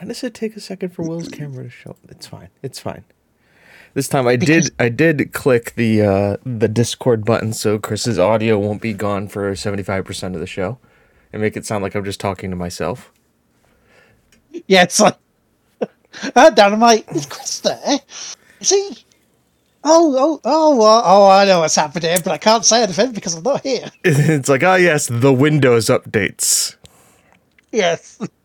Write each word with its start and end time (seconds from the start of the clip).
Why 0.00 0.06
does 0.06 0.24
it 0.24 0.32
take 0.32 0.56
a 0.56 0.60
second 0.60 0.94
for 0.94 1.02
Will's 1.02 1.28
camera 1.28 1.64
to 1.64 1.68
show? 1.68 1.94
It's 2.08 2.26
fine. 2.26 2.48
It's 2.62 2.80
fine. 2.80 3.04
This 3.92 4.08
time 4.08 4.26
I 4.26 4.36
did 4.36 4.70
I 4.78 4.88
did 4.88 5.34
click 5.34 5.74
the 5.74 6.00
uh, 6.00 6.36
the 6.42 6.68
Discord 6.68 7.26
button 7.26 7.52
so 7.52 7.78
Chris's 7.78 8.18
audio 8.18 8.58
won't 8.58 8.80
be 8.80 8.94
gone 8.94 9.28
for 9.28 9.54
seventy 9.54 9.82
five 9.82 10.06
percent 10.06 10.34
of 10.34 10.40
the 10.40 10.46
show, 10.46 10.78
and 11.34 11.42
make 11.42 11.54
it 11.54 11.66
sound 11.66 11.82
like 11.82 11.94
I'm 11.94 12.04
just 12.04 12.18
talking 12.18 12.48
to 12.48 12.56
myself. 12.56 13.12
Yeah, 14.66 14.84
it's 14.84 15.00
like, 15.00 15.18
uh, 16.34 16.48
Dynamite, 16.48 17.06
is 17.12 17.26
Chris 17.26 17.60
there? 17.60 17.98
Is 18.58 18.70
he? 18.70 18.96
Oh, 19.84 20.16
oh, 20.18 20.40
oh, 20.44 20.80
uh, 20.80 21.02
oh, 21.04 21.28
I 21.28 21.44
know 21.44 21.60
what's 21.60 21.76
happened 21.76 22.04
here, 22.04 22.18
but 22.24 22.32
I 22.32 22.38
can't 22.38 22.64
say 22.64 22.82
anything 22.84 23.12
because 23.12 23.34
I'm 23.34 23.42
not 23.42 23.62
here. 23.62 23.90
It's 24.04 24.48
like 24.48 24.62
ah 24.62 24.76
yes, 24.76 25.08
the 25.12 25.32
Windows 25.32 25.86
updates. 25.86 26.76
Yes. 27.70 28.18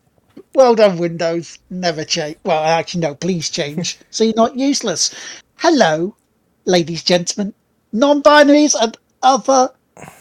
Well 0.56 0.74
done, 0.74 0.96
Windows. 0.96 1.58
Never 1.68 2.02
change. 2.02 2.38
Well, 2.42 2.64
actually, 2.64 3.02
no, 3.02 3.14
please 3.14 3.50
change. 3.50 3.98
so 4.10 4.24
you're 4.24 4.32
not 4.34 4.56
useless. 4.56 5.14
Hello, 5.56 6.16
ladies, 6.64 7.04
gentlemen, 7.04 7.52
non 7.92 8.22
binaries, 8.22 8.74
and 8.74 8.96
other, 9.22 9.70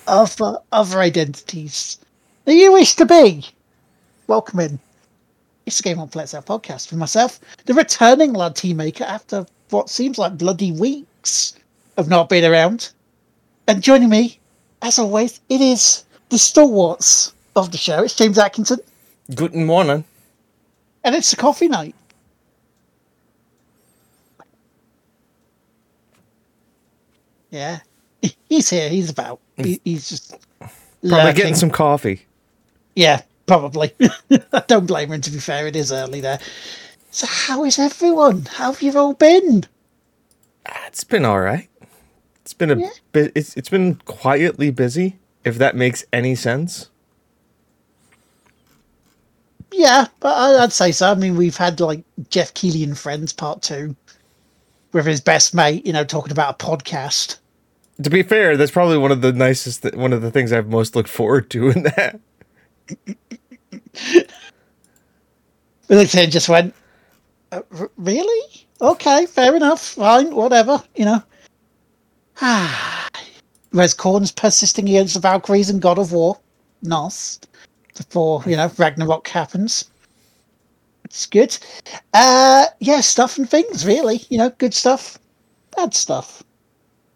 other, 0.05 0.58
other 0.74 1.00
identities 1.00 2.00
that 2.44 2.54
you 2.54 2.74
wish 2.74 2.96
to 2.96 3.05
be. 3.05 3.46
Welcome 4.27 4.60
in. 4.60 4.80
It's 5.66 5.80
a 5.80 5.84
Game 5.84 6.00
on 6.00 6.10
Out 6.10 6.46
podcast 6.46 6.90
for 6.90 6.98
myself, 6.98 7.40
the 7.66 7.74
returning 7.74 8.34
lad 8.34 8.58
team 8.58 8.76
maker 8.76 9.05
after 9.05 9.46
what 9.70 9.90
seems 9.90 10.18
like 10.18 10.38
bloody 10.38 10.74
weeks 10.74 11.54
of 11.96 12.10
not 12.10 12.27
being 12.27 12.44
around. 12.44 12.91
And 13.70 13.82
joining 13.82 14.10
me, 14.10 14.38
as 14.82 14.99
always, 14.99 15.40
it 15.48 15.62
is 15.62 16.04
the 16.27 16.38
stalwarts 16.38 17.34
of 17.55 17.72
the 17.72 17.77
show. 17.77 18.04
It's 18.04 18.18
James 18.18 18.38
Atkinson. 18.38 18.80
Good 19.34 19.55
morning. 19.55 20.04
And 21.05 21.14
it's 21.16 21.32
a 21.32 21.36
coffee 21.38 21.68
night. 21.70 21.94
Yeah. 27.52 27.80
He's 28.49 28.70
here. 28.70 28.90
He's 28.90 29.10
about. 29.10 29.40
He's 29.57 30.10
just. 30.10 30.32
Probably 30.60 30.71
lurking. 31.12 31.35
getting 31.35 31.55
some 31.55 31.70
coffee. 31.70 32.26
Yeah, 32.96 33.21
probably. 33.46 33.93
I 34.52 34.63
don't 34.68 34.88
blame 34.88 35.12
him, 35.12 35.21
to 35.21 35.32
be 35.32 35.38
fair. 35.40 35.68
It 35.68 35.76
is 35.76 35.91
early 35.91 36.21
there. 36.21 36.40
So, 37.12 37.27
how 37.30 37.63
is 37.65 37.77
everyone? 37.77 38.46
How 38.46 38.71
have 38.74 38.82
you 38.82 38.98
all 38.98 39.13
been? 39.13 39.65
Ah, 40.68 40.85
It's 40.87 41.04
been 41.04 41.24
all 41.26 41.40
right. 41.40 41.70
It's 42.41 42.54
been 42.54 42.71
a 42.71 42.77
Yeah. 42.80 42.90
bit. 43.12 43.32
It's 43.35 43.55
it's 43.55 43.70
been 43.70 43.96
quietly 44.05 44.71
busy. 44.71 45.18
If 45.43 45.58
that 45.60 45.76
makes 45.76 46.04
any 46.12 46.34
sense. 46.35 46.90
Yeah, 49.77 50.07
but 50.21 50.34
I'd 50.62 50.71
say 50.71 50.93
so. 50.93 51.12
I 51.12 51.15
mean, 51.15 51.35
we've 51.35 51.57
had 51.57 51.81
like 51.81 52.04
Geoff 52.29 52.54
Keighley 52.54 52.84
and 52.84 52.98
Friends 52.98 53.34
Part 53.34 53.62
2 53.62 53.93
with 54.93 55.05
his 55.05 55.20
best 55.20 55.54
mate, 55.54 55.85
you 55.85 55.91
know, 55.91 56.05
talking 56.05 56.31
about 56.31 56.62
a 56.62 56.65
podcast. 56.65 57.40
To 58.01 58.09
be 58.09 58.23
fair, 58.23 58.55
that's 58.55 58.71
probably 58.71 58.98
one 58.98 59.12
of 59.12 59.21
the 59.21 59.34
nicest, 59.34 59.81
th- 59.81 59.96
one 59.96 60.13
of 60.13 60.21
the 60.21 60.31
things 60.31 60.53
I've 60.53 60.70
most 60.70 60.96
looked 60.96 61.09
forward 61.09 61.49
to 61.51 61.70
in 61.70 61.84
that. 61.84 62.20
We 65.88 65.96
looked 65.97 66.16
at 66.16 66.22
it 66.22 66.23
and 66.23 66.31
just 66.31 66.50
went, 66.50 66.73
uh, 67.51 67.62
r- 67.78 67.91
really? 67.97 68.68
Okay, 68.81 69.25
fair 69.25 69.56
enough. 69.56 69.81
Fine, 69.81 70.34
whatever, 70.34 70.81
you 70.96 71.06
know. 71.06 71.22
Ah, 72.41 73.09
Whereas 73.72 73.94
Korn's 73.94 74.31
persisting 74.31 74.88
against 74.88 75.16
the 75.16 75.19
Valkyries 75.19 75.69
and 75.69 75.81
God 75.81 76.00
of 76.00 76.13
War. 76.13 76.40
Nice. 76.81 77.40
Before, 77.96 78.44
you 78.46 78.57
know, 78.57 78.72
Ragnarok 78.78 79.28
happens. 79.28 79.90
It's 81.06 81.25
good. 81.25 81.57
Uh, 82.13 82.66
yeah, 82.79 83.02
stuff 83.02 83.38
and 83.38 83.50
things, 83.50 83.85
really. 83.85 84.22
You 84.29 84.38
know, 84.38 84.50
good 84.50 84.74
stuff, 84.74 85.18
bad 85.75 85.94
stuff. 85.94 86.44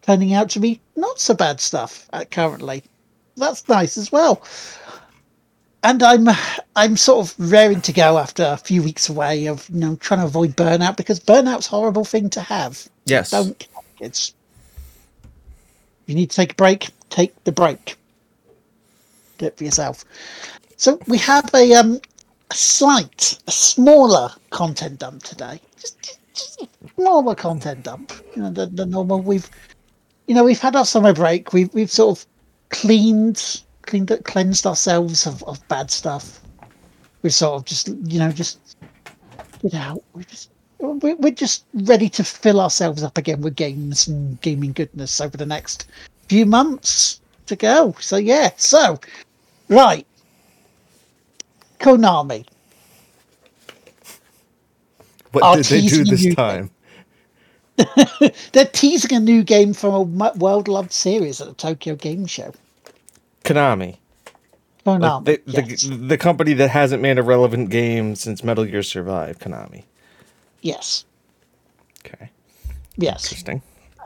Turning 0.03 0.33
out 0.33 0.49
to 0.51 0.59
be 0.59 0.79
not 0.95 1.19
so 1.19 1.33
bad 1.33 1.59
stuff 1.59 2.07
uh, 2.13 2.23
currently. 2.31 2.83
That's 3.35 3.67
nice 3.67 3.97
as 3.97 4.11
well 4.11 4.43
and 5.83 6.03
I'm 6.03 6.27
I'm 6.75 6.97
sort 6.97 7.25
of 7.25 7.51
raring 7.51 7.81
to 7.81 7.93
go 7.93 8.17
after 8.17 8.43
a 8.43 8.57
few 8.57 8.83
weeks 8.83 9.09
away 9.09 9.47
of 9.47 9.69
you 9.69 9.79
know 9.79 9.95
trying 9.97 10.19
to 10.19 10.25
avoid 10.25 10.55
burnout 10.55 10.97
because 10.97 11.19
burnout's 11.19 11.67
a 11.67 11.69
horrible 11.69 12.05
thing 12.05 12.29
to 12.31 12.41
have. 12.41 12.87
Yes. 13.05 13.31
Don't 13.31 13.67
it's 13.99 14.33
you 16.05 16.15
need 16.15 16.31
to 16.31 16.35
take 16.35 16.53
a 16.53 16.55
break, 16.55 16.89
take 17.09 17.43
the 17.43 17.51
break. 17.51 17.95
Do 19.37 19.45
it 19.45 19.57
for 19.57 19.63
yourself. 19.63 20.03
So 20.79 20.97
we 21.07 21.17
have 21.17 21.53
a 21.53 21.73
um 21.73 21.99
a 22.49 22.55
slight, 22.55 23.37
a 23.47 23.51
smaller 23.51 24.31
content 24.49 24.99
dump 24.99 25.23
today. 25.23 25.59
Just, 25.77 26.19
just, 26.33 26.67
smaller 26.95 27.35
content 27.35 27.83
dump. 27.83 28.13
You 28.33 28.43
know, 28.43 28.49
the, 28.49 28.67
the 28.67 28.85
normal 28.85 29.21
we've 29.21 29.49
you 30.27 30.35
know, 30.35 30.45
we've 30.45 30.61
had 30.61 30.77
our 30.77 30.85
summer 30.85 31.11
break. 31.11 31.51
We've 31.51 31.71
we've 31.73 31.91
sort 31.91 32.17
of 32.17 32.25
cleaned 32.69 33.61
cleaned 33.81 34.17
cleansed 34.23 34.65
ourselves 34.65 35.27
of, 35.27 35.43
of 35.43 35.67
bad 35.67 35.91
stuff. 35.91 36.39
We're 37.23 37.31
sort 37.31 37.59
of 37.59 37.65
just 37.65 37.89
you 37.89 38.19
know 38.19 38.31
just 38.31 38.77
get 39.61 39.73
out. 39.73 40.01
We 40.13 40.23
just 40.23 40.49
we're 40.79 41.31
just 41.31 41.65
ready 41.73 42.07
to 42.07 42.23
fill 42.23 42.61
ourselves 42.61 43.03
up 43.03 43.17
again 43.17 43.41
with 43.41 43.57
games 43.57 44.07
and 44.07 44.39
gaming 44.39 44.71
goodness 44.71 45.19
over 45.19 45.35
the 45.35 45.45
next 45.45 45.89
few 46.29 46.45
months 46.45 47.19
to 47.47 47.57
go. 47.57 47.97
So 47.99 48.15
yeah, 48.15 48.51
so 48.55 48.97
right, 49.67 50.07
Konami. 51.79 52.45
What 55.31 55.55
did 55.57 55.65
they 55.65 55.81
do 55.81 56.03
this 56.03 56.33
time? 56.35 56.71
They're 58.51 58.65
teasing 58.65 59.15
a 59.15 59.19
new 59.19 59.43
game 59.43 59.73
from 59.73 59.93
a 59.93 60.05
mu- 60.05 60.39
well-loved 60.39 60.91
series 60.91 61.39
at 61.39 61.47
the 61.47 61.53
Tokyo 61.53 61.95
Game 61.95 62.25
Show. 62.25 62.53
Konami. 63.43 63.97
Like 64.85 65.01
Konami. 65.01 65.25
the, 65.25 65.41
yes. 65.45 65.83
the 65.83 65.95
the 65.95 66.17
company 66.17 66.53
that 66.53 66.69
hasn't 66.69 67.01
made 67.01 67.17
a 67.17 67.23
relevant 67.23 67.69
game 67.69 68.15
since 68.15 68.43
Metal 68.43 68.65
Gear 68.65 68.83
Survive. 68.83 69.39
Konami. 69.39 69.83
yes. 70.61 71.05
Okay. 72.05 72.29
Yes. 72.97 73.25
Interesting. 73.25 73.61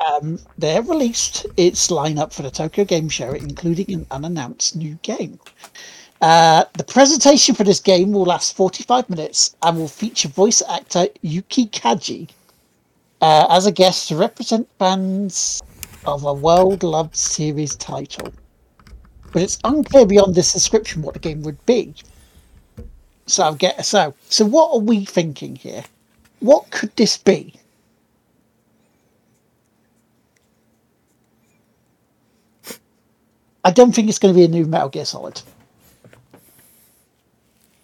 um, 0.07 0.39
they 0.57 0.73
have 0.73 0.89
released 0.89 1.45
its 1.57 1.87
lineup 1.87 2.33
for 2.33 2.41
the 2.41 2.51
Tokyo 2.51 2.85
Game 2.85 3.09
Show, 3.09 3.31
including 3.31 3.91
an 3.93 4.07
unannounced 4.11 4.75
new 4.75 4.99
game. 5.03 5.39
Uh, 6.23 6.63
the 6.77 6.85
presentation 6.85 7.53
for 7.53 7.65
this 7.65 7.81
game 7.81 8.13
will 8.13 8.23
last 8.23 8.55
45 8.55 9.09
minutes 9.09 9.57
and 9.61 9.77
will 9.77 9.89
feature 9.89 10.29
voice 10.29 10.61
actor 10.69 11.07
Yuki 11.21 11.67
Kaji 11.67 12.29
uh, 13.19 13.47
as 13.49 13.65
a 13.65 13.73
guest 13.73 14.07
to 14.07 14.15
represent 14.15 14.65
fans 14.79 15.61
of 16.05 16.23
a 16.23 16.33
world 16.33 16.81
loved 16.81 17.17
series 17.17 17.75
title. 17.75 18.31
But 19.33 19.41
it's 19.41 19.59
unclear 19.65 20.05
beyond 20.05 20.33
this 20.33 20.53
description 20.53 21.01
what 21.01 21.13
the 21.13 21.19
game 21.19 21.43
would 21.43 21.63
be. 21.65 21.93
So 23.25 23.43
I'll 23.43 23.55
get 23.55 23.85
so 23.85 24.15
so 24.29 24.45
what 24.45 24.71
are 24.73 24.79
we 24.79 25.03
thinking 25.03 25.57
here? 25.57 25.83
What 26.39 26.69
could 26.69 26.95
this 26.95 27.17
be? 27.17 27.53
I 33.65 33.71
don't 33.71 33.93
think 33.93 34.07
it's 34.07 34.19
going 34.19 34.33
to 34.33 34.37
be 34.37 34.45
a 34.45 34.47
new 34.47 34.65
Metal 34.65 34.87
Gear 34.87 35.03
Solid. 35.03 35.41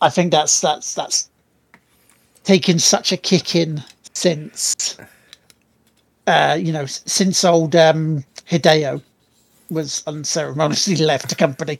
I 0.02 0.10
think 0.10 0.32
that's 0.32 0.62
that's 0.62 0.94
that's 0.94 1.30
taken 2.44 2.80
such 2.80 3.12
a 3.12 3.18
kick 3.18 3.56
in 3.56 3.84
since 4.14 4.98
uh, 6.28 6.58
you 6.60 6.72
know 6.72 6.86
since 6.86 7.44
old 7.44 7.76
um, 7.76 8.24
Hideo 8.50 9.02
was 9.70 10.04
unceremoniously 10.08 10.96
left 11.06 11.30
the 11.30 11.36
company. 11.36 11.80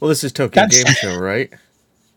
Well, 0.00 0.08
this 0.08 0.22
is 0.22 0.32
Tokyo 0.32 0.62
That's- 0.62 0.84
Game 0.84 0.94
Show, 0.94 1.18
right? 1.20 1.52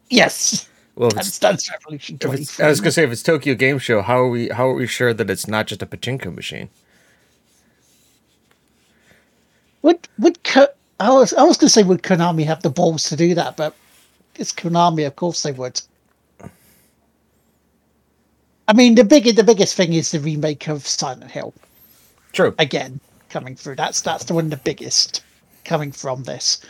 Yes, 0.09 0.67
Well, 0.95 1.09
if 1.09 1.19
it's, 1.19 1.39
Dance 1.39 1.71
Revolution 1.71 2.17
if 2.21 2.33
it's, 2.33 2.59
I 2.59 2.67
was 2.67 2.81
gonna 2.81 2.91
say 2.91 3.03
if 3.05 3.11
it's 3.11 3.23
Tokyo 3.23 3.55
Game 3.55 3.79
Show, 3.79 4.01
how 4.01 4.17
are 4.19 4.29
we 4.29 4.49
how 4.49 4.67
are 4.69 4.73
we 4.73 4.85
sure 4.87 5.13
that 5.13 5.29
it's 5.29 5.47
not 5.47 5.67
just 5.67 5.81
a 5.81 5.85
pachinko 5.85 6.35
machine? 6.35 6.69
Would 9.83 10.07
would 10.19 10.43
Ko- 10.43 10.67
I 10.99 11.09
was 11.09 11.33
I 11.33 11.43
was 11.43 11.57
going 11.57 11.67
to 11.67 11.73
say 11.73 11.83
would 11.83 12.03
Konami 12.03 12.45
have 12.45 12.61
the 12.61 12.69
balls 12.69 13.05
to 13.05 13.15
do 13.15 13.33
that, 13.35 13.57
but 13.57 13.73
it's 14.35 14.53
Konami, 14.53 15.05
of 15.07 15.15
course 15.15 15.43
they 15.43 15.51
would. 15.51 15.81
I 18.67 18.73
mean, 18.73 18.95
the 18.95 19.03
big 19.03 19.35
the 19.35 19.43
biggest 19.43 19.75
thing 19.75 19.93
is 19.93 20.11
the 20.11 20.19
remake 20.19 20.67
of 20.67 20.87
Silent 20.87 21.31
Hill 21.31 21.53
2. 22.33 22.55
again 22.59 22.99
coming 23.29 23.55
through. 23.55 23.75
That's 23.75 24.01
that's 24.01 24.25
the 24.25 24.33
one 24.33 24.49
the 24.49 24.57
biggest 24.57 25.23
coming 25.65 25.91
from 25.91 26.23
this. 26.23 26.61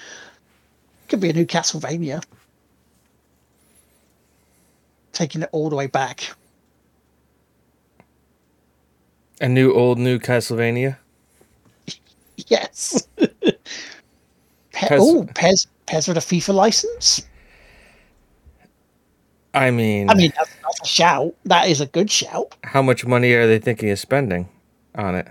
Could 1.09 1.19
be 1.19 1.29
a 1.29 1.33
new 1.33 1.45
Castlevania, 1.45 2.23
taking 5.11 5.41
it 5.41 5.49
all 5.51 5.69
the 5.69 5.75
way 5.75 5.87
back. 5.87 6.31
A 9.41 9.49
new 9.49 9.73
old 9.73 9.99
new 9.99 10.19
Castlevania. 10.19 10.97
Yes. 12.47 13.07
Pe- 13.17 14.87
PES- 14.87 14.99
oh, 14.99 15.27
PES 15.35 15.67
PES 15.85 16.07
with 16.07 16.17
a 16.17 16.21
FIFA 16.21 16.53
license. 16.55 17.21
I 19.53 19.69
mean, 19.71 20.09
I 20.09 20.13
mean, 20.13 20.31
that's, 20.37 20.55
that's 20.63 20.81
a 20.81 20.85
shout. 20.85 21.35
That 21.45 21.67
is 21.67 21.81
a 21.81 21.85
good 21.85 22.09
shout. 22.09 22.55
How 22.63 22.81
much 22.81 23.05
money 23.05 23.33
are 23.33 23.47
they 23.47 23.59
thinking 23.59 23.89
of 23.89 23.99
spending 23.99 24.47
on 24.95 25.15
it? 25.15 25.27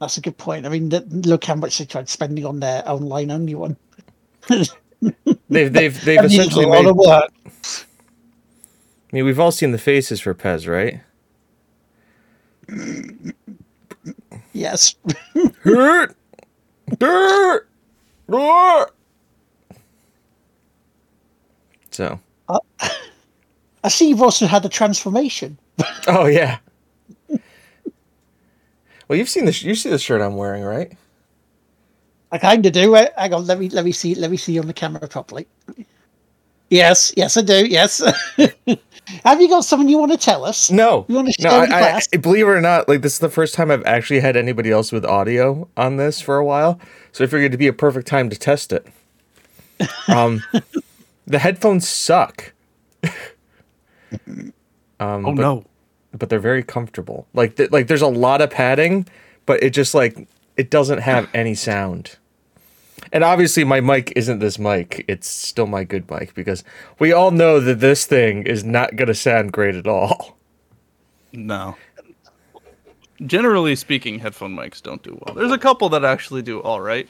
That's 0.00 0.16
a 0.16 0.20
good 0.20 0.36
point. 0.36 0.66
I 0.66 0.68
mean, 0.68 0.90
look 0.90 1.44
how 1.44 1.54
much 1.54 1.78
they 1.78 1.84
tried 1.84 2.08
spending 2.08 2.44
on 2.44 2.60
their 2.60 2.88
online 2.88 3.30
only 3.30 3.54
one. 3.54 3.76
They've 5.48 5.72
they've 5.72 6.04
they've 6.04 6.24
essentially 6.24 6.64
a 6.64 6.68
lot 6.68 6.82
made. 6.82 6.90
of 6.90 6.96
work. 6.96 7.30
I 7.46 9.12
mean, 9.12 9.24
we've 9.24 9.38
all 9.38 9.52
seen 9.52 9.72
the 9.72 9.78
faces 9.78 10.20
for 10.20 10.34
PES, 10.34 10.66
right? 10.66 11.00
Yes. 14.52 14.94
Hurt, 15.60 16.16
dirt, 16.98 17.68
roar. 18.26 18.90
So, 21.94 22.18
I 23.84 23.88
see 23.88 24.08
you've 24.08 24.20
also 24.20 24.46
had 24.46 24.64
a 24.64 24.68
transformation. 24.68 25.56
oh 26.08 26.26
yeah. 26.26 26.58
Well, 29.06 29.16
you've 29.16 29.28
seen 29.28 29.44
this. 29.44 29.62
you 29.62 29.76
see 29.76 29.90
the 29.90 29.98
shirt 29.98 30.20
I'm 30.20 30.34
wearing, 30.36 30.64
right? 30.64 30.92
I 32.32 32.38
kind 32.38 32.66
of 32.66 32.72
do 32.72 32.96
it. 32.96 33.12
Hang 33.16 33.32
on, 33.32 33.46
let 33.46 33.60
me 33.60 33.68
let 33.68 33.84
me 33.84 33.92
see 33.92 34.16
let 34.16 34.32
me 34.32 34.36
see 34.36 34.54
you 34.54 34.60
on 34.60 34.66
the 34.66 34.72
camera 34.72 35.06
properly. 35.06 35.46
Yes, 36.68 37.12
yes, 37.16 37.36
I 37.36 37.42
do. 37.42 37.64
Yes. 37.64 38.02
Have 39.24 39.40
you 39.40 39.48
got 39.48 39.64
something 39.64 39.88
you 39.88 39.98
want 39.98 40.10
to 40.10 40.18
tell 40.18 40.44
us? 40.44 40.72
No, 40.72 41.06
You 41.08 41.22
no. 41.22 41.30
share 41.30 41.60
with 41.60 41.68
the 41.68 41.76
I? 41.76 42.00
I, 42.12 42.16
believe 42.16 42.48
it 42.48 42.50
or 42.50 42.60
not, 42.60 42.88
like 42.88 43.02
this 43.02 43.12
is 43.12 43.18
the 43.20 43.28
first 43.28 43.54
time 43.54 43.70
I've 43.70 43.84
actually 43.84 44.18
had 44.18 44.36
anybody 44.36 44.72
else 44.72 44.90
with 44.90 45.04
audio 45.04 45.68
on 45.76 45.96
this 45.98 46.20
for 46.20 46.38
a 46.38 46.44
while, 46.44 46.80
so 47.12 47.22
I 47.22 47.28
figured 47.28 47.52
it'd 47.52 47.60
be 47.60 47.68
a 47.68 47.72
perfect 47.72 48.08
time 48.08 48.30
to 48.30 48.36
test 48.36 48.72
it. 48.72 48.84
Um, 50.08 50.42
the 51.26 51.38
headphones 51.38 51.88
suck. 51.88 52.52
um, 54.26 54.52
Oh 55.00 55.22
but, 55.34 55.42
no. 55.42 55.64
but 56.12 56.28
they're 56.28 56.38
very 56.38 56.62
comfortable. 56.62 57.26
Like, 57.34 57.56
th- 57.56 57.70
like 57.70 57.86
there's 57.88 58.02
a 58.02 58.06
lot 58.08 58.40
of 58.40 58.50
padding, 58.50 59.06
but 59.46 59.62
it 59.62 59.70
just 59.70 59.94
like 59.94 60.26
it 60.56 60.70
doesn't 60.70 60.98
have 60.98 61.28
any 61.34 61.54
sound. 61.54 62.16
And 63.12 63.22
obviously, 63.22 63.64
my 63.64 63.80
mic 63.80 64.12
isn't 64.16 64.38
this 64.38 64.58
mic. 64.58 65.04
It's 65.08 65.28
still 65.28 65.66
my 65.66 65.84
good 65.84 66.10
mic 66.10 66.34
because 66.34 66.64
we 66.98 67.12
all 67.12 67.30
know 67.30 67.60
that 67.60 67.80
this 67.80 68.06
thing 68.06 68.44
is 68.46 68.64
not 68.64 68.96
going 68.96 69.08
to 69.08 69.14
sound 69.14 69.52
great 69.52 69.74
at 69.74 69.86
all. 69.86 70.38
No. 71.32 71.76
Generally 73.24 73.76
speaking, 73.76 74.18
headphone 74.20 74.56
mics 74.56 74.82
don't 74.82 75.02
do 75.02 75.18
well. 75.24 75.34
There's 75.34 75.52
a 75.52 75.58
couple 75.58 75.88
that 75.90 76.04
actually 76.04 76.42
do 76.42 76.60
all 76.60 76.80
right. 76.80 77.08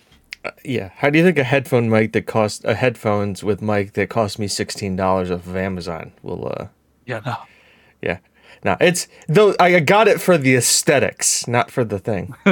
Yeah. 0.64 0.90
How 0.96 1.10
do 1.10 1.18
you 1.18 1.24
think 1.24 1.38
a 1.38 1.44
headphone 1.44 1.88
mic 1.88 2.12
that 2.12 2.26
cost 2.26 2.64
a 2.64 2.74
headphones 2.74 3.42
with 3.44 3.62
mic 3.62 3.94
that 3.94 4.08
cost 4.10 4.38
me 4.38 4.48
sixteen 4.48 4.96
dollars 4.96 5.30
off 5.30 5.46
of 5.46 5.56
Amazon 5.56 6.12
will? 6.22 6.52
uh 6.56 6.66
Yeah, 7.06 7.20
no. 7.24 7.36
Yeah. 8.02 8.18
Now 8.62 8.76
it's 8.80 9.08
though 9.28 9.54
I 9.60 9.80
got 9.80 10.08
it 10.08 10.20
for 10.20 10.38
the 10.38 10.54
aesthetics, 10.56 11.46
not 11.48 11.70
for 11.70 11.84
the 11.84 11.98
thing. 11.98 12.34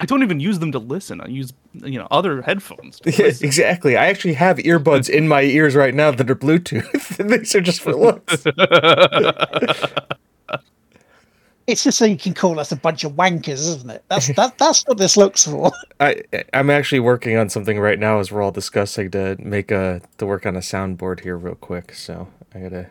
I 0.00 0.06
don't 0.06 0.22
even 0.22 0.40
use 0.40 0.58
them 0.58 0.72
to 0.72 0.78
listen. 0.78 1.20
I 1.20 1.26
use 1.26 1.52
you 1.74 1.98
know 1.98 2.08
other 2.10 2.42
headphones. 2.42 3.00
Yeah, 3.06 3.26
exactly. 3.26 3.96
I 3.96 4.06
actually 4.06 4.34
have 4.34 4.58
earbuds 4.58 5.08
in 5.08 5.28
my 5.28 5.42
ears 5.42 5.74
right 5.74 5.94
now 5.94 6.10
that 6.10 6.30
are 6.30 6.34
Bluetooth. 6.36 7.16
These 7.40 7.54
are 7.54 7.60
just 7.60 7.80
for 7.80 7.94
looks. 7.94 8.44
It's 11.66 11.82
just 11.82 11.98
so 11.98 12.04
you 12.04 12.16
can 12.16 12.32
call 12.32 12.60
us 12.60 12.70
a 12.70 12.76
bunch 12.76 13.02
of 13.02 13.12
wankers, 13.12 13.54
isn't 13.54 13.90
it? 13.90 14.04
That's 14.08 14.28
that 14.36 14.56
that's 14.58 14.84
what 14.86 14.98
this 14.98 15.16
looks 15.16 15.44
for. 15.44 15.72
I 16.00 16.22
I'm 16.52 16.70
actually 16.70 17.00
working 17.00 17.36
on 17.36 17.48
something 17.48 17.78
right 17.80 17.98
now 17.98 18.20
as 18.20 18.30
we're 18.30 18.42
all 18.42 18.52
discussing 18.52 19.10
to 19.12 19.36
make 19.40 19.70
a 19.70 20.00
to 20.18 20.26
work 20.26 20.46
on 20.46 20.54
a 20.56 20.60
soundboard 20.60 21.20
here 21.20 21.36
real 21.36 21.56
quick. 21.56 21.92
So 21.94 22.28
I 22.54 22.60
gotta. 22.60 22.86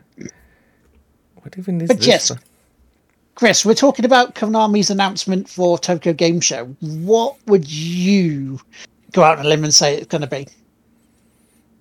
What 1.42 1.58
even 1.58 1.80
is 1.80 1.88
But 1.88 1.98
this? 1.98 2.08
yes, 2.08 2.32
Chris, 3.36 3.66
we're 3.66 3.76
talking 3.76 4.04
about 4.06 4.34
Konami's 4.34 4.90
announcement 4.90 5.48
for 5.48 5.78
Tokyo 5.78 6.12
Game 6.14 6.40
Show. 6.42 6.66
What 6.82 7.38
would 7.48 7.70
you 7.70 8.60
go 9.12 9.24
out 9.24 9.40
on 9.40 9.46
a 9.46 9.50
limb 9.50 9.64
and 9.64 9.74
say 9.74 9.96
it's 9.96 10.08
going 10.08 10.22
to 10.22 10.28
be? 10.28 10.48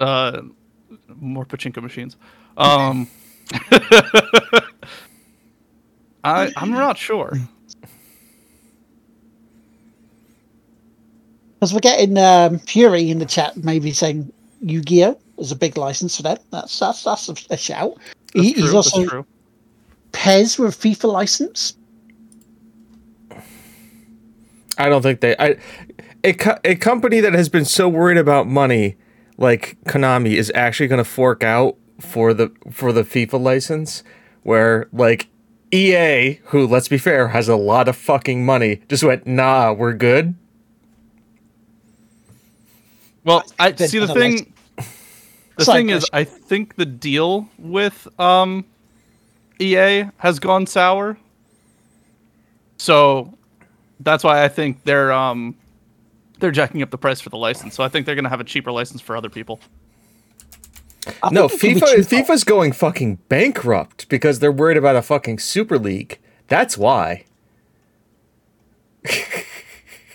Uh, 0.00 0.42
more 1.16 1.46
pachinko 1.46 1.80
machines. 1.80 2.16
Um, 2.56 3.08
I 6.24 6.52
I'm 6.56 6.70
not 6.70 6.98
sure. 6.98 7.32
Because 11.60 11.72
we're 11.72 11.80
getting 11.80 12.18
um, 12.18 12.58
Fury 12.58 13.10
in 13.10 13.18
the 13.18 13.26
chat, 13.26 13.56
maybe 13.56 13.92
saying 13.92 14.30
Yu-Gi-Oh 14.60 15.18
is 15.38 15.52
a 15.52 15.56
big 15.56 15.76
license 15.76 16.16
for 16.16 16.22
them. 16.22 16.38
That's 16.50 16.78
that's 16.78 17.04
that's 17.04 17.28
a, 17.28 17.34
a 17.50 17.56
shout. 17.56 17.94
That's 18.34 18.46
He, 18.46 18.52
true. 18.54 18.62
he's 18.62 18.74
also 18.74 18.98
that's 18.98 19.10
true. 19.10 19.26
PES 20.12 20.58
with 20.58 20.74
a 20.74 20.88
FIFA 20.88 21.12
license. 21.12 21.76
I 24.76 24.88
don't 24.88 25.02
think 25.02 25.20
they. 25.20 25.36
I 25.38 25.56
a 26.22 26.32
co- 26.32 26.58
a 26.64 26.74
company 26.74 27.20
that 27.20 27.32
has 27.32 27.48
been 27.48 27.64
so 27.64 27.88
worried 27.88 28.18
about 28.18 28.46
money, 28.46 28.96
like 29.38 29.76
Konami, 29.84 30.34
is 30.34 30.50
actually 30.54 30.88
going 30.88 31.02
to 31.02 31.08
fork 31.08 31.44
out 31.44 31.76
for 32.00 32.34
the 32.34 32.50
for 32.70 32.92
the 32.92 33.02
FIFA 33.04 33.40
license, 33.40 34.02
where 34.42 34.88
like 34.92 35.28
EA, 35.74 36.38
who 36.44 36.66
let's 36.66 36.86
be 36.86 36.98
fair, 36.98 37.28
has 37.28 37.48
a 37.48 37.56
lot 37.56 37.88
of 37.88 37.96
fucking 37.96 38.46
money, 38.46 38.80
just 38.88 39.02
went 39.02 39.26
nah, 39.26 39.72
we're 39.72 39.92
good. 39.92 40.34
Well, 43.24 43.42
I 43.58 43.74
see 43.74 43.98
the 43.98 44.04
another 44.04 44.20
thing. 44.20 44.52
The 45.56 45.64
Sorry, 45.64 45.80
thing 45.80 45.90
is, 45.90 46.06
I 46.12 46.24
think 46.24 46.76
the 46.76 46.86
deal 46.86 47.48
with 47.58 48.08
um, 48.20 48.64
EA 49.60 50.04
has 50.18 50.38
gone 50.38 50.66
sour. 50.66 51.16
So 52.76 53.36
that's 54.00 54.24
why 54.24 54.44
I 54.44 54.48
think 54.48 54.84
they're 54.84 55.12
um, 55.12 55.56
they're 56.38 56.50
jacking 56.50 56.82
up 56.82 56.90
the 56.90 56.98
price 56.98 57.20
for 57.20 57.30
the 57.30 57.38
license. 57.38 57.74
So 57.74 57.82
I 57.82 57.88
think 57.88 58.06
they're 58.06 58.16
gonna 58.16 58.28
have 58.28 58.40
a 58.40 58.44
cheaper 58.44 58.70
license 58.70 59.00
for 59.00 59.16
other 59.16 59.30
people. 59.30 59.60
I 61.22 61.30
No, 61.30 61.48
think 61.48 61.52
it 61.52 61.60
could 61.60 61.76
FIFA 61.76 62.06
too. 62.06 62.06
FIFA's 62.06 62.44
going 62.44 62.72
fucking 62.72 63.16
bankrupt 63.28 64.08
because 64.08 64.38
they're 64.40 64.52
worried 64.52 64.78
about 64.78 64.96
a 64.96 65.02
fucking 65.02 65.40
Super 65.40 65.78
League. 65.78 66.20
That's 66.48 66.78
why. 66.78 67.24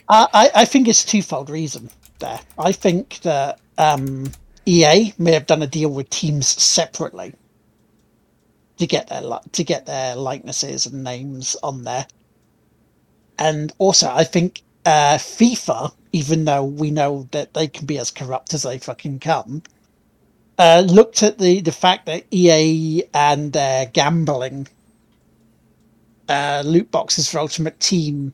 I, 0.09 0.27
I, 0.33 0.51
I 0.56 0.65
think 0.65 0.88
it's 0.88 1.06
twofold 1.06 1.50
reason 1.50 1.89
there. 2.19 2.39
I 2.57 2.71
think 2.71 3.19
that 3.21 3.59
um, 3.77 4.31
EA 4.65 5.13
may 5.17 5.34
have 5.34 5.48
done 5.48 5.63
a 5.63 5.67
deal 5.67 5.89
with 5.89 6.10
teams 6.10 6.48
separately 6.48 7.34
to 8.77 8.88
get 8.88 9.10
their 9.10 9.22
to 9.53 9.63
get 9.65 9.86
their 9.88 10.15
likenesses 10.15 10.86
and 10.88 11.03
names 11.03 11.55
on 11.63 11.84
there, 11.84 12.08
and 13.39 13.74
also 13.79 14.10
I 14.12 14.24
think 14.25 14.63
uh, 14.86 15.17
FIFA, 15.17 15.93
even 16.13 16.46
though 16.46 16.65
we 16.65 16.91
know 16.91 17.27
that 17.31 17.53
they 17.53 17.67
can 17.67 17.86
be 17.88 18.00
as 18.00 18.12
corrupt 18.12 18.53
as 18.53 18.63
they 18.63 18.79
fucking 18.79 19.19
come, 19.19 19.63
uh, 20.60 20.84
looked 20.88 21.24
at 21.24 21.39
the 21.39 21.62
the 21.62 21.74
fact 21.74 22.08
that 22.08 22.25
EA 22.32 23.04
and 23.16 23.54
their 23.54 23.88
gambling 23.88 24.68
uh, 26.30 26.63
loot 26.66 26.92
boxes 26.92 27.32
for 27.32 27.39
Ultimate 27.39 27.80
Team 27.80 28.34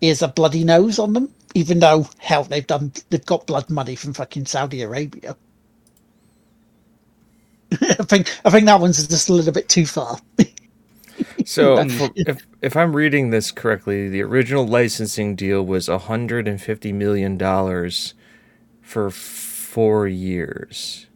is 0.00 0.22
a 0.22 0.28
bloody 0.28 0.64
nose 0.64 0.98
on 0.98 1.14
them, 1.14 1.34
even 1.54 1.80
though 1.80 2.08
hell 2.18 2.44
they've 2.44 2.66
done 2.66 2.92
they've 3.10 3.26
got 3.26 3.46
blood 3.46 3.70
money 3.70 3.96
from 3.96 4.14
fucking 4.14 4.46
Saudi 4.46 4.82
Arabia. 4.82 5.36
I 7.72 8.04
think 8.04 8.30
I 8.44 8.50
think 8.50 8.66
that 8.66 8.80
one's 8.80 9.06
just 9.08 9.28
a 9.30 9.34
little 9.34 9.52
bit 9.54 9.68
too 9.68 9.86
far. 9.86 10.18
So 11.44 11.78
if, 11.78 12.10
if 12.16 12.46
if 12.62 12.76
I'm 12.76 12.96
reading 12.96 13.30
this 13.30 13.52
correctly, 13.52 14.08
the 14.08 14.22
original 14.22 14.66
licensing 14.66 15.36
deal 15.36 15.64
was 15.64 15.88
150 15.88 16.92
million 16.94 17.38
dollars 17.38 18.14
for 18.82 19.10
four 19.10 20.08
years. 20.08 21.07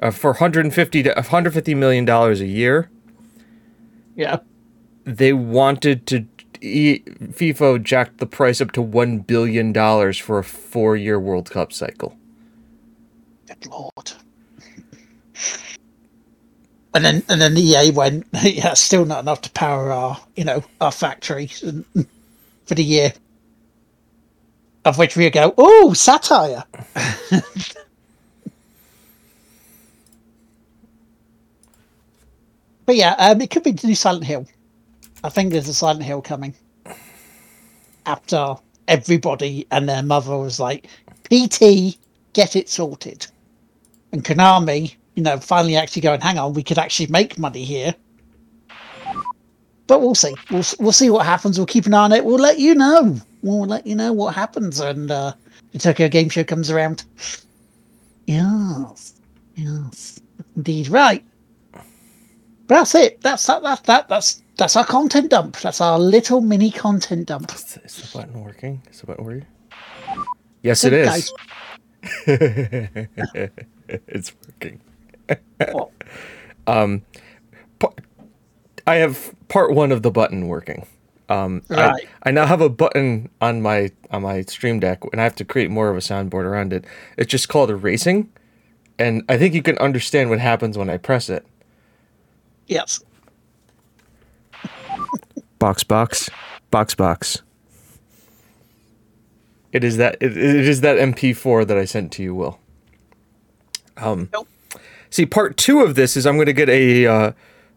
Uh, 0.00 0.10
for 0.10 0.32
150 0.32 1.02
to 1.02 1.10
150 1.10 1.74
million 1.74 2.04
dollars 2.04 2.40
a 2.40 2.46
year, 2.46 2.90
yeah. 4.14 4.38
they 5.04 5.32
wanted 5.32 6.06
to 6.06 6.26
e, 6.60 7.00
FIFA 7.00 7.82
jacked 7.82 8.18
the 8.18 8.26
price 8.26 8.60
up 8.60 8.72
to 8.72 8.82
one 8.82 9.18
billion 9.18 9.72
dollars 9.72 10.18
for 10.18 10.38
a 10.38 10.44
four-year 10.44 11.18
World 11.18 11.50
Cup 11.50 11.72
cycle. 11.72 12.16
Good 13.46 13.66
lord. 13.66 14.12
And 16.94 17.04
then 17.04 17.22
and 17.28 17.40
then 17.40 17.56
EA 17.56 17.90
went, 17.90 18.26
yeah, 18.42 18.74
still 18.74 19.04
not 19.04 19.20
enough 19.20 19.42
to 19.42 19.50
power 19.50 19.92
our, 19.92 20.18
you 20.34 20.44
know, 20.44 20.64
our 20.80 20.92
factory 20.92 21.46
for 21.46 22.74
the 22.74 22.84
year. 22.84 23.12
Of 24.84 24.98
which 24.98 25.16
we 25.16 25.28
go, 25.30 25.52
oh, 25.58 25.92
satire. 25.94 26.64
but 32.86 32.96
yeah, 32.96 33.14
um, 33.18 33.40
it 33.40 33.50
could 33.50 33.64
be 33.64 33.76
new 33.84 33.94
Silent 33.94 34.24
Hill. 34.24 34.46
I 35.24 35.28
think 35.28 35.52
there's 35.52 35.68
a 35.68 35.74
Silent 35.74 36.04
Hill 36.04 36.22
coming. 36.22 36.54
After 38.06 38.54
everybody 38.86 39.66
and 39.72 39.88
their 39.88 40.02
mother 40.02 40.36
was 40.36 40.60
like, 40.60 40.86
PT, 41.24 41.98
get 42.32 42.54
it 42.54 42.68
sorted. 42.68 43.26
And 44.12 44.24
Konami, 44.24 44.94
you 45.16 45.22
know, 45.22 45.38
finally 45.38 45.76
actually 45.76 46.02
going, 46.02 46.20
hang 46.20 46.38
on, 46.38 46.54
we 46.54 46.62
could 46.62 46.78
actually 46.78 47.08
make 47.08 47.38
money 47.38 47.64
here. 47.64 47.94
But 49.86 50.00
we'll 50.00 50.14
see. 50.14 50.34
We'll 50.50 50.64
we'll 50.80 50.92
see 50.92 51.10
what 51.10 51.26
happens. 51.26 51.58
We'll 51.58 51.66
keep 51.66 51.86
an 51.86 51.94
eye 51.94 52.04
on 52.04 52.12
it. 52.12 52.24
We'll 52.24 52.38
let 52.38 52.58
you 52.58 52.74
know. 52.74 53.16
We'll 53.42 53.66
let 53.66 53.86
you 53.86 53.94
know 53.94 54.12
what 54.12 54.34
happens, 54.34 54.80
and 54.80 55.10
uh, 55.10 55.32
the 55.72 55.78
Tokyo 55.78 56.08
Game 56.08 56.28
Show 56.28 56.42
comes 56.42 56.70
around. 56.70 57.04
Yes, 58.26 59.14
yes, 59.54 60.20
indeed. 60.56 60.88
Right. 60.88 61.24
But 62.66 62.76
that's 62.76 62.94
it. 62.94 63.20
That's 63.22 63.46
that. 63.46 63.62
That 63.62 63.84
that 63.84 64.08
that's 64.08 64.42
that's 64.56 64.76
our 64.76 64.84
content 64.84 65.30
dump. 65.30 65.56
That's 65.60 65.80
our 65.80 65.98
little 65.98 66.40
mini 66.40 66.70
content 66.70 67.26
dump. 67.28 67.52
Is, 67.54 67.78
is 67.84 68.10
the 68.12 68.18
button 68.18 68.42
working? 68.42 68.82
Is 68.90 69.00
the 69.00 69.06
button 69.06 69.24
working? 69.24 69.46
Yes, 70.62 70.84
it 70.84 70.92
is. 70.92 71.32
It's 74.08 74.32
working. 74.44 74.80
What? 75.58 75.90
I 78.88 78.96
have 78.96 79.34
part 79.48 79.72
one 79.74 79.90
of 79.92 80.02
the 80.02 80.10
button 80.10 80.46
working. 80.48 80.86
Um, 81.28 81.62
I- 81.70 82.04
I, 82.22 82.30
now 82.30 82.46
have 82.46 82.60
a 82.60 82.68
button 82.68 83.28
on 83.40 83.60
my 83.62 83.90
on 84.10 84.22
my 84.22 84.42
Stream 84.42 84.78
Deck, 84.80 85.02
and 85.12 85.20
I 85.20 85.24
have 85.24 85.34
to 85.36 85.44
create 85.44 85.70
more 85.70 85.88
of 85.90 85.96
a 85.96 86.00
soundboard 86.00 86.44
around 86.44 86.72
it. 86.72 86.84
It's 87.16 87.30
just 87.30 87.48
called 87.48 87.70
erasing, 87.70 88.30
and 88.98 89.22
I 89.28 89.36
think 89.36 89.54
you 89.54 89.62
can 89.62 89.76
understand 89.78 90.30
what 90.30 90.38
happens 90.38 90.78
when 90.78 90.88
I 90.88 90.98
press 90.98 91.28
it. 91.28 91.44
Yes. 92.66 93.02
Box, 95.58 95.84
box, 95.84 96.30
box, 96.70 96.94
box. 96.94 97.42
It 99.72 99.84
is 99.84 99.96
that 99.98 100.16
it, 100.20 100.36
it 100.36 100.68
is 100.68 100.80
that 100.80 100.96
MP4 100.98 101.66
that 101.66 101.76
I 101.76 101.84
sent 101.84 102.12
to 102.12 102.22
you, 102.22 102.34
Will. 102.34 102.58
Um, 103.96 104.28
Nope. 104.32 104.48
see, 105.10 105.26
part 105.26 105.56
two 105.56 105.80
of 105.80 105.94
this 105.94 106.16
is 106.16 106.26
I'm 106.26 106.36
going 106.36 106.46
to 106.46 106.52
get 106.52 106.68
a 106.68 107.06
uh, 107.06 107.32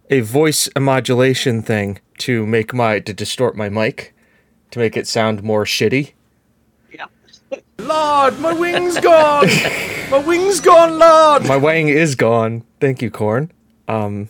a 0.10 0.22
voice 0.22 0.70
modulation 0.78 1.62
thing 1.62 2.00
to 2.20 2.46
make 2.46 2.74
my 2.74 3.00
to 3.00 3.14
distort 3.14 3.56
my 3.56 3.70
mic 3.70 4.14
to 4.72 4.80
make 4.80 4.96
it 4.96 5.08
sound 5.08 5.44
more 5.44 5.66
shitty. 5.66 6.14
Yeah. 6.94 7.06
Lord, 7.80 8.40
my 8.40 8.54
wing's 8.54 9.00
gone. 9.00 9.48
my 10.12 10.20
wing's 10.20 10.60
gone, 10.60 11.00
Lord. 11.00 11.46
My 11.48 11.58
wang 11.58 11.88
is 11.90 12.16
gone. 12.16 12.64
Thank 12.80 13.02
you, 13.02 13.10
Corn. 13.10 13.52
Um, 13.88 14.30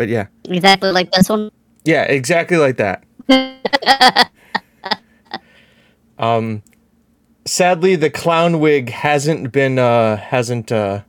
but 0.00 0.08
yeah, 0.08 0.28
Exactly 0.46 0.90
like 0.92 1.12
this 1.12 1.28
one. 1.28 1.50
yeah, 1.84 2.04
exactly 2.04 2.56
like 2.56 2.78
that. 2.78 3.04
um, 6.18 6.62
sadly, 7.44 7.96
the 7.96 8.08
clown 8.08 8.60
wig 8.60 8.88
hasn't 8.88 9.52
been 9.52 9.78
uh 9.78 10.16
hasn't 10.16 10.72
uh 10.72 11.02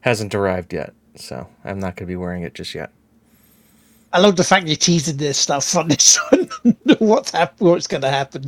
hasn't 0.00 0.34
arrived 0.34 0.72
yet, 0.72 0.94
so 1.16 1.46
I'm 1.66 1.78
not 1.78 1.96
gonna 1.96 2.06
be 2.06 2.16
wearing 2.16 2.44
it 2.44 2.54
just 2.54 2.74
yet. 2.74 2.92
I 4.14 4.20
love 4.20 4.36
the 4.36 4.44
fact 4.44 4.68
you're 4.68 4.76
teasing 4.76 5.18
this 5.18 5.36
stuff 5.36 5.76
on 5.76 5.88
this 5.88 6.16
one. 6.30 6.48
what's 7.00 7.30
hap- 7.32 7.60
what's 7.60 7.86
going 7.86 8.00
to 8.02 8.10
happen? 8.10 8.44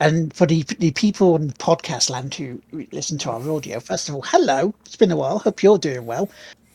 And 0.00 0.34
for 0.34 0.44
the 0.46 0.64
the 0.80 0.90
people 0.90 1.36
in 1.36 1.52
podcast 1.52 2.10
land 2.10 2.34
who 2.34 2.60
listen 2.90 3.16
to 3.18 3.30
our 3.30 3.48
audio, 3.48 3.78
first 3.78 4.08
of 4.08 4.16
all, 4.16 4.22
hello. 4.22 4.74
It's 4.86 4.96
been 4.96 5.12
a 5.12 5.16
while. 5.16 5.38
Hope 5.38 5.62
you're 5.62 5.78
doing 5.78 6.04
well. 6.04 6.28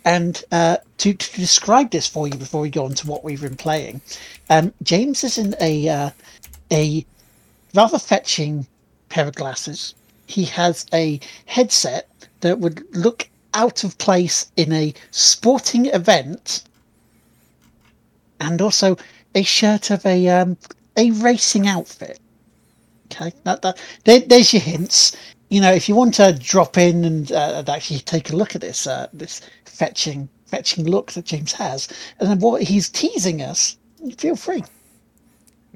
And 0.03 0.43
uh, 0.51 0.77
to, 0.98 1.13
to 1.13 1.39
describe 1.39 1.91
this 1.91 2.08
for 2.08 2.27
you 2.27 2.36
before 2.36 2.62
we 2.62 2.70
go 2.70 2.86
on 2.86 2.93
to 2.96 3.08
what 3.08 3.24
we've 3.24 3.41
been 3.41 3.55
playing, 3.55 4.01
um, 4.50 4.74
James 4.81 5.24
is 5.24 5.38
in 5.38 5.55
a 5.62 5.88
uh, 5.89 6.10
a 6.72 7.05
rather 7.75 8.00
fetching 8.00 8.65
pair 9.10 9.27
of 9.27 9.36
glasses. 9.36 9.93
He 10.27 10.46
has 10.46 10.86
a 10.93 11.20
headset 11.46 12.10
that 12.39 12.60
would 12.60 12.84
look 12.96 13.29
out 13.53 13.84
of 13.84 13.98
place 13.98 14.51
in 14.55 14.72
a 14.72 14.93
sporting 15.12 15.88
event 15.88 16.63
and 18.39 18.62
also 18.62 18.98
a 19.36 19.43
shirt 19.43 19.91
of 19.91 20.05
a 20.05 20.27
um, 20.29 20.58
a 20.98 21.12
racing 21.12 21.67
outfit. 21.67 22.20
Okay, 23.05 23.34
that, 23.43 23.62
that 23.62 23.77
there, 24.05 24.22
there's 24.22 24.53
your 24.53 24.62
hints. 24.62 25.15
You 25.50 25.60
know, 25.60 25.74
if 25.74 25.89
you 25.89 25.96
want 25.96 26.13
to 26.15 26.31
drop 26.31 26.77
in 26.77 27.03
and, 27.03 27.31
uh, 27.31 27.63
actually 27.67 28.00
take 28.00 28.29
a 28.29 28.36
look 28.36 28.55
at 28.55 28.62
this 28.62 28.88
uh, 28.88 29.08
this 29.13 29.41
fetching 29.71 30.29
fetching 30.45 30.85
look 30.85 31.13
that 31.13 31.25
James 31.25 31.53
has, 31.53 31.87
and 32.19 32.29
then 32.29 32.39
what 32.39 32.61
he's 32.61 32.89
teasing 32.89 33.41
us, 33.41 33.77
feel 34.17 34.35
free. 34.35 34.63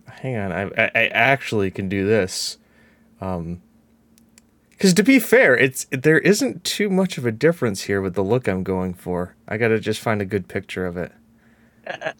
Hang 0.07 0.35
on, 0.35 0.51
I 0.51 0.63
I, 0.93 1.07
actually 1.07 1.71
can 1.71 1.89
do 1.89 2.05
this. 2.05 2.57
Um, 3.21 3.61
because 4.71 4.93
to 4.95 5.03
be 5.03 5.19
fair, 5.19 5.55
it's 5.55 5.85
there 5.91 6.19
isn't 6.19 6.63
too 6.63 6.89
much 6.89 7.17
of 7.17 7.25
a 7.25 7.31
difference 7.31 7.83
here 7.83 8.01
with 8.01 8.13
the 8.13 8.23
look 8.23 8.47
I'm 8.47 8.63
going 8.63 8.93
for. 8.93 9.35
I 9.47 9.57
gotta 9.57 9.79
just 9.79 10.01
find 10.01 10.21
a 10.21 10.25
good 10.25 10.47
picture 10.47 10.85
of 10.85 10.97
it. 10.97 11.11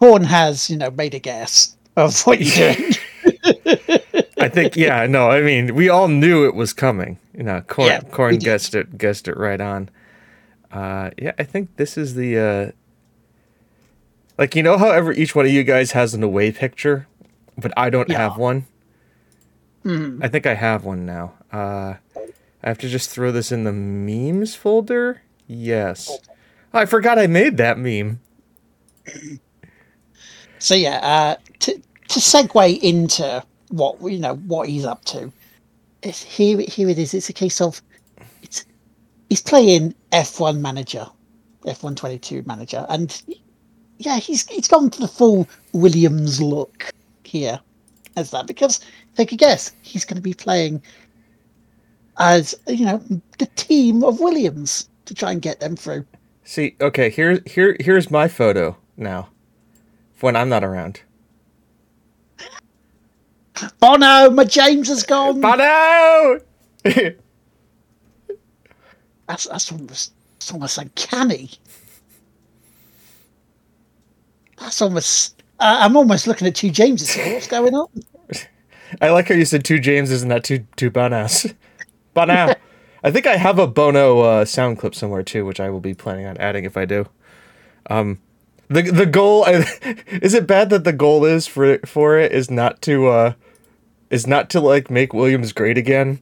Horn 0.00 0.24
has, 0.24 0.68
you 0.68 0.76
know, 0.76 0.90
made 0.90 1.14
a 1.14 1.20
guess 1.20 1.76
of 1.96 2.20
what 2.22 2.40
you're 2.40 2.74
doing. 2.74 2.92
I 4.40 4.48
think 4.48 4.76
yeah, 4.76 5.06
no, 5.06 5.30
I 5.30 5.40
mean 5.40 5.74
we 5.76 5.88
all 5.88 6.08
knew 6.08 6.46
it 6.46 6.56
was 6.56 6.72
coming. 6.72 7.18
You 7.32 7.44
know, 7.44 7.60
Corn 7.60 7.88
Yeah, 7.88 8.00
Corn 8.00 8.38
guessed 8.38 8.74
it 8.74 8.98
guessed 8.98 9.28
it 9.28 9.36
right 9.36 9.60
on. 9.60 9.88
Uh 10.72 11.10
yeah, 11.18 11.32
I 11.38 11.44
think 11.44 11.76
this 11.76 11.96
is 11.98 12.14
the 12.14 12.38
uh 12.38 12.70
like 14.38 14.56
you 14.56 14.62
know 14.62 14.78
however 14.78 15.12
each 15.12 15.34
one 15.34 15.44
of 15.46 15.52
you 15.52 15.64
guys 15.64 15.92
has 15.92 16.14
an 16.14 16.22
away 16.22 16.50
picture, 16.50 17.06
but 17.58 17.72
I 17.76 17.90
don't 17.90 18.08
Yeah. 18.08 18.18
have 18.18 18.38
one. 18.38 18.66
Mhm. 19.84 20.24
I 20.24 20.28
think 20.28 20.46
I 20.46 20.54
have 20.54 20.84
one 20.84 21.04
now. 21.04 21.34
Uh 21.52 21.94
I 22.64 22.68
have 22.68 22.78
to 22.78 22.88
just 22.88 23.10
throw 23.10 23.32
this 23.32 23.50
in 23.52 23.64
the 23.64 23.72
memes 23.72 24.54
folder. 24.54 25.22
Yes. 25.46 26.08
Oh, 26.72 26.78
I 26.78 26.86
forgot 26.86 27.18
I 27.18 27.26
made 27.26 27.56
that 27.58 27.78
meme. 27.78 28.20
So 30.58 30.76
yeah, 30.76 30.98
uh, 31.02 31.36
to 31.58 31.72
to 32.08 32.20
segue 32.20 32.78
into 32.82 33.42
what 33.70 34.00
you 34.02 34.20
know 34.20 34.36
what 34.36 34.68
he's 34.68 34.84
up 34.84 35.04
to, 35.06 35.32
it's 36.04 36.22
here 36.22 36.58
here 36.58 36.88
it 36.88 36.98
is. 37.00 37.14
It's 37.14 37.28
a 37.28 37.32
case 37.32 37.60
of 37.60 37.82
he's 39.32 39.40
playing 39.40 39.94
F1 40.12 40.60
manager, 40.60 41.06
F1 41.62 41.96
22 41.96 42.42
manager, 42.44 42.84
and 42.90 43.22
yeah, 43.96 44.18
he's 44.18 44.46
he's 44.46 44.68
gone 44.68 44.90
for 44.90 45.00
the 45.00 45.08
full 45.08 45.48
Williams 45.72 46.38
look 46.42 46.92
here 47.24 47.58
as 48.18 48.30
that 48.32 48.46
because 48.46 48.78
take 49.16 49.32
a 49.32 49.36
guess, 49.36 49.72
he's 49.80 50.04
going 50.04 50.16
to 50.16 50.22
be 50.22 50.34
playing 50.34 50.82
as 52.18 52.54
you 52.68 52.84
know 52.84 53.02
the 53.38 53.46
team 53.56 54.04
of 54.04 54.20
Williams 54.20 54.90
to 55.06 55.14
try 55.14 55.32
and 55.32 55.40
get 55.40 55.60
them 55.60 55.76
through. 55.76 56.04
See, 56.44 56.76
okay, 56.82 57.08
here 57.08 57.40
here 57.46 57.74
here's 57.80 58.10
my 58.10 58.28
photo 58.28 58.76
now. 58.98 59.30
When 60.20 60.36
I'm 60.36 60.50
not 60.50 60.62
around. 60.62 61.00
Bono, 63.80 64.28
my 64.28 64.44
James 64.44 64.88
has 64.88 65.04
gone. 65.04 65.40
Bono! 65.40 66.40
That's 69.32 69.46
that's 69.46 69.72
almost 69.72 70.12
that's 70.34 70.52
almost 70.52 70.76
uncanny. 70.76 71.48
That's 74.58 74.82
almost. 74.82 75.42
Uh, 75.58 75.78
I'm 75.80 75.96
almost 75.96 76.26
looking 76.26 76.46
at 76.46 76.54
two 76.54 76.70
Jameses. 76.70 77.16
What's 77.16 77.46
going 77.46 77.74
on? 77.74 77.88
I 79.00 79.08
like 79.08 79.28
how 79.28 79.34
you 79.34 79.46
said 79.46 79.64
two 79.64 79.78
Jameses 79.78 80.20
and 80.20 80.28
not 80.28 80.44
two 80.44 80.66
two 80.76 80.90
Bonos. 80.90 81.46
Bono. 82.14 82.52
I 83.02 83.10
think 83.10 83.26
I 83.26 83.38
have 83.38 83.58
a 83.58 83.66
Bono 83.66 84.20
uh, 84.20 84.44
sound 84.44 84.78
clip 84.78 84.94
somewhere 84.94 85.22
too, 85.22 85.46
which 85.46 85.60
I 85.60 85.70
will 85.70 85.80
be 85.80 85.94
planning 85.94 86.26
on 86.26 86.36
adding 86.36 86.66
if 86.66 86.76
I 86.76 86.84
do. 86.84 87.06
Um, 87.88 88.20
the 88.68 88.82
the 88.82 89.06
goal 89.06 89.44
is 89.48 90.34
it 90.34 90.46
bad 90.46 90.68
that 90.68 90.84
the 90.84 90.92
goal 90.92 91.24
is 91.24 91.46
for 91.46 91.78
for 91.86 92.18
it 92.18 92.32
is 92.32 92.50
not 92.50 92.82
to 92.82 93.06
uh 93.06 93.32
is 94.10 94.26
not 94.26 94.50
to 94.50 94.60
like 94.60 94.90
make 94.90 95.14
Williams 95.14 95.54
great 95.54 95.78
again, 95.78 96.20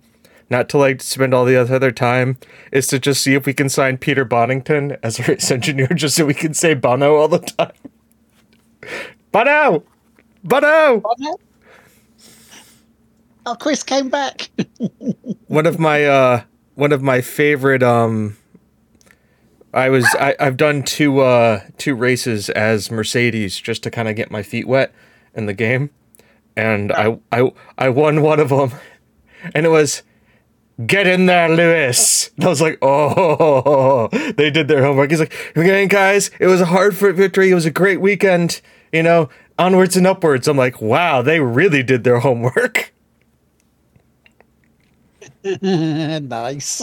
not 0.50 0.68
to 0.70 0.78
like 0.78 1.00
spend 1.00 1.32
all 1.32 1.44
the 1.44 1.56
other 1.56 1.92
time, 1.92 2.38
is 2.72 2.86
to 2.88 2.98
just 2.98 3.22
see 3.22 3.34
if 3.34 3.46
we 3.46 3.54
can 3.54 3.68
sign 3.68 3.96
Peter 3.98 4.24
Bonnington 4.24 4.98
as 5.02 5.18
a 5.18 5.22
race 5.24 5.50
engineer 5.50 5.88
just 5.88 6.16
so 6.16 6.26
we 6.26 6.34
can 6.34 6.52
say 6.54 6.74
Bono 6.74 7.16
all 7.16 7.28
the 7.28 7.38
time. 7.38 7.72
Bono, 9.32 9.84
Bono. 10.42 11.00
Bono? 11.00 11.36
Oh, 13.46 13.54
Chris 13.54 13.82
came 13.82 14.08
back. 14.08 14.50
one 15.46 15.66
of 15.66 15.78
my 15.78 16.04
uh 16.04 16.42
one 16.74 16.92
of 16.92 17.02
my 17.02 17.20
favorite 17.20 17.82
um 17.82 18.36
I 19.72 19.88
was 19.88 20.04
I, 20.18 20.34
I've 20.38 20.56
done 20.56 20.82
two 20.82 21.20
uh 21.20 21.60
two 21.78 21.94
races 21.94 22.50
as 22.50 22.90
Mercedes 22.90 23.58
just 23.58 23.82
to 23.84 23.90
kind 23.90 24.08
of 24.08 24.16
get 24.16 24.30
my 24.30 24.42
feet 24.42 24.66
wet 24.66 24.92
in 25.34 25.46
the 25.46 25.54
game. 25.54 25.90
And 26.56 26.92
I 26.92 27.18
I 27.32 27.50
I 27.78 27.88
won 27.88 28.22
one 28.22 28.40
of 28.40 28.50
them 28.50 28.72
and 29.54 29.64
it 29.64 29.70
was 29.70 30.02
Get 30.86 31.06
in 31.06 31.26
there, 31.26 31.48
Lewis. 31.48 32.30
And 32.36 32.44
I 32.44 32.48
was 32.48 32.60
like, 32.60 32.78
oh, 32.80 34.08
they 34.36 34.50
did 34.50 34.68
their 34.68 34.84
homework. 34.84 35.10
He's 35.10 35.20
like, 35.20 35.34
okay, 35.56 35.86
guys, 35.86 36.30
it 36.38 36.46
was 36.46 36.60
a 36.60 36.66
hard 36.66 36.96
fought 36.96 37.16
victory. 37.16 37.50
It 37.50 37.54
was 37.54 37.66
a 37.66 37.70
great 37.70 38.00
weekend. 38.00 38.60
You 38.92 39.02
know, 39.02 39.28
onwards 39.58 39.96
and 39.96 40.06
upwards. 40.06 40.48
I'm 40.48 40.56
like, 40.56 40.80
wow, 40.80 41.22
they 41.22 41.40
really 41.40 41.82
did 41.82 42.04
their 42.04 42.20
homework. 42.20 42.92
nice. 45.62 46.82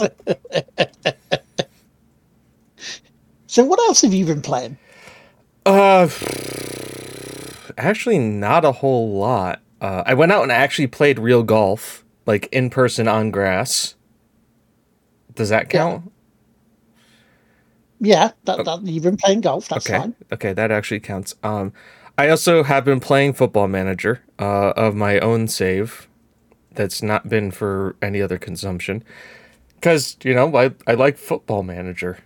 so, 3.46 3.64
what 3.64 3.78
else 3.80 4.02
have 4.02 4.12
you 4.12 4.26
been 4.26 4.42
playing? 4.42 4.78
Uh, 5.64 6.08
actually, 7.78 8.18
not 8.18 8.64
a 8.64 8.72
whole 8.72 9.18
lot. 9.18 9.60
Uh, 9.80 10.02
I 10.06 10.14
went 10.14 10.32
out 10.32 10.42
and 10.42 10.50
actually 10.50 10.88
played 10.88 11.18
real 11.18 11.42
golf, 11.42 12.04
like 12.28 12.46
in 12.52 12.68
person 12.68 13.08
on 13.08 13.30
grass. 13.30 13.94
Does 15.34 15.48
that 15.48 15.70
count? 15.70 16.12
Yeah, 18.00 18.32
that, 18.44 18.64
that 18.66 18.82
you've 18.82 19.02
been 19.02 19.16
playing 19.16 19.40
golf. 19.40 19.68
That's 19.68 19.88
okay. 19.88 19.98
fine. 19.98 20.14
Okay, 20.30 20.52
that 20.52 20.70
actually 20.70 21.00
counts. 21.00 21.34
Um, 21.42 21.72
I 22.18 22.28
also 22.28 22.62
have 22.64 22.84
been 22.84 23.00
playing 23.00 23.32
Football 23.32 23.66
Manager 23.68 24.22
uh, 24.38 24.72
of 24.76 24.94
my 24.94 25.18
own 25.20 25.48
save. 25.48 26.06
That's 26.72 27.02
not 27.02 27.30
been 27.30 27.50
for 27.50 27.96
any 28.02 28.20
other 28.20 28.36
consumption, 28.36 29.02
because 29.76 30.16
you 30.22 30.34
know 30.34 30.54
I 30.54 30.72
I 30.86 30.94
like 30.94 31.16
Football 31.16 31.62
Manager. 31.62 32.18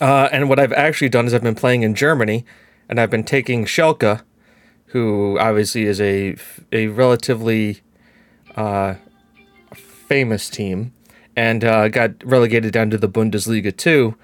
Uh, 0.00 0.28
and 0.32 0.48
what 0.48 0.58
I've 0.58 0.72
actually 0.72 1.08
done 1.08 1.26
is 1.26 1.34
I've 1.34 1.42
been 1.42 1.54
playing 1.54 1.84
in 1.84 1.94
Germany, 1.94 2.44
and 2.88 3.00
I've 3.00 3.10
been 3.10 3.24
taking 3.24 3.64
Schalke, 3.64 4.22
who 4.86 5.38
obviously 5.38 5.84
is 5.84 6.00
a 6.00 6.36
a 6.72 6.88
relatively 6.88 7.80
uh, 8.56 8.94
famous 9.74 10.48
team, 10.50 10.92
and 11.36 11.64
uh, 11.64 11.88
got 11.88 12.12
relegated 12.24 12.72
down 12.72 12.90
to 12.90 12.98
the 12.98 13.08
Bundesliga 13.08 13.76
too, 13.76 14.16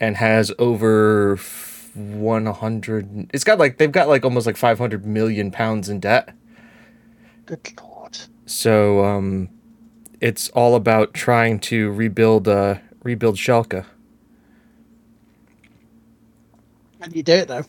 and 0.00 0.16
has 0.16 0.52
over 0.58 1.36
100. 1.94 3.30
It's 3.32 3.44
got 3.44 3.58
like 3.58 3.78
they've 3.78 3.92
got 3.92 4.08
like 4.08 4.24
almost 4.24 4.46
like 4.46 4.56
500 4.56 5.06
million 5.06 5.50
pounds 5.50 5.88
in 5.88 6.00
debt. 6.00 6.34
Good 7.46 7.72
lord. 7.80 8.18
So 8.46 9.04
um, 9.04 9.48
it's 10.20 10.48
all 10.50 10.74
about 10.74 11.14
trying 11.14 11.58
to 11.60 11.90
rebuild 11.92 12.48
uh, 12.48 12.76
rebuild 13.02 13.36
Schalke. 13.36 13.84
How 17.00 17.06
do 17.08 17.16
you 17.16 17.22
do 17.22 17.32
it 17.32 17.48
though? 17.48 17.64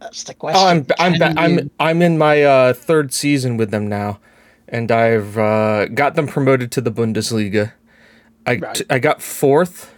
That's 0.00 0.22
the 0.24 0.34
question. 0.34 0.60
Oh, 0.62 0.68
I'm 0.68 0.86
I'm 0.98 1.18
ba- 1.18 1.34
I'm 1.36 1.70
I'm 1.80 2.02
in 2.02 2.18
my 2.18 2.42
uh, 2.42 2.72
third 2.72 3.12
season 3.12 3.56
with 3.56 3.70
them 3.70 3.88
now, 3.88 4.20
and 4.68 4.90
I've 4.90 5.38
uh, 5.38 5.86
got 5.86 6.14
them 6.14 6.26
promoted 6.26 6.70
to 6.72 6.80
the 6.80 6.92
Bundesliga. 6.92 7.72
I 8.46 8.56
Right. 8.56 8.82
I 8.88 8.98
got 8.98 9.20
fourth, 9.22 9.94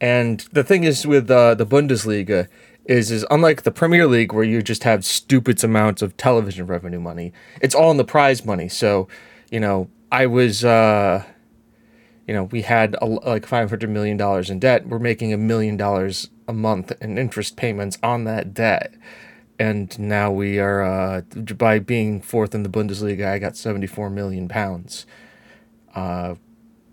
and 0.00 0.40
the 0.52 0.64
thing 0.64 0.84
is 0.84 1.06
with 1.06 1.30
uh, 1.30 1.54
the 1.54 1.66
Bundesliga 1.66 2.48
is 2.84 3.10
is 3.10 3.26
unlike 3.30 3.62
the 3.62 3.70
Premier 3.70 4.06
League 4.06 4.32
where 4.32 4.44
you 4.44 4.62
just 4.62 4.84
have 4.84 5.04
stupid 5.04 5.62
amounts 5.62 6.02
of 6.02 6.16
television 6.16 6.66
revenue 6.66 7.00
money. 7.00 7.32
It's 7.60 7.74
all 7.74 7.90
in 7.90 7.96
the 7.96 8.04
prize 8.04 8.44
money. 8.44 8.68
So, 8.68 9.08
you 9.50 9.60
know, 9.60 9.88
I 10.10 10.26
was. 10.26 10.64
Uh, 10.64 11.24
you 12.26 12.34
know, 12.34 12.44
we 12.44 12.60
had 12.60 12.94
a, 13.00 13.06
like 13.06 13.46
five 13.46 13.70
hundred 13.70 13.88
million 13.88 14.18
dollars 14.18 14.50
in 14.50 14.58
debt. 14.58 14.86
We're 14.86 14.98
making 14.98 15.32
a 15.32 15.38
million 15.38 15.78
dollars 15.78 16.28
a 16.46 16.52
month 16.52 16.92
in 17.00 17.16
interest 17.16 17.56
payments 17.56 17.98
on 18.02 18.24
that 18.24 18.52
debt, 18.52 18.92
and 19.58 19.98
now 19.98 20.30
we 20.30 20.58
are 20.58 20.82
uh, 20.82 21.20
by 21.56 21.78
being 21.78 22.20
fourth 22.20 22.54
in 22.54 22.62
the 22.62 22.68
Bundesliga. 22.68 23.26
I 23.26 23.38
got 23.38 23.56
seventy 23.56 23.86
four 23.86 24.10
million 24.10 24.48
pounds, 24.48 25.06
uh, 25.94 26.36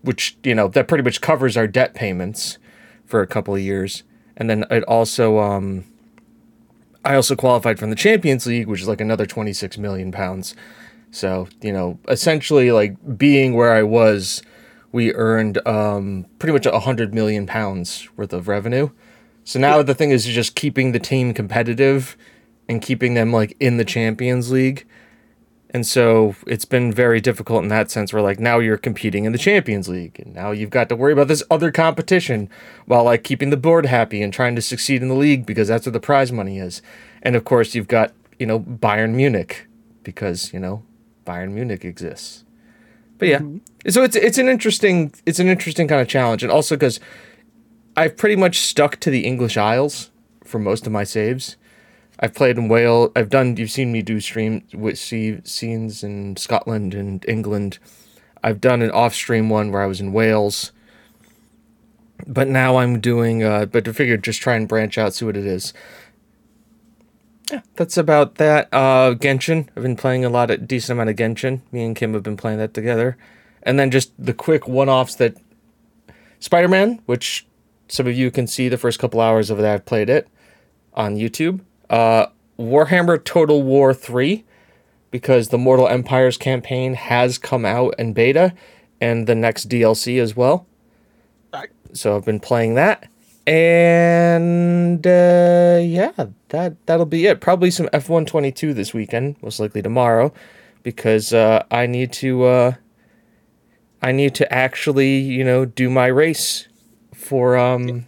which 0.02 0.38
you 0.44 0.56
know 0.56 0.68
that 0.70 0.88
pretty 0.88 1.04
much 1.04 1.22
covers 1.22 1.56
our 1.56 1.68
debt 1.68 1.94
payments 1.94 2.58
for 3.06 3.22
a 3.22 3.28
couple 3.28 3.56
of 3.56 3.62
years, 3.62 4.04
and 4.36 4.50
then 4.50 4.66
it 4.72 4.84
also 4.84 5.40
um, 5.40 5.86
I 7.04 7.16
also 7.16 7.36
qualified 7.36 7.78
from 7.80 7.92
the 7.92 7.96
Champions 7.96 8.46
League, 8.46 8.68
which 8.68 8.82
is 8.82 8.88
like 8.88 9.02
another 9.02 9.26
twenty 9.26 9.54
six 9.54 9.78
million 9.78 10.12
pounds. 10.12 10.56
So 11.12 11.48
you 11.62 11.72
know, 11.72 12.00
essentially, 12.08 12.72
like 12.72 13.18
being 13.18 13.54
where 13.54 13.74
I 13.74 13.84
was 13.84 14.42
we 14.92 15.14
earned 15.14 15.60
um, 15.68 16.26
pretty 16.40 16.54
much 16.54 16.66
a 16.66 16.80
hundred 16.80 17.14
million 17.14 17.46
pounds 17.46 18.08
worth 18.16 18.32
of 18.32 18.48
revenue. 18.48 18.90
So 19.44 19.60
now 19.60 19.84
the 19.84 19.94
thing 19.94 20.12
is 20.12 20.26
just 20.26 20.56
keeping 20.56 20.94
the 20.94 21.00
team 21.00 21.34
competitive 21.34 22.16
and 22.68 22.82
keeping 22.82 23.14
them 23.14 23.32
like 23.32 23.56
in 23.60 23.78
the 23.78 23.86
Champions 23.86 24.52
League. 24.52 24.88
And 25.72 25.86
so 25.86 26.36
it's 26.48 26.64
been 26.64 26.92
very 26.94 27.20
difficult 27.20 27.64
in 27.64 27.70
that 27.70 27.92
sense 27.92 28.14
where 28.14 28.22
like 28.22 28.40
now 28.40 28.60
you're 28.60 28.78
competing 28.78 29.26
in 29.26 29.34
the 29.34 29.38
Champions 29.38 29.90
League 29.90 30.20
and 30.20 30.34
now 30.34 30.52
you've 30.52 30.70
got 30.70 30.88
to 30.90 30.96
worry 30.96 31.12
about 31.12 31.28
this 31.28 31.44
other 31.52 31.72
competition 31.72 32.50
while 32.86 33.04
like 33.04 33.24
keeping 33.24 33.50
the 33.50 33.58
board 33.58 33.86
happy 33.86 34.22
and 34.22 34.32
trying 34.32 34.56
to 34.56 34.62
succeed 34.62 35.02
in 35.02 35.10
the 35.10 35.16
league 35.16 35.46
because 35.46 35.68
that's 35.68 35.86
where 35.86 35.92
the 35.92 36.00
prize 36.00 36.32
money 36.32 36.60
is. 36.60 36.82
And 37.22 37.36
of 37.36 37.44
course 37.44 37.76
you've 37.76 37.90
got, 37.90 38.14
you 38.40 38.46
know, 38.46 38.60
Bayern 38.60 39.16
Munich 39.16 39.68
because, 40.04 40.54
you 40.54 40.60
know, 40.60 40.84
Bayern 41.26 41.52
Munich 41.52 41.84
exists. 41.84 42.46
But 43.18 43.28
yeah, 43.28 43.40
mm-hmm. 43.40 43.90
so 43.90 44.04
it's 44.04 44.16
it's 44.16 44.38
an 44.38 44.50
interesting 44.50 45.14
it's 45.26 45.40
an 45.40 45.48
interesting 45.48 45.88
kind 45.88 46.02
of 46.02 46.08
challenge, 46.08 46.44
and 46.44 46.52
also 46.52 46.76
because 46.76 47.00
I've 47.96 48.18
pretty 48.18 48.36
much 48.36 48.60
stuck 48.60 49.00
to 49.02 49.10
the 49.10 49.26
English 49.26 49.58
Isles 49.58 50.12
for 50.44 50.60
most 50.60 50.86
of 50.86 50.92
my 50.92 51.04
saves. 51.04 51.56
I've 52.20 52.34
played 52.34 52.58
in 52.58 52.70
Wales. 52.70 53.12
I've 53.16 53.30
done. 53.30 53.58
You've 53.58 53.72
seen 53.72 53.92
me 53.92 54.02
do 54.02 54.20
stream 54.20 54.64
with 54.74 54.98
see, 54.98 55.40
scenes 55.44 56.04
in 56.04 56.38
Scotland 56.38 56.94
and 56.94 57.26
England. 57.28 57.80
I've 58.44 58.62
done 58.62 58.82
an 58.82 58.92
off-stream 58.92 59.50
one 59.50 59.72
where 59.72 59.82
I 59.82 59.88
was 59.88 60.00
in 60.00 60.14
Wales. 60.14 60.72
But 62.26 62.48
now 62.48 62.78
I'm 62.78 63.02
doing. 63.02 63.44
Uh, 63.44 63.66
but 63.66 63.88
I 63.88 63.92
figured 63.92 64.24
just 64.24 64.42
try 64.42 64.56
and 64.56 64.68
branch 64.68 64.98
out, 64.98 65.14
see 65.14 65.26
what 65.26 65.36
it 65.36 65.46
is. 65.46 65.74
Yeah, 67.52 67.62
that's 67.76 67.98
about 67.98 68.36
that. 68.36 68.70
Uh, 68.72 69.14
Genshin. 69.14 69.68
I've 69.76 69.84
been 69.84 69.98
playing 69.98 70.26
a 70.26 70.30
lot 70.30 70.50
of 70.50 70.68
decent 70.68 70.98
amount 70.98 71.10
of 71.10 71.16
Genshin. 71.16 71.62
Me 71.72 71.84
and 71.84 71.96
Kim 71.96 72.14
have 72.14 72.24
been 72.24 72.38
playing 72.38 72.58
that 72.60 72.74
together, 72.74 73.18
and 73.62 73.78
then 73.78 73.92
just 73.92 74.14
the 74.18 74.34
quick 74.34 74.68
one-offs 74.68 75.16
that 75.16 75.38
Spider-Man, 76.40 77.02
which 77.06 77.46
some 77.88 78.08
of 78.08 78.16
you 78.16 78.32
can 78.32 78.48
see 78.48 78.70
the 78.70 78.78
first 78.78 79.00
couple 79.00 79.22
hours 79.22 79.50
of 79.50 79.58
that 79.60 79.74
I've 79.74 79.86
played 79.86 80.10
it 80.10 80.28
on 80.94 81.18
YouTube. 81.18 81.60
Uh, 81.90 82.28
Warhammer 82.58 83.24
Total 83.24 83.62
War 83.62 83.94
three, 83.94 84.46
because 85.12 85.50
the 85.50 85.58
Mortal 85.58 85.88
Empires 85.88 86.38
campaign 86.38 86.94
has 86.94 87.38
come 87.38 87.66
out 87.66 87.96
in 87.98 88.14
beta, 88.14 88.54
and 89.02 89.28
the 89.28 89.36
next 89.36 89.70
DLC 89.70 90.22
as 90.22 90.36
well. 90.36 90.68
Right. 91.54 91.70
So 91.94 92.16
I've 92.16 92.26
been 92.26 92.40
playing 92.40 92.76
that, 92.76 93.08
and 93.46 95.06
uh, 95.06 95.80
yeah, 95.82 96.12
that 96.50 96.76
that'll 96.86 97.06
be 97.06 97.26
it. 97.28 97.42
Probably 97.42 97.72
some 97.72 97.90
F 97.94 98.10
one 98.10 98.26
twenty 98.26 98.52
two 98.52 98.74
this 98.74 98.94
weekend, 98.94 99.36
most 99.42 99.60
likely 99.60 99.82
tomorrow, 99.82 100.34
because 100.84 101.34
uh, 101.34 101.64
I 101.72 101.88
need 101.88 102.12
to. 102.14 102.44
Uh, 102.44 102.74
I 104.02 104.12
need 104.12 104.36
to 104.36 104.54
actually, 104.54 105.18
you 105.18 105.44
know, 105.44 105.66
do 105.66 105.90
my 105.90 106.06
race 106.06 106.68
for 107.14 107.58
um 107.58 108.06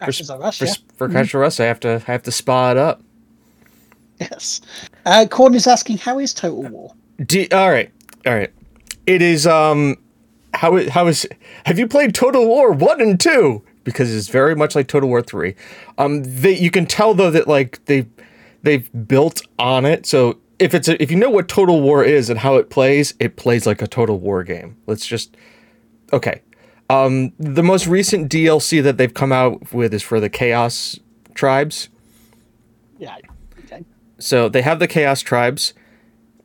Of 0.00 0.42
Us, 0.42 0.58
for 0.96 1.10
yeah. 1.10 1.24
for 1.24 1.38
Russ. 1.38 1.60
I 1.60 1.64
have 1.64 1.80
to 1.80 2.02
I 2.06 2.12
have 2.12 2.22
to 2.24 2.32
spa 2.32 2.70
it 2.70 2.76
up. 2.76 3.02
Yes. 4.20 4.60
Uh, 5.04 5.26
is 5.52 5.66
asking, 5.66 5.98
how 5.98 6.18
is 6.18 6.32
Total 6.32 6.62
War? 6.62 6.94
D- 7.24 7.48
all 7.52 7.70
right, 7.70 7.90
all 8.26 8.34
right. 8.34 8.52
It 9.06 9.22
is 9.22 9.46
um, 9.46 9.96
how 10.54 10.88
how 10.88 11.06
is 11.06 11.26
have 11.64 11.78
you 11.78 11.86
played 11.86 12.14
Total 12.14 12.46
War 12.46 12.72
one 12.72 13.00
and 13.00 13.18
two? 13.18 13.62
Because 13.84 14.14
it's 14.14 14.28
very 14.28 14.56
much 14.56 14.74
like 14.74 14.88
Total 14.88 15.08
War 15.08 15.22
three. 15.22 15.54
Um, 15.98 16.22
they 16.24 16.56
you 16.56 16.70
can 16.70 16.86
tell 16.86 17.14
though 17.14 17.30
that 17.30 17.46
like 17.46 17.84
they 17.84 18.06
they've 18.62 18.90
built 19.06 19.42
on 19.58 19.84
it. 19.84 20.06
So 20.06 20.38
if 20.58 20.74
it's 20.74 20.88
a, 20.88 21.00
if 21.00 21.10
you 21.10 21.16
know 21.16 21.30
what 21.30 21.48
Total 21.48 21.80
War 21.80 22.02
is 22.02 22.30
and 22.30 22.38
how 22.38 22.56
it 22.56 22.68
plays, 22.70 23.14
it 23.20 23.36
plays 23.36 23.66
like 23.66 23.80
a 23.80 23.86
Total 23.86 24.18
War 24.18 24.42
game. 24.42 24.76
Let's 24.86 25.06
just 25.06 25.36
okay. 26.12 26.42
Um, 26.88 27.32
the 27.38 27.62
most 27.62 27.86
recent 27.86 28.30
DLC 28.30 28.82
that 28.82 28.96
they've 28.96 29.12
come 29.12 29.32
out 29.32 29.72
with 29.72 29.92
is 29.92 30.02
for 30.02 30.20
the 30.20 30.28
Chaos 30.28 30.98
tribes. 31.34 31.88
Yeah. 32.98 33.16
Okay. 33.64 33.84
So 34.18 34.48
they 34.48 34.62
have 34.62 34.78
the 34.78 34.86
Chaos 34.86 35.20
tribes, 35.20 35.74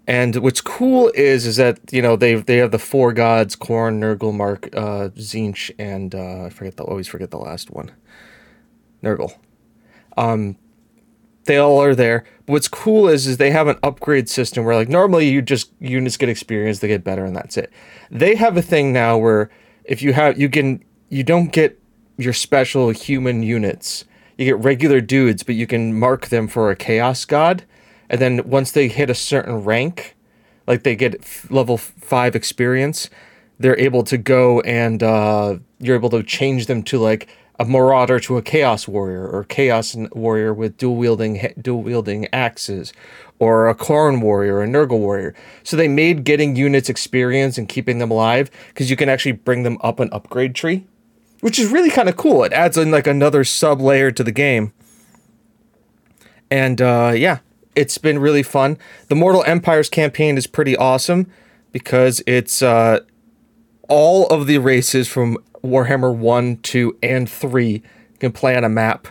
and 0.08 0.36
what's 0.38 0.62
cool 0.62 1.12
is 1.13 1.45
is 1.45 1.58
that 1.58 1.80
you 1.91 2.01
know 2.01 2.15
they 2.15 2.36
they 2.36 2.58
have 2.58 2.71
the 2.71 2.80
four 2.80 3.13
gods: 3.13 3.56
Khorne, 3.56 3.99
Nurgle, 3.99 4.34
Mark, 4.34 4.69
uh, 4.75 5.10
Tzeentch, 5.10 5.71
and 5.77 6.15
uh, 6.15 6.45
I 6.45 6.49
forget 6.49 6.77
the 6.77 6.84
always 6.84 7.08
forget 7.08 7.30
the 7.30 7.38
last 7.38 7.69
one, 7.69 7.91
Nurgle. 9.04 9.36
Um, 10.17 10.58
they 11.45 11.58
all 11.58 11.82
are 11.82 11.95
there. 11.95 12.23
But 12.45 12.54
what's 12.54 12.67
cool 12.67 13.08
is 13.08 13.27
is 13.27 13.38
they 13.38 13.51
have 13.51 13.67
an 13.67 13.77
upgrade 13.84 14.30
system 14.30 14.65
where 14.65 14.75
like 14.75 14.89
normally 14.89 15.30
you 15.30 15.41
just 15.41 15.71
units 15.80 16.17
get 16.17 16.30
experience, 16.30 16.80
they 16.80 16.88
get 16.88 17.04
better, 17.04 17.25
and 17.25 17.36
that's 17.36 17.58
it. 17.58 17.71
They 18.10 18.36
have 18.36 18.58
a 18.58 18.62
thing 18.62 18.91
now 18.91 19.17
where 19.17 19.49
if 19.83 20.01
you 20.01 20.13
have 20.13 20.39
you 20.39 20.49
can 20.49 20.83
you 21.09 21.23
don't 21.23 21.51
get 21.51 21.79
your 22.17 22.33
special 22.33 22.89
human 22.89 23.43
units. 23.43 24.05
You 24.37 24.45
get 24.45 24.57
regular 24.57 25.01
dudes, 25.01 25.43
but 25.43 25.55
you 25.55 25.67
can 25.67 25.97
mark 25.97 26.27
them 26.27 26.47
for 26.47 26.71
a 26.71 26.75
chaos 26.75 27.25
god, 27.25 27.63
and 28.09 28.19
then 28.19 28.49
once 28.49 28.71
they 28.71 28.87
hit 28.87 29.09
a 29.09 29.15
certain 29.15 29.63
rank, 29.63 30.15
like 30.67 30.83
they 30.83 30.95
get 30.95 31.23
level 31.51 31.77
five 31.77 32.35
experience, 32.35 33.09
they're 33.59 33.79
able 33.79 34.03
to 34.03 34.17
go 34.17 34.61
and 34.61 35.03
uh, 35.03 35.57
you're 35.79 35.95
able 35.95 36.09
to 36.09 36.23
change 36.23 36.65
them 36.65 36.83
to 36.83 36.97
like 36.97 37.27
a 37.62 37.65
marauder 37.65 38.19
to 38.19 38.38
a 38.38 38.41
chaos 38.41 38.88
warrior 38.88 39.28
or 39.28 39.43
chaos 39.43 39.95
warrior 40.13 40.52
with 40.52 40.78
dual 40.78 40.95
wielding 40.95 41.54
dual 41.62 41.84
wielding 41.84 42.28
axes 42.34 42.91
or 43.38 43.69
a 43.69 43.76
Khorne 43.76 44.19
warrior 44.19 44.56
or 44.56 44.63
a 44.63 44.67
Nurgle 44.67 44.97
warrior. 44.97 45.36
So 45.62 45.78
they 45.78 45.88
made 45.88 46.24
getting 46.24 46.56
units 46.56 46.89
experience 46.89 47.60
and 47.60 47.69
keeping 47.69 48.00
them 48.00 48.10
alive 48.10 48.50
because 48.69 48.89
you 48.89 48.95
can 48.95 49.10
actually 49.10 49.34
bring 49.34 49.62
them 49.62 49.78
up 49.82 50.00
an 50.00 50.10
upgrade 50.12 50.56
tree, 50.56 50.86
which 51.41 51.60
is 51.60 51.71
really 51.71 51.91
kind 51.91 52.10
of 52.10 52.17
cool. 52.17 52.43
It 52.43 52.52
adds 52.52 52.78
in 52.78 52.89
like 52.89 53.06
another 53.06 53.43
sub 53.43 53.80
layer 53.80 54.10
to 54.10 54.24
the 54.24 54.32
game. 54.32 54.74
And 56.50 56.82
uh, 56.82 57.13
yeah, 57.15 57.39
it's 57.76 58.00
been 58.00 58.17
really 58.17 58.43
fun. 58.43 58.80
The 59.08 59.15
Mortal 59.15 59.43
Empires 59.43 59.88
campaign 59.88 60.36
is 60.36 60.47
pretty 60.47 60.76
awesome 60.76 61.32
because 61.71 62.24
it's 62.26 62.63
uh, 62.63 63.02
all 63.91 64.25
of 64.27 64.47
the 64.47 64.58
races 64.58 65.10
from 65.10 65.38
Warhammer 65.62 66.15
1, 66.15 66.58
2, 66.62 66.97
and 67.04 67.30
3 67.30 67.84
can 68.19 68.32
play 68.32 68.56
on 68.56 68.63
a 68.63 68.69
map. 68.69 69.10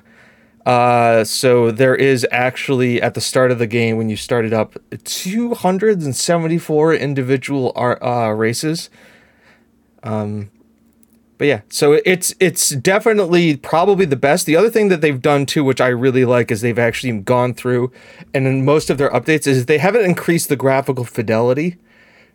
Uh, 0.64 1.22
so 1.22 1.70
there 1.70 1.94
is 1.94 2.26
actually 2.30 3.00
at 3.00 3.12
the 3.12 3.20
start 3.20 3.50
of 3.50 3.58
the 3.58 3.66
game 3.66 3.98
when 3.98 4.08
you 4.08 4.16
start 4.16 4.46
it 4.46 4.54
up 4.54 4.78
274 5.04 6.94
individual 6.94 7.72
uh, 7.76 8.30
races. 8.30 8.88
Um, 10.02 10.50
but 11.36 11.46
yeah, 11.46 11.60
so 11.68 11.98
it's 12.04 12.34
it's 12.40 12.70
definitely 12.70 13.56
probably 13.56 14.06
the 14.06 14.16
best. 14.16 14.46
The 14.46 14.56
other 14.56 14.70
thing 14.70 14.88
that 14.88 15.00
they've 15.02 15.20
done 15.20 15.44
too, 15.46 15.62
which 15.64 15.80
I 15.80 15.88
really 15.88 16.24
like, 16.24 16.50
is 16.50 16.60
they've 16.62 16.78
actually 16.78 17.18
gone 17.20 17.52
through 17.54 17.92
and 18.32 18.46
in 18.46 18.64
most 18.64 18.88
of 18.90 18.98
their 18.98 19.10
updates 19.10 19.46
is 19.46 19.66
they 19.66 19.78
haven't 19.78 20.04
increased 20.04 20.48
the 20.48 20.56
graphical 20.56 21.04
fidelity, 21.04 21.76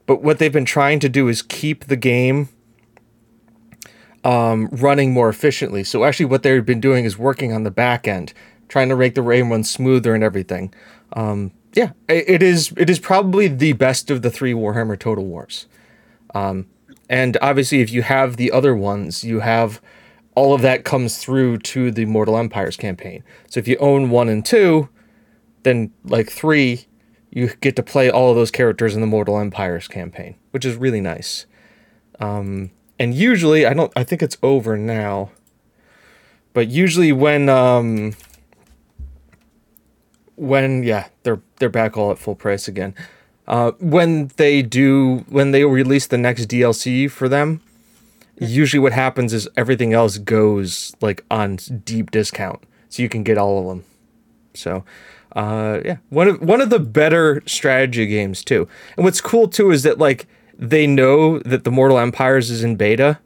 but 0.05 0.21
what 0.21 0.39
they've 0.39 0.51
been 0.51 0.65
trying 0.65 0.99
to 0.99 1.09
do 1.09 1.27
is 1.27 1.41
keep 1.41 1.85
the 1.85 1.95
game 1.95 2.49
um, 4.23 4.67
running 4.71 5.13
more 5.13 5.29
efficiently. 5.29 5.83
So 5.83 6.03
actually, 6.03 6.25
what 6.25 6.43
they've 6.43 6.65
been 6.65 6.81
doing 6.81 7.05
is 7.05 7.17
working 7.17 7.53
on 7.53 7.63
the 7.63 7.71
back 7.71 8.07
end, 8.07 8.33
trying 8.67 8.89
to 8.89 8.95
make 8.95 9.15
the 9.15 9.21
rain 9.21 9.49
run 9.49 9.63
smoother 9.63 10.15
and 10.15 10.23
everything. 10.23 10.73
Um, 11.13 11.51
yeah, 11.73 11.91
it, 12.07 12.41
is 12.41 12.73
it 12.77 12.89
is 12.89 12.99
probably 12.99 13.47
the 13.47 13.73
best 13.73 14.09
of 14.09 14.21
the 14.21 14.31
three 14.31 14.53
Warhammer 14.53 14.97
Total 14.97 15.23
Wars. 15.23 15.67
Um, 16.33 16.67
and 17.09 17.37
obviously, 17.41 17.81
if 17.81 17.91
you 17.91 18.01
have 18.01 18.37
the 18.37 18.51
other 18.51 18.75
ones, 18.75 19.23
you 19.23 19.41
have 19.41 19.81
all 20.35 20.53
of 20.53 20.61
that 20.61 20.83
comes 20.83 21.17
through 21.17 21.59
to 21.59 21.91
the 21.91 22.05
Mortal 22.05 22.37
Empires 22.37 22.77
campaign. 22.77 23.23
So 23.49 23.59
if 23.59 23.67
you 23.67 23.77
own 23.77 24.09
one 24.09 24.27
and 24.27 24.45
two, 24.45 24.89
then 25.63 25.91
like 26.03 26.29
three, 26.29 26.87
you 27.35 27.51
get 27.59 27.75
to 27.75 27.83
play 27.83 28.09
all 28.09 28.29
of 28.29 28.37
those 28.37 28.49
characters 28.49 28.95
in 28.95 29.01
the 29.01 29.07
Mortal 29.07 29.37
Empires 29.37 29.89
campaign, 29.89 30.35
which 30.51 30.63
is 30.63 30.77
really 30.77 31.01
nice. 31.01 31.45
Um, 32.17 32.71
and 32.97 33.13
usually 33.13 33.65
I 33.65 33.73
don't 33.73 33.91
I 33.93 34.05
think 34.05 34.23
it's 34.23 34.37
over 34.41 34.77
now. 34.77 35.31
But 36.53 36.69
usually 36.69 37.11
when 37.11 37.49
um 37.49 38.15
when 40.35 40.83
yeah, 40.83 41.09
they're 41.23 41.41
they're 41.57 41.67
back 41.67 41.97
all 41.97 42.09
at 42.09 42.17
full 42.17 42.35
price 42.35 42.69
again. 42.69 42.95
Uh 43.47 43.71
when 43.79 44.31
they 44.37 44.61
do 44.61 45.25
when 45.27 45.51
they 45.51 45.65
release 45.65 46.07
the 46.07 46.17
next 46.17 46.45
DLC 46.45 47.11
for 47.11 47.27
them, 47.27 47.59
usually 48.39 48.79
what 48.79 48.93
happens 48.93 49.33
is 49.33 49.49
everything 49.57 49.91
else 49.91 50.17
goes 50.19 50.95
like 51.01 51.25
on 51.29 51.57
deep 51.83 52.11
discount. 52.11 52.63
So 52.87 53.03
you 53.03 53.09
can 53.09 53.23
get 53.23 53.37
all 53.37 53.59
of 53.59 53.65
them. 53.67 53.83
So 54.53 54.85
uh 55.35 55.81
yeah, 55.83 55.97
one 56.09 56.27
of 56.27 56.41
one 56.41 56.61
of 56.61 56.69
the 56.69 56.79
better 56.79 57.43
strategy 57.45 58.05
games 58.05 58.43
too. 58.43 58.67
And 58.95 59.03
what's 59.03 59.21
cool 59.21 59.47
too 59.47 59.71
is 59.71 59.83
that 59.83 59.97
like 59.97 60.27
they 60.57 60.87
know 60.87 61.39
that 61.39 61.63
the 61.63 61.71
Mortal 61.71 61.99
Empires 61.99 62.49
is 62.49 62.63
in 62.63 62.75
beta. 62.75 63.19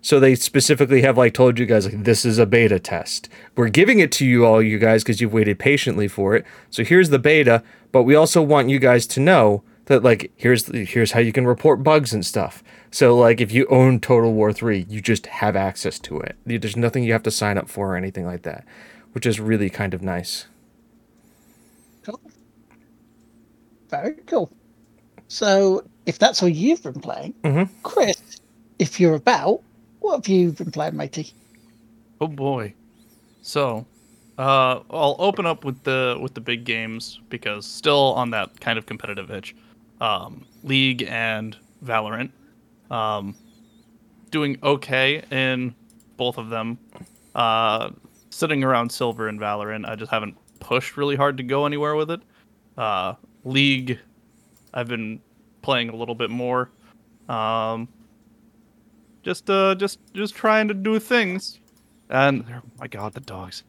So 0.00 0.20
they 0.20 0.36
specifically 0.36 1.02
have 1.02 1.18
like 1.18 1.34
told 1.34 1.58
you 1.58 1.66
guys 1.66 1.84
like 1.84 2.04
this 2.04 2.24
is 2.24 2.38
a 2.38 2.46
beta 2.46 2.78
test. 2.78 3.28
We're 3.56 3.68
giving 3.68 3.98
it 3.98 4.12
to 4.12 4.26
you 4.26 4.46
all 4.46 4.62
you 4.62 4.78
guys 4.78 5.02
because 5.02 5.20
you've 5.20 5.32
waited 5.32 5.58
patiently 5.58 6.08
for 6.08 6.34
it. 6.34 6.46
So 6.70 6.84
here's 6.84 7.10
the 7.10 7.18
beta, 7.18 7.62
but 7.92 8.04
we 8.04 8.14
also 8.14 8.40
want 8.42 8.70
you 8.70 8.78
guys 8.78 9.06
to 9.08 9.20
know 9.20 9.64
that 9.86 10.02
like 10.02 10.30
here's 10.36 10.66
here's 10.68 11.12
how 11.12 11.20
you 11.20 11.32
can 11.32 11.46
report 11.46 11.82
bugs 11.82 12.14
and 12.14 12.24
stuff. 12.24 12.62
So 12.90 13.16
like 13.16 13.40
if 13.40 13.52
you 13.52 13.66
own 13.66 14.00
Total 14.00 14.32
War 14.32 14.52
3, 14.52 14.86
you 14.88 15.00
just 15.00 15.26
have 15.26 15.56
access 15.56 15.98
to 16.00 16.20
it. 16.20 16.36
There's 16.46 16.76
nothing 16.76 17.04
you 17.04 17.12
have 17.12 17.22
to 17.24 17.30
sign 17.30 17.58
up 17.58 17.68
for 17.68 17.92
or 17.92 17.96
anything 17.96 18.24
like 18.24 18.42
that, 18.42 18.64
which 19.12 19.26
is 19.26 19.40
really 19.40 19.68
kind 19.68 19.94
of 19.94 20.02
nice. 20.02 20.46
Cool. 22.04 22.20
Very 23.90 24.14
cool. 24.26 24.50
So 25.28 25.84
if 26.06 26.18
that's 26.18 26.42
all 26.42 26.48
you've 26.48 26.82
been 26.82 27.00
playing, 27.00 27.34
mm-hmm. 27.42 27.72
Chris, 27.82 28.40
if 28.78 28.98
you're 28.98 29.14
about, 29.14 29.62
what 30.00 30.16
have 30.16 30.28
you 30.28 30.52
been 30.52 30.70
playing, 30.70 30.96
matey? 30.96 31.32
Oh 32.20 32.28
boy. 32.28 32.74
So, 33.42 33.86
uh, 34.38 34.80
I'll 34.90 35.16
open 35.18 35.46
up 35.46 35.64
with 35.64 35.82
the 35.84 36.18
with 36.20 36.34
the 36.34 36.40
big 36.40 36.64
games 36.64 37.20
because 37.28 37.66
still 37.66 38.14
on 38.14 38.30
that 38.30 38.60
kind 38.60 38.78
of 38.78 38.86
competitive 38.86 39.30
itch. 39.30 39.54
Um, 40.00 40.46
League 40.62 41.02
and 41.08 41.56
Valorant. 41.84 42.30
Um, 42.90 43.34
doing 44.30 44.58
okay 44.62 45.22
in 45.30 45.74
both 46.16 46.38
of 46.38 46.50
them. 46.50 46.78
Uh, 47.34 47.90
sitting 48.30 48.62
around 48.64 48.90
silver 48.90 49.28
in 49.28 49.38
Valorant. 49.38 49.88
I 49.88 49.96
just 49.96 50.10
haven't 50.10 50.36
pushed 50.60 50.96
really 50.96 51.16
hard 51.16 51.36
to 51.38 51.42
go 51.42 51.66
anywhere 51.66 51.96
with 51.96 52.10
it. 52.10 52.20
Uh, 52.76 53.14
League, 53.48 53.98
I've 54.72 54.88
been 54.88 55.20
playing 55.62 55.88
a 55.88 55.96
little 55.96 56.14
bit 56.14 56.30
more. 56.30 56.70
Um, 57.28 57.88
just 59.22 59.50
uh, 59.50 59.74
just 59.74 59.98
just 60.14 60.34
trying 60.34 60.68
to 60.68 60.74
do 60.74 60.98
things, 60.98 61.58
and 62.08 62.44
oh 62.48 62.62
my 62.78 62.86
god, 62.86 63.14
the 63.14 63.20
dogs. 63.20 63.64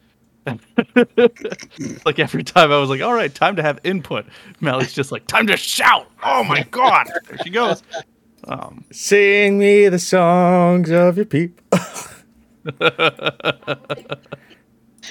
like 2.05 2.17
every 2.17 2.43
time 2.43 2.71
I 2.71 2.77
was 2.77 2.89
like, 2.89 3.01
all 3.01 3.13
right, 3.13 3.33
time 3.33 3.55
to 3.57 3.61
have 3.61 3.79
input. 3.83 4.25
Melly's 4.61 4.93
just 4.93 5.11
like, 5.11 5.27
time 5.27 5.45
to 5.47 5.57
shout. 5.57 6.09
Oh 6.23 6.43
my 6.43 6.63
god. 6.71 7.07
There 7.27 7.37
she 7.43 7.51
goes. 7.51 7.83
Um, 8.45 8.85
Sing 8.91 9.59
me 9.59 9.89
the 9.89 9.99
songs 9.99 10.89
of 10.89 11.17
your 11.17 11.25
people. 11.25 11.63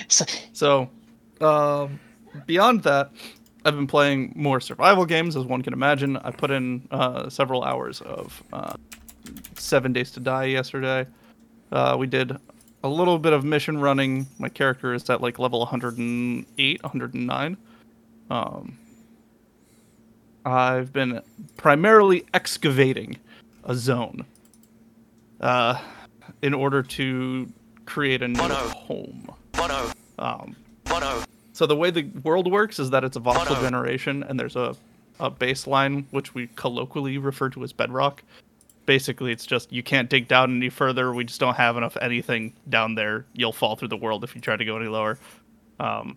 so, 0.08 0.24
so 0.52 0.90
um, 1.40 2.00
beyond 2.46 2.82
that, 2.84 3.10
I've 3.64 3.74
been 3.74 3.86
playing 3.86 4.32
more 4.36 4.60
survival 4.60 5.04
games, 5.04 5.36
as 5.36 5.44
one 5.44 5.62
can 5.62 5.72
imagine. 5.72 6.16
I 6.16 6.30
put 6.30 6.50
in 6.50 6.86
uh, 6.90 7.28
several 7.28 7.64
hours 7.64 8.00
of 8.02 8.42
uh, 8.52 8.74
Seven 9.56 9.92
Days 9.92 10.10
to 10.12 10.20
Die 10.20 10.44
yesterday. 10.44 11.06
Uh, 11.72 11.96
we 11.98 12.06
did 12.06 12.36
a 12.84 12.88
little 12.88 13.18
bit 13.18 13.32
of 13.32 13.44
mission 13.44 13.78
running. 13.78 14.26
My 14.38 14.48
character 14.48 14.94
is 14.94 15.08
at 15.10 15.20
like 15.20 15.38
level 15.38 15.60
108, 15.60 16.82
109. 16.82 17.56
Um, 18.30 18.78
I've 20.44 20.92
been 20.92 21.20
primarily 21.56 22.24
excavating 22.32 23.18
a 23.64 23.74
zone 23.74 24.24
uh, 25.40 25.80
in 26.42 26.54
order 26.54 26.82
to 26.82 27.52
create 27.86 28.22
a 28.22 28.28
new 28.28 28.38
home. 28.38 29.30
Um, 30.18 30.56
so 31.58 31.66
the 31.66 31.74
way 31.74 31.90
the 31.90 32.04
world 32.22 32.48
works 32.48 32.78
is 32.78 32.90
that 32.90 33.02
it's 33.02 33.16
a 33.16 33.20
voxel 33.20 33.60
generation, 33.60 34.22
and 34.22 34.38
there's 34.38 34.54
a, 34.54 34.76
a 35.18 35.28
baseline 35.28 36.04
which 36.12 36.32
we 36.32 36.46
colloquially 36.54 37.18
refer 37.18 37.48
to 37.48 37.64
as 37.64 37.72
bedrock. 37.72 38.22
Basically, 38.86 39.32
it's 39.32 39.44
just 39.44 39.72
you 39.72 39.82
can't 39.82 40.08
dig 40.08 40.28
down 40.28 40.54
any 40.54 40.68
further. 40.68 41.12
We 41.12 41.24
just 41.24 41.40
don't 41.40 41.56
have 41.56 41.76
enough 41.76 41.96
anything 42.00 42.52
down 42.68 42.94
there. 42.94 43.26
You'll 43.32 43.52
fall 43.52 43.74
through 43.74 43.88
the 43.88 43.96
world 43.96 44.22
if 44.22 44.36
you 44.36 44.40
try 44.40 44.54
to 44.54 44.64
go 44.64 44.76
any 44.76 44.86
lower. 44.86 45.18
Um, 45.80 46.16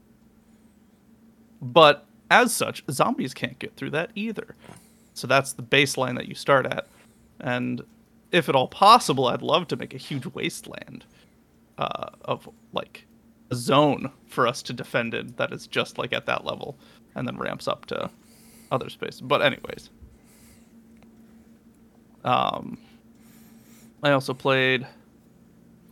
but 1.60 2.06
as 2.30 2.54
such, 2.54 2.84
zombies 2.92 3.34
can't 3.34 3.58
get 3.58 3.76
through 3.76 3.90
that 3.90 4.12
either. 4.14 4.54
So 5.16 5.26
that's 5.26 5.54
the 5.54 5.64
baseline 5.64 6.18
that 6.18 6.28
you 6.28 6.36
start 6.36 6.68
at. 6.68 6.86
And 7.40 7.82
if 8.32 8.48
at 8.48 8.54
all 8.54 8.68
possible, 8.68 9.26
I'd 9.26 9.42
love 9.42 9.68
to 9.70 9.76
make 9.76 9.96
a 9.96 9.98
huge 9.98 10.28
wasteland 10.28 11.04
uh, 11.80 12.10
of 12.26 12.48
like 12.74 13.08
zone 13.54 14.12
for 14.28 14.48
us 14.48 14.62
to 14.64 14.74
defend 14.74 15.14
in 15.14 15.34
that 15.38 15.52
is 15.52 15.68
just 15.68 15.98
like 15.98 16.14
at 16.14 16.26
that 16.26 16.46
level 16.46 16.78
and 17.16 17.28
then 17.28 17.38
ramps 17.38 17.68
up 17.68 17.86
to 17.88 18.10
other 18.72 18.90
space. 18.90 19.20
But 19.22 19.42
anyways. 19.42 19.90
Um 22.24 22.78
I 24.04 24.12
also 24.12 24.34
played 24.34 24.88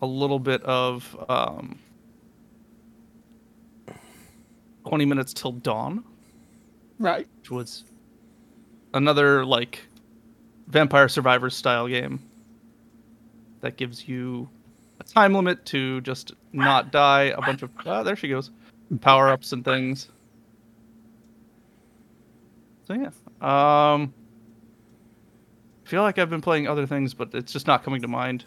a 0.02 0.06
little 0.06 0.40
bit 0.40 0.64
of 0.64 1.26
um 1.30 1.80
20 4.88 5.06
minutes 5.06 5.34
till 5.34 5.52
dawn. 5.52 6.04
Right. 6.98 7.28
Which 7.40 7.52
was 7.52 7.84
another 8.94 9.46
like 9.46 9.80
Vampire 10.68 11.08
Survivors 11.08 11.56
style 11.56 11.88
game 11.88 12.20
that 13.62 13.78
gives 13.78 14.08
you 14.08 14.50
a 15.00 15.04
time 15.04 15.34
limit 15.34 15.66
to 15.68 16.02
just 16.02 16.34
not 16.54 16.92
die. 16.92 17.34
A 17.36 17.42
bunch 17.42 17.62
of 17.62 17.72
oh, 17.86 18.04
there 18.04 18.16
she 18.16 18.28
goes, 18.28 18.52
power 19.02 19.30
ups 19.30 19.52
and 19.52 19.64
things. 19.64 20.10
So 22.88 22.94
yeah, 22.94 23.08
um, 23.42 24.14
I 25.86 25.90
feel 25.90 26.02
like 26.02 26.18
I've 26.18 26.30
been 26.30 26.42
playing 26.42 26.68
other 26.68 26.88
things, 26.88 27.14
but 27.14 27.34
it's 27.34 27.54
just 27.54 27.68
not 27.68 27.84
coming 27.84 28.02
to 28.02 28.08
mind. 28.08 28.46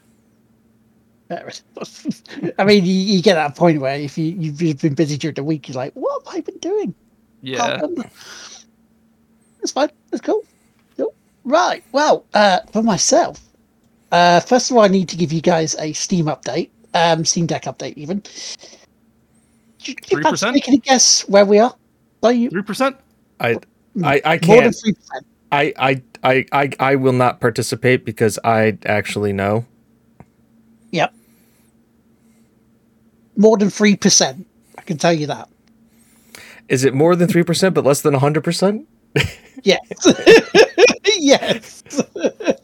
I 2.58 2.64
mean, 2.64 2.84
you, 2.84 2.94
you 2.94 3.22
get 3.22 3.34
that 3.34 3.56
point 3.56 3.80
where 3.80 3.96
if 3.98 4.18
you, 4.18 4.26
you've, 4.38 4.80
been 4.80 4.94
busy 4.94 5.16
during 5.16 5.34
the 5.34 5.44
week, 5.44 5.68
you're 5.68 5.76
like, 5.76 5.92
what 5.94 6.26
have 6.26 6.34
I 6.34 6.40
been 6.40 6.58
doing? 6.58 6.94
Yeah. 7.40 7.80
That's 9.58 9.72
fine. 9.72 9.90
That's 10.10 10.20
cool. 10.20 10.42
cool. 10.96 11.14
Right. 11.44 11.82
Well, 11.92 12.24
uh, 12.34 12.60
for 12.72 12.82
myself, 12.82 13.40
uh, 14.10 14.40
first 14.40 14.70
of 14.70 14.76
all, 14.76 14.82
I 14.82 14.88
need 14.88 15.08
to 15.08 15.16
give 15.16 15.32
you 15.32 15.40
guys 15.40 15.74
a 15.78 15.92
Steam 15.92 16.26
update, 16.26 16.70
um, 16.94 17.24
Steam 17.24 17.46
Deck 17.46 17.64
update, 17.64 17.94
even. 17.96 18.18
Do 18.18 19.90
you- 19.90 19.94
do 19.96 20.16
you 20.16 20.22
fancy 20.22 20.46
3%? 20.46 20.52
Making 20.54 20.74
a 20.74 20.78
guess 20.78 21.22
where 21.28 21.44
we 21.44 21.58
are? 21.58 21.74
Are 22.22 22.32
you 22.32 22.50
Three 22.50 22.62
percent. 22.62 22.96
I 23.40 23.56
I, 24.04 24.20
I 24.24 24.40
more 24.46 24.56
than 24.62 24.72
can't. 24.72 24.76
three 24.76 24.92
percent? 24.92 25.26
I, 25.50 25.72
I 25.76 26.02
I 26.22 26.46
I 26.52 26.70
I 26.78 26.94
will 26.96 27.12
not 27.12 27.40
participate 27.40 28.04
because 28.04 28.38
I 28.44 28.78
actually 28.86 29.32
know. 29.32 29.66
Yep. 30.92 31.12
More 33.36 33.56
than 33.56 33.70
three 33.70 33.96
percent. 33.96 34.46
I 34.78 34.82
can 34.82 34.98
tell 34.98 35.12
you 35.12 35.26
that. 35.26 35.48
Is 36.68 36.84
it 36.84 36.94
more 36.94 37.16
than 37.16 37.28
three 37.28 37.42
percent, 37.42 37.74
but 37.74 37.84
less 37.84 38.02
than 38.02 38.14
hundred 38.14 38.44
percent? 38.44 38.86
Yes. 39.64 39.80
yes. 41.18 41.82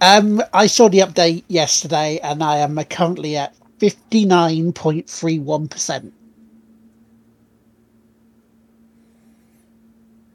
um, 0.00 0.42
I 0.52 0.66
saw 0.66 0.88
the 0.88 0.98
update 0.98 1.44
yesterday, 1.48 2.18
and 2.22 2.42
I 2.42 2.58
am 2.58 2.82
currently 2.84 3.36
at 3.36 3.54
fifty 3.78 4.24
nine 4.24 4.72
point 4.72 5.08
three 5.08 5.38
one 5.38 5.68
percent. 5.68 6.12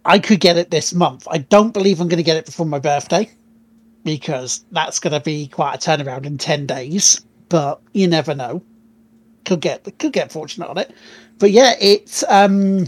I 0.05 0.19
could 0.19 0.39
get 0.41 0.57
it 0.57 0.69
this 0.69 0.93
month. 0.93 1.27
I 1.31 1.37
don't 1.37 1.73
believe 1.73 2.01
I'm 2.01 2.09
going 2.09 2.17
to 2.17 2.23
get 2.23 2.37
it 2.37 2.45
before 2.45 2.65
my 2.65 2.79
birthday 2.79 3.29
because 4.03 4.65
that's 4.71 4.99
going 4.99 5.13
to 5.13 5.21
be 5.21 5.47
quite 5.47 5.75
a 5.75 5.77
turnaround 5.77 6.25
in 6.25 6.37
ten 6.37 6.65
days. 6.65 7.21
But 7.49 7.81
you 7.93 8.07
never 8.07 8.35
know. 8.35 8.61
Could 9.45 9.61
get 9.61 9.83
could 9.99 10.13
get 10.13 10.31
fortunate 10.31 10.69
on 10.69 10.77
it. 10.77 10.91
But 11.39 11.51
yeah, 11.51 11.75
it's 11.79 12.23
um 12.29 12.87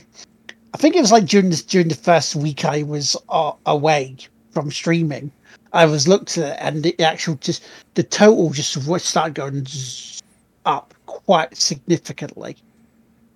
I 0.73 0.77
think 0.77 0.95
it 0.95 1.01
was 1.01 1.11
like 1.11 1.25
during 1.25 1.49
this 1.49 1.63
during 1.63 1.87
the 1.89 1.95
first 1.95 2.35
week 2.35 2.65
I 2.65 2.83
was 2.83 3.15
uh, 3.29 3.53
away 3.65 4.17
from 4.51 4.71
streaming. 4.71 5.31
I 5.75 5.85
was 5.85 6.07
looked 6.07 6.37
at 6.37 6.53
it 6.53 6.57
and 6.61 6.83
the 6.83 6.99
actual 7.01 7.35
just 7.35 7.63
the 7.95 8.03
total 8.03 8.49
just 8.51 8.81
started 9.05 9.35
going 9.35 9.67
up 10.65 10.93
quite 11.05 11.55
significantly, 11.57 12.55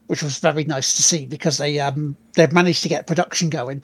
which 0.08 0.24
was 0.24 0.40
very 0.40 0.64
nice 0.64 0.96
to 0.96 1.04
see 1.04 1.26
because 1.26 1.58
they 1.58 1.80
um 1.80 2.16
they've 2.34 2.54
managed 2.54 2.82
to 2.84 2.90
get 2.90 3.08
production 3.08 3.50
going 3.50 3.84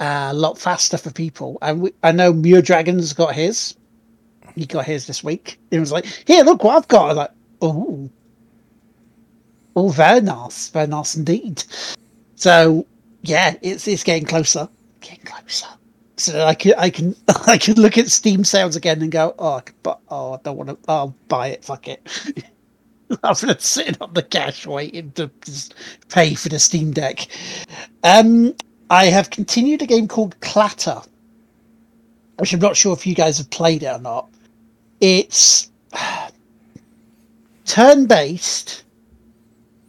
uh, 0.00 0.28
a 0.30 0.34
lot 0.34 0.58
faster 0.58 0.98
for 0.98 1.12
people. 1.12 1.58
And 1.62 1.82
we, 1.82 1.92
I 2.02 2.12
know 2.12 2.32
Muir 2.32 2.60
Dragons 2.60 3.12
got 3.12 3.34
his. 3.34 3.76
He 4.54 4.66
got 4.66 4.84
his 4.84 5.06
this 5.06 5.22
week. 5.22 5.58
It 5.70 5.78
was 5.78 5.92
like, 5.92 6.06
here, 6.26 6.42
look 6.42 6.64
what 6.64 6.76
I've 6.76 6.88
got. 6.88 7.04
I 7.04 7.08
was 7.08 7.16
like, 7.16 7.30
oh, 7.62 8.10
oh, 9.76 9.88
very 9.90 10.20
nice, 10.20 10.68
very 10.70 10.88
nice 10.88 11.14
indeed. 11.14 11.62
So 12.34 12.86
yeah, 13.22 13.54
it's 13.62 13.86
it's 13.86 14.02
getting 14.02 14.26
closer, 14.26 14.68
getting 15.00 15.24
closer. 15.24 15.68
So 16.18 16.44
I 16.44 16.54
can 16.54 16.74
I 16.76 16.90
can 16.90 17.14
I 17.46 17.58
can 17.58 17.74
look 17.74 17.96
at 17.96 18.10
Steam 18.10 18.44
sales 18.44 18.76
again 18.76 19.00
and 19.02 19.10
go, 19.10 19.34
oh, 19.38 19.54
I 19.54 19.60
could 19.60 19.82
bu- 19.82 19.92
oh, 20.08 20.34
I 20.34 20.38
don't 20.42 20.56
want 20.56 20.70
to. 20.70 20.78
I'll 20.88 21.14
buy 21.28 21.48
it. 21.48 21.64
Fuck 21.64 21.88
it. 21.88 22.44
Rather 23.22 23.46
than 23.46 23.58
sitting 23.60 23.96
on 24.00 24.12
the 24.12 24.22
cash 24.22 24.66
waiting 24.66 25.12
to 25.12 25.30
pay 26.08 26.34
for 26.34 26.50
the 26.50 26.58
Steam 26.58 26.90
Deck. 26.90 27.28
Um, 28.04 28.54
I 28.90 29.06
have 29.06 29.30
continued 29.30 29.80
a 29.80 29.86
game 29.86 30.08
called 30.08 30.38
Clatter, 30.40 31.00
which 32.38 32.52
I'm 32.52 32.60
not 32.60 32.76
sure 32.76 32.92
if 32.92 33.06
you 33.06 33.14
guys 33.14 33.38
have 33.38 33.48
played 33.48 33.82
it 33.82 33.86
or 33.86 33.98
not. 33.98 34.28
It's 35.00 35.70
turn-based 37.64 38.84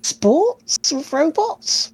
sports 0.02 0.92
with 0.92 1.12
robots 1.12 1.92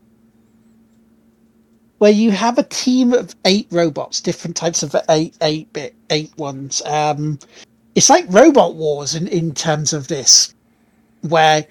where 2.05 2.13
you 2.13 2.29
have 2.29 2.59
a 2.59 2.63
team 2.63 3.13
of 3.13 3.35
eight 3.45 3.65
robots, 3.71 4.21
different 4.21 4.55
types 4.55 4.83
of 4.83 4.95
eight 5.09 5.35
eight 5.41 5.73
bit 5.73 5.95
eight 6.11 6.31
ones. 6.37 6.83
Um, 6.85 7.39
it's 7.95 8.11
like 8.11 8.27
Robot 8.29 8.75
Wars 8.75 9.15
in, 9.15 9.27
in 9.27 9.55
terms 9.55 9.91
of 9.91 10.07
this, 10.07 10.53
where 11.21 11.65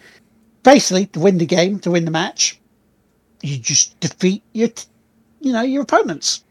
basically 0.65 1.07
to 1.07 1.21
win 1.21 1.39
the 1.39 1.47
game, 1.47 1.79
to 1.79 1.93
win 1.93 2.05
the 2.05 2.11
match, 2.11 2.59
you 3.43 3.59
just 3.59 4.01
defeat 4.01 4.43
your, 4.55 4.71
you 5.41 5.53
know, 5.53 5.63
your 5.63 5.83
opponents. 5.83 6.43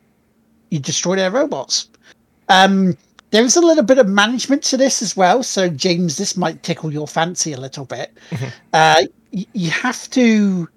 You 0.70 0.80
destroy 0.80 1.18
their 1.18 1.30
robots. 1.32 1.90
Um, 2.48 2.96
there 3.32 3.44
is 3.44 3.58
a 3.58 3.62
little 3.62 3.84
bit 3.84 3.98
of 3.98 4.08
management 4.08 4.64
to 4.64 4.78
this 4.78 5.02
as 5.02 5.18
well. 5.18 5.44
So 5.44 5.68
James, 5.68 6.16
this 6.16 6.38
might 6.38 6.64
tickle 6.64 6.94
your 6.94 7.06
fancy 7.10 7.52
a 7.52 7.60
little 7.60 7.84
bit. 7.84 8.14
uh, 8.72 9.04
y- 9.34 9.46
you 9.52 9.72
have 9.72 10.10
to 10.12 10.70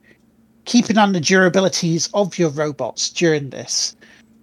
keep 0.66 0.90
an 0.90 0.98
eye 0.98 1.02
on 1.02 1.12
the 1.12 1.20
durabilities 1.20 2.10
of 2.12 2.38
your 2.38 2.50
robots 2.50 3.08
during 3.08 3.50
this. 3.50 3.96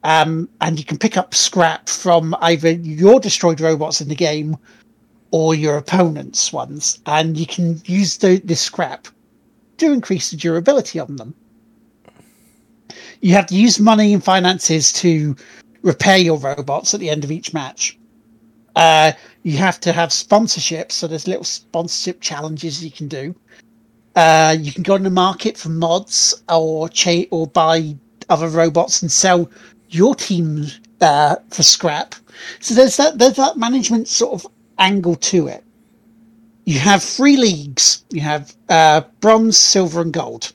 Um, 0.03 0.49
and 0.59 0.79
you 0.79 0.83
can 0.83 0.97
pick 0.97 1.15
up 1.15 1.33
scrap 1.33 1.87
from 1.87 2.35
either 2.41 2.71
your 2.71 3.19
destroyed 3.19 3.61
robots 3.61 4.01
in 4.01 4.09
the 4.09 4.15
game 4.15 4.57
or 5.31 5.55
your 5.55 5.77
opponent's 5.77 6.51
ones, 6.51 6.99
and 7.05 7.37
you 7.37 7.45
can 7.45 7.81
use 7.85 8.17
the, 8.17 8.41
this 8.43 8.61
scrap 8.61 9.07
to 9.77 9.91
increase 9.91 10.31
the 10.31 10.37
durability 10.37 10.99
on 10.99 11.15
them. 11.15 11.33
You 13.21 13.33
have 13.33 13.47
to 13.47 13.55
use 13.55 13.79
money 13.79 14.13
and 14.13 14.23
finances 14.23 14.91
to 14.93 15.35
repair 15.81 16.17
your 16.17 16.37
robots 16.37 16.93
at 16.93 16.99
the 16.99 17.09
end 17.09 17.23
of 17.23 17.31
each 17.31 17.53
match. 17.53 17.97
Uh, 18.75 19.13
you 19.43 19.57
have 19.57 19.79
to 19.81 19.93
have 19.93 20.09
sponsorships, 20.09 20.91
so 20.91 21.07
there's 21.07 21.27
little 21.27 21.43
sponsorship 21.43 22.21
challenges 22.21 22.83
you 22.83 22.91
can 22.91 23.07
do. 23.07 23.35
Uh, 24.15 24.55
you 24.59 24.71
can 24.71 24.83
go 24.83 24.93
on 24.93 25.03
the 25.03 25.09
market 25.09 25.57
for 25.57 25.69
mods 25.69 26.43
or 26.47 26.87
cha- 26.89 27.25
or 27.31 27.47
buy 27.47 27.95
other 28.29 28.47
robots 28.47 29.01
and 29.01 29.11
sell 29.11 29.49
your 29.89 30.13
team 30.15 30.65
uh, 31.01 31.35
for 31.49 31.63
scrap. 31.63 32.15
So 32.59 32.75
there's 32.75 32.97
that 32.97 33.17
there's 33.17 33.35
that 33.35 33.57
management 33.57 34.07
sort 34.07 34.33
of 34.33 34.51
angle 34.77 35.15
to 35.15 35.47
it. 35.47 35.63
You 36.65 36.79
have 36.79 37.03
three 37.03 37.37
leagues. 37.37 38.03
You 38.09 38.21
have 38.21 38.55
uh, 38.69 39.01
bronze, 39.19 39.57
silver, 39.57 40.01
and 40.01 40.13
gold. 40.13 40.53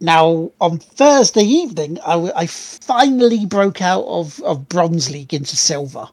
Now 0.00 0.52
on 0.60 0.78
Thursday 0.78 1.42
evening, 1.42 1.98
I, 2.06 2.46
finally 2.46 3.46
broke 3.46 3.80
out 3.80 4.04
of, 4.04 4.40
of 4.42 4.68
bronze 4.68 5.10
league 5.10 5.32
into 5.32 5.56
silver 5.56 6.08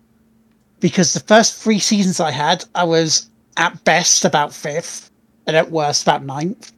because 0.80 1.14
the 1.14 1.20
first 1.20 1.62
three 1.62 1.80
seasons 1.80 2.20
I 2.20 2.32
had, 2.32 2.64
I 2.76 2.86
was 2.86 3.30
at 3.58 3.84
best 3.84 4.26
about 4.26 4.54
fifth 4.54 5.12
and 5.48 5.56
at 5.56 5.72
worst 5.72 6.04
about 6.04 6.24
ninth. 6.26 6.72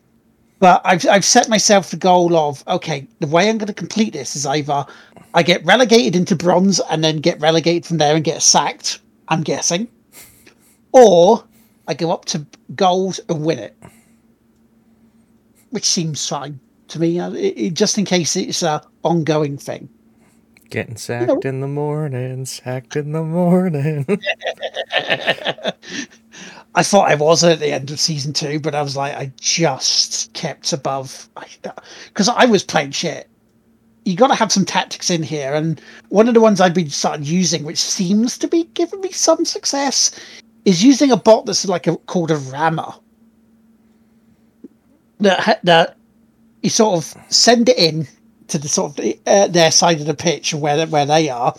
But 0.59 0.81
I've 0.85 1.05
I've 1.07 1.25
set 1.25 1.49
myself 1.49 1.91
the 1.91 1.97
goal 1.97 2.35
of 2.35 2.63
okay, 2.67 3.07
the 3.19 3.27
way 3.27 3.49
I'm 3.49 3.57
going 3.57 3.67
to 3.67 3.73
complete 3.73 4.13
this 4.13 4.35
is 4.35 4.45
either 4.45 4.85
I 5.33 5.43
get 5.43 5.65
relegated 5.65 6.15
into 6.15 6.35
bronze 6.35 6.79
and 6.89 7.03
then 7.03 7.17
get 7.17 7.39
relegated 7.41 7.85
from 7.85 7.97
there 7.97 8.15
and 8.15 8.23
get 8.23 8.41
sacked. 8.41 8.99
I'm 9.27 9.41
guessing, 9.43 9.87
or 10.91 11.43
I 11.87 11.93
go 11.93 12.11
up 12.11 12.25
to 12.25 12.45
gold 12.75 13.19
and 13.27 13.43
win 13.43 13.59
it, 13.59 13.75
which 15.71 15.85
seems 15.85 16.27
fine 16.27 16.59
to 16.87 16.99
me. 16.99 17.19
it- 17.19 17.33
it- 17.57 17.73
just 17.73 17.97
in 17.97 18.05
case 18.05 18.35
it's 18.35 18.63
a 18.63 18.81
ongoing 19.03 19.57
thing. 19.57 19.89
Getting 20.69 20.95
sacked 20.97 21.45
in 21.45 21.59
the 21.61 21.67
morning, 21.67 22.45
sacked 22.45 22.95
in 22.95 23.11
the 23.11 23.23
morning. 23.23 24.05
I 26.75 26.83
thought 26.83 27.09
I 27.09 27.15
was 27.15 27.43
at 27.43 27.59
the 27.59 27.71
end 27.71 27.89
of 27.89 27.99
season 27.99 28.33
two, 28.33 28.59
but 28.59 28.75
I 28.75 28.81
was 28.81 28.97
like, 28.97 29.15
I 29.15 29.31
just 29.39 30.33
kept 30.33 30.73
above 30.73 31.29
because 32.07 32.27
I 32.27 32.45
was 32.45 32.63
playing 32.63 32.91
shit. 32.91 33.29
You 34.03 34.15
got 34.15 34.27
to 34.27 34.35
have 34.35 34.51
some 34.51 34.65
tactics 34.65 35.09
in 35.09 35.23
here, 35.23 35.53
and 35.53 35.81
one 36.09 36.27
of 36.27 36.33
the 36.33 36.41
ones 36.41 36.61
I've 36.61 36.73
been 36.73 36.89
started 36.89 37.25
using, 37.25 37.63
which 37.63 37.79
seems 37.79 38.37
to 38.39 38.47
be 38.47 38.65
giving 38.73 39.01
me 39.01 39.11
some 39.11 39.45
success, 39.45 40.11
is 40.65 40.83
using 40.83 41.11
a 41.11 41.17
bot 41.17 41.45
that's 41.45 41.65
like 41.65 41.87
a 41.87 41.95
called 41.95 42.29
a 42.29 42.37
rammer. 42.37 42.93
That 45.21 45.61
that 45.63 45.97
you 46.61 46.69
sort 46.69 46.97
of 46.97 47.23
send 47.31 47.69
it 47.69 47.77
in 47.77 48.05
to 48.49 48.57
the 48.57 48.67
sort 48.67 48.99
of 48.99 49.13
uh, 49.25 49.47
their 49.47 49.71
side 49.71 50.01
of 50.01 50.07
the 50.07 50.13
pitch 50.13 50.53
where 50.53 50.85
where 50.87 51.05
they 51.05 51.29
are. 51.29 51.55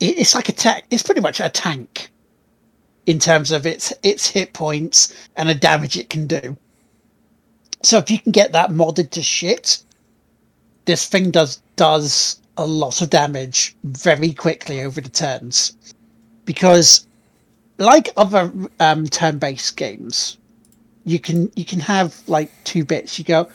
It, 0.00 0.18
it's 0.18 0.34
like 0.34 0.48
a 0.48 0.52
tech. 0.52 0.84
It's 0.90 1.02
pretty 1.02 1.20
much 1.20 1.38
a 1.38 1.50
tank 1.50 2.10
in 3.06 3.18
terms 3.18 3.50
of 3.50 3.66
its 3.66 3.92
its 4.02 4.28
hit 4.28 4.52
points 4.52 5.14
and 5.36 5.48
the 5.48 5.54
damage 5.54 5.96
it 5.96 6.10
can 6.10 6.26
do. 6.26 6.56
So 7.82 7.98
if 7.98 8.10
you 8.10 8.18
can 8.18 8.32
get 8.32 8.52
that 8.52 8.70
modded 8.70 9.10
to 9.10 9.22
shit, 9.22 9.82
this 10.86 11.06
thing 11.06 11.30
does 11.30 11.60
does 11.76 12.40
a 12.56 12.66
lot 12.66 13.02
of 13.02 13.10
damage 13.10 13.74
very 13.84 14.32
quickly 14.32 14.82
over 14.82 15.00
the 15.00 15.10
turns. 15.10 15.76
Because 16.44 17.06
like 17.78 18.10
other 18.16 18.52
um, 18.80 19.06
turn-based 19.06 19.76
games, 19.76 20.38
you 21.04 21.18
can 21.18 21.50
you 21.56 21.64
can 21.64 21.80
have 21.80 22.22
like 22.26 22.50
two 22.64 22.84
bits. 22.84 23.18
You 23.18 23.24
go 23.24 23.48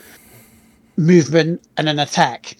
movement 0.97 1.63
and 1.77 1.89
an 1.89 1.99
attack. 1.99 2.55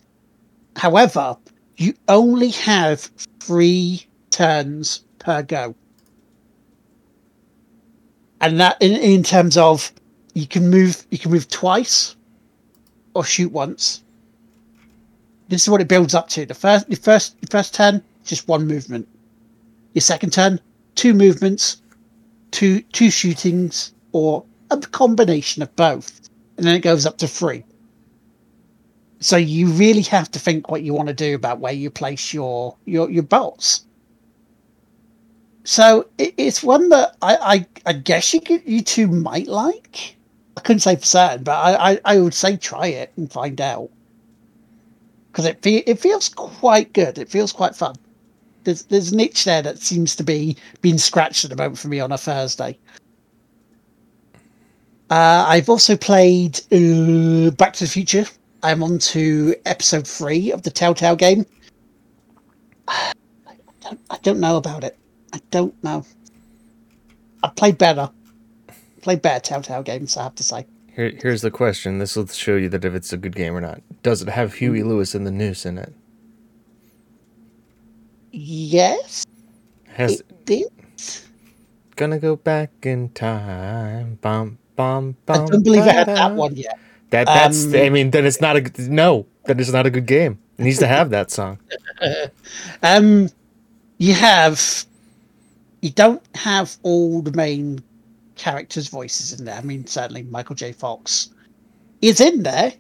However, 0.76 1.38
you 1.78 1.94
only 2.08 2.50
have 2.50 3.12
three 3.40 4.06
turns 4.32 5.04
per 5.20 5.44
go 5.44 5.76
and 8.42 8.60
that 8.60 8.78
in, 8.82 8.94
in 8.94 9.24
terms 9.24 9.58
of 9.58 9.92
you 10.34 10.48
can 10.48 10.70
move 10.70 11.06
you 11.12 11.18
can 11.18 11.32
move 11.32 11.48
twice 11.50 12.16
or 13.14 13.24
shoot 13.24 13.52
once. 13.52 14.04
This 15.50 15.64
is 15.64 15.70
what 15.70 15.82
it 15.82 15.88
builds 15.88 16.14
up 16.14 16.30
to. 16.30 16.46
The 16.46 16.54
first 16.54 16.90
the 16.90 16.96
first 16.96 17.40
the 17.42 17.48
first 17.48 17.74
turn, 17.74 18.04
just 18.24 18.48
one 18.48 18.68
movement. 18.68 19.08
Your 19.94 20.02
second 20.02 20.32
turn, 20.32 20.60
two 20.96 21.14
movements, 21.14 21.82
two 22.52 22.82
two 22.94 23.10
shootings, 23.10 23.94
or 24.12 24.44
a 24.72 24.78
combination 24.78 25.64
of 25.64 25.76
both. 25.76 26.30
And 26.58 26.66
then 26.66 26.76
it 26.76 26.82
goes 26.82 27.06
up 27.06 27.18
to 27.20 27.28
three. 27.28 27.64
So 29.22 29.38
you 29.38 29.68
really 29.68 30.02
have 30.04 30.32
to 30.32 30.40
think 30.40 30.70
what 30.70 30.84
you 30.84 30.94
want 30.94 31.10
to 31.10 31.14
do 31.14 31.36
about 31.36 31.60
where 31.60 31.74
you 31.74 31.90
place 31.90 32.34
your 32.34 32.76
your 32.86 33.10
your 33.10 33.24
bolts. 33.24 33.86
So 35.64 36.08
it, 36.18 36.34
it's 36.38 36.64
one 36.64 36.90
that 36.90 37.16
I, 37.22 37.36
I 37.38 37.68
I 37.86 37.94
guess 37.94 38.34
you 38.34 38.42
could, 38.42 38.64
you 38.66 38.82
two 38.82 39.08
might 39.08 39.48
like. 39.48 40.16
I 40.58 40.62
couldn't 40.62 40.82
say 40.82 40.96
for 40.96 41.06
certain, 41.06 41.44
but 41.44 41.54
I, 41.54 41.92
I, 41.92 42.00
I 42.06 42.20
would 42.20 42.34
say 42.34 42.58
try 42.58 42.88
it 42.88 43.14
and 43.16 43.32
find 43.32 43.62
out 43.62 43.90
because 45.32 45.46
it 45.46 45.62
fe- 45.62 45.84
it 45.86 46.00
feels 46.00 46.28
quite 46.28 46.92
good. 46.92 47.18
It 47.18 47.30
feels 47.30 47.54
quite 47.54 47.76
fun. 47.76 47.96
There's 48.66 48.84
there's 48.84 49.12
an 49.12 49.22
itch 49.22 49.46
there 49.46 49.62
that 49.62 49.80
seems 49.80 50.16
to 50.18 50.24
be 50.24 50.58
being 50.82 50.98
scratched 50.98 51.46
at 51.46 51.50
the 51.50 51.56
moment 51.56 51.80
for 51.80 51.88
me 51.88 52.00
on 52.02 52.12
a 52.12 52.18
Thursday. 52.18 52.78
Uh, 55.10 55.46
I've 55.48 55.70
also 55.70 55.96
played 55.96 56.60
uh, 56.72 57.52
Back 57.52 57.74
to 57.74 57.86
the 57.86 57.90
Future. 57.90 58.26
I'm 58.62 58.84
on 58.84 59.00
to 59.00 59.56
episode 59.66 60.08
three 60.08 60.52
of 60.52 60.64
the 60.64 60.72
Telltale 60.72 61.16
game. 61.16 61.46
I 62.88 63.14
don't, 63.82 64.00
I 64.10 64.18
don't 64.22 64.40
know 64.40 64.58
about 64.58 64.84
it. 64.84 64.99
I 65.34 65.42
don't 65.52 65.82
know. 65.84 66.06
I 67.44 67.50
played 67.50 67.78
better. 67.78 68.10
I 68.70 68.74
Played 69.02 69.22
better 69.22 69.40
Telltale 69.40 69.84
games, 69.84 70.18
I 70.18 70.24
have 70.24 70.36
to 70.36 70.44
say. 70.44 70.66
Here, 70.94 71.14
here's 71.22 71.42
the 71.42 71.52
question. 71.52 72.00
This 72.00 72.16
will 72.16 72.28
show 72.28 72.56
you 72.58 72.68
that 72.70 72.84
if 72.84 72.94
it's 72.94 73.14
a 73.14 73.18
good 73.18 73.36
game 73.36 73.56
or 73.56 73.62
not. 73.62 73.82
Does 74.04 74.22
it 74.22 74.28
have 74.30 74.56
Huey 74.56 74.84
Lewis 74.84 75.16
and 75.16 75.26
the 75.26 75.32
News 75.32 75.66
in 75.66 75.78
it? 75.78 75.94
Yes, 78.32 79.26
Has 79.88 80.20
it 80.20 80.46
did. 80.46 80.68
gonna 81.96 82.20
go 82.20 82.36
back 82.36 82.72
in 82.84 83.10
time? 83.10 84.20
Bum 84.22 84.60
bum 84.76 85.16
bum. 85.26 85.44
I 85.44 85.46
don't 85.48 85.64
believe 85.64 85.82
I 85.84 85.92
had 85.92 86.08
that 86.08 86.36
one 86.36 86.56
yet. 86.56 86.78
That 87.10 87.26
that's. 87.26 87.66
Um, 87.66 87.76
I 87.76 87.90
mean, 87.90 88.12
then 88.12 88.26
it's 88.26 88.40
not 88.40 88.56
a 88.56 88.62
good- 88.62 88.90
no. 88.90 89.26
That 89.46 89.60
is 89.60 89.74
not 89.74 89.88
a 89.88 89.90
good 89.90 90.06
game. 90.06 90.38
It 90.60 90.64
needs 90.64 90.78
to 90.80 90.88
have 90.88 91.10
that 91.12 91.32
song. 91.32 91.60
Um, 92.84 93.30
you 93.98 94.14
have, 94.14 94.86
you 95.82 95.90
don't 95.92 96.22
have 96.36 96.78
all 96.84 97.22
the 97.22 97.32
main 97.32 97.84
characters' 98.36 98.88
voices 98.88 99.38
in 99.38 99.46
there. 99.46 99.56
I 99.56 99.62
mean, 99.62 99.86
certainly 99.86 100.24
Michael 100.24 100.56
J. 100.56 100.72
Fox 100.72 101.30
is 102.02 102.22
in 102.22 102.44
there, 102.44 102.74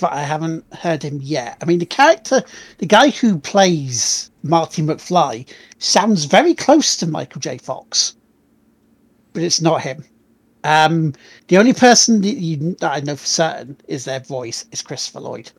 but 0.00 0.12
I 0.12 0.22
haven't 0.22 0.64
heard 0.74 1.02
him 1.02 1.20
yet. 1.22 1.58
I 1.60 1.64
mean, 1.64 1.78
the 1.78 1.86
character, 1.86 2.42
the 2.78 2.86
guy 2.86 3.10
who 3.10 3.38
plays 3.38 4.30
Marty 4.42 4.82
McFly, 4.82 5.46
sounds 5.78 6.24
very 6.24 6.54
close 6.54 6.96
to 6.98 7.06
Michael 7.06 7.40
J. 7.40 7.58
Fox, 7.58 8.14
but 9.32 9.42
it's 9.42 9.60
not 9.60 9.82
him. 9.82 10.04
Um, 10.64 11.14
the 11.46 11.56
only 11.58 11.72
person 11.72 12.20
that, 12.22 12.34
you, 12.34 12.74
that 12.80 12.92
I 12.92 13.00
know 13.00 13.16
for 13.16 13.26
certain 13.26 13.76
is 13.86 14.04
their 14.04 14.20
voice 14.20 14.64
is 14.72 14.82
Christopher 14.82 15.20
Lloyd 15.20 15.50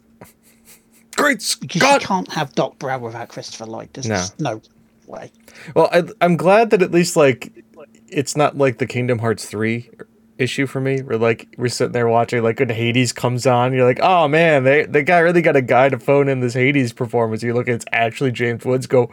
Great 1.16 1.58
because 1.60 1.82
you 1.82 2.00
can't 2.00 2.32
have 2.32 2.54
Doc 2.56 2.80
Brown 2.80 3.02
without 3.02 3.28
Christopher 3.30 3.66
Lloyd. 3.66 3.90
There's 3.94 4.08
No. 4.08 4.16
just 4.16 4.40
no 4.40 4.62
way. 5.10 5.32
Well, 5.76 5.90
I, 5.92 6.04
I'm 6.22 6.38
glad 6.38 6.70
that 6.70 6.82
at 6.82 6.92
least 6.92 7.16
like 7.16 7.64
it's 8.08 8.36
not 8.36 8.58
like 8.58 8.78
the 8.78 8.88
Kingdom 8.88 9.20
Hearts 9.20 9.46
three 9.46 9.90
issue 10.38 10.66
for 10.66 10.80
me. 10.82 11.02
We're 11.02 11.18
like 11.18 11.54
we're 11.58 11.68
sitting 11.68 11.92
there 11.92 12.08
watching 12.08 12.42
like 12.42 12.60
when 12.60 12.70
Hades 12.70 13.14
comes 13.14 13.46
on, 13.46 13.74
you're 13.74 13.86
like, 13.86 14.00
oh 14.02 14.28
man, 14.28 14.64
they 14.64 14.86
the 14.86 15.04
guy 15.04 15.20
really 15.20 15.42
got 15.42 15.56
a 15.56 15.62
guy 15.62 15.90
to 15.90 16.00
phone 16.00 16.30
in 16.30 16.40
this 16.40 16.54
Hades 16.54 16.94
performance. 16.94 17.44
You 17.44 17.54
look, 17.54 17.68
at 17.68 17.76
it's 17.76 17.86
actually 17.92 18.32
James 18.32 18.66
Woods. 18.66 18.88
Go, 18.88 19.12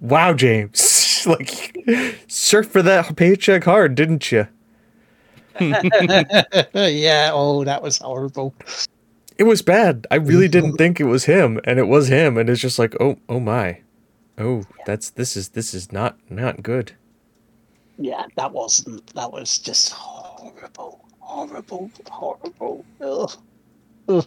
wow, 0.00 0.34
James, 0.34 1.24
like 1.26 2.24
surf 2.28 2.68
for 2.68 2.82
that 2.82 3.16
paycheck 3.16 3.64
hard, 3.64 3.94
didn't 3.94 4.30
you? 4.30 4.46
yeah. 5.60 7.30
Oh, 7.32 7.64
that 7.64 7.80
was 7.82 7.98
horrible. 7.98 8.54
It 9.38 9.44
was 9.44 9.60
bad. 9.62 10.06
I 10.10 10.16
really 10.16 10.48
didn't 10.48 10.76
think 10.76 10.98
it 10.98 11.04
was 11.04 11.24
him, 11.24 11.60
and 11.64 11.78
it 11.78 11.88
was 11.88 12.08
him, 12.08 12.38
and 12.38 12.48
it's 12.48 12.60
just 12.60 12.78
like, 12.78 12.94
oh, 13.00 13.18
oh 13.28 13.38
my, 13.40 13.80
oh, 14.38 14.64
that's 14.84 15.10
this 15.10 15.36
is 15.36 15.50
this 15.50 15.74
is 15.74 15.92
not 15.92 16.18
not 16.30 16.62
good. 16.62 16.92
Yeah, 17.98 18.26
that 18.36 18.52
wasn't. 18.52 19.06
That 19.14 19.32
was 19.32 19.58
just 19.58 19.92
horrible, 19.92 21.04
horrible, 21.20 21.90
horrible. 22.10 22.84
Ugh. 23.00 23.32
Ugh. 24.08 24.26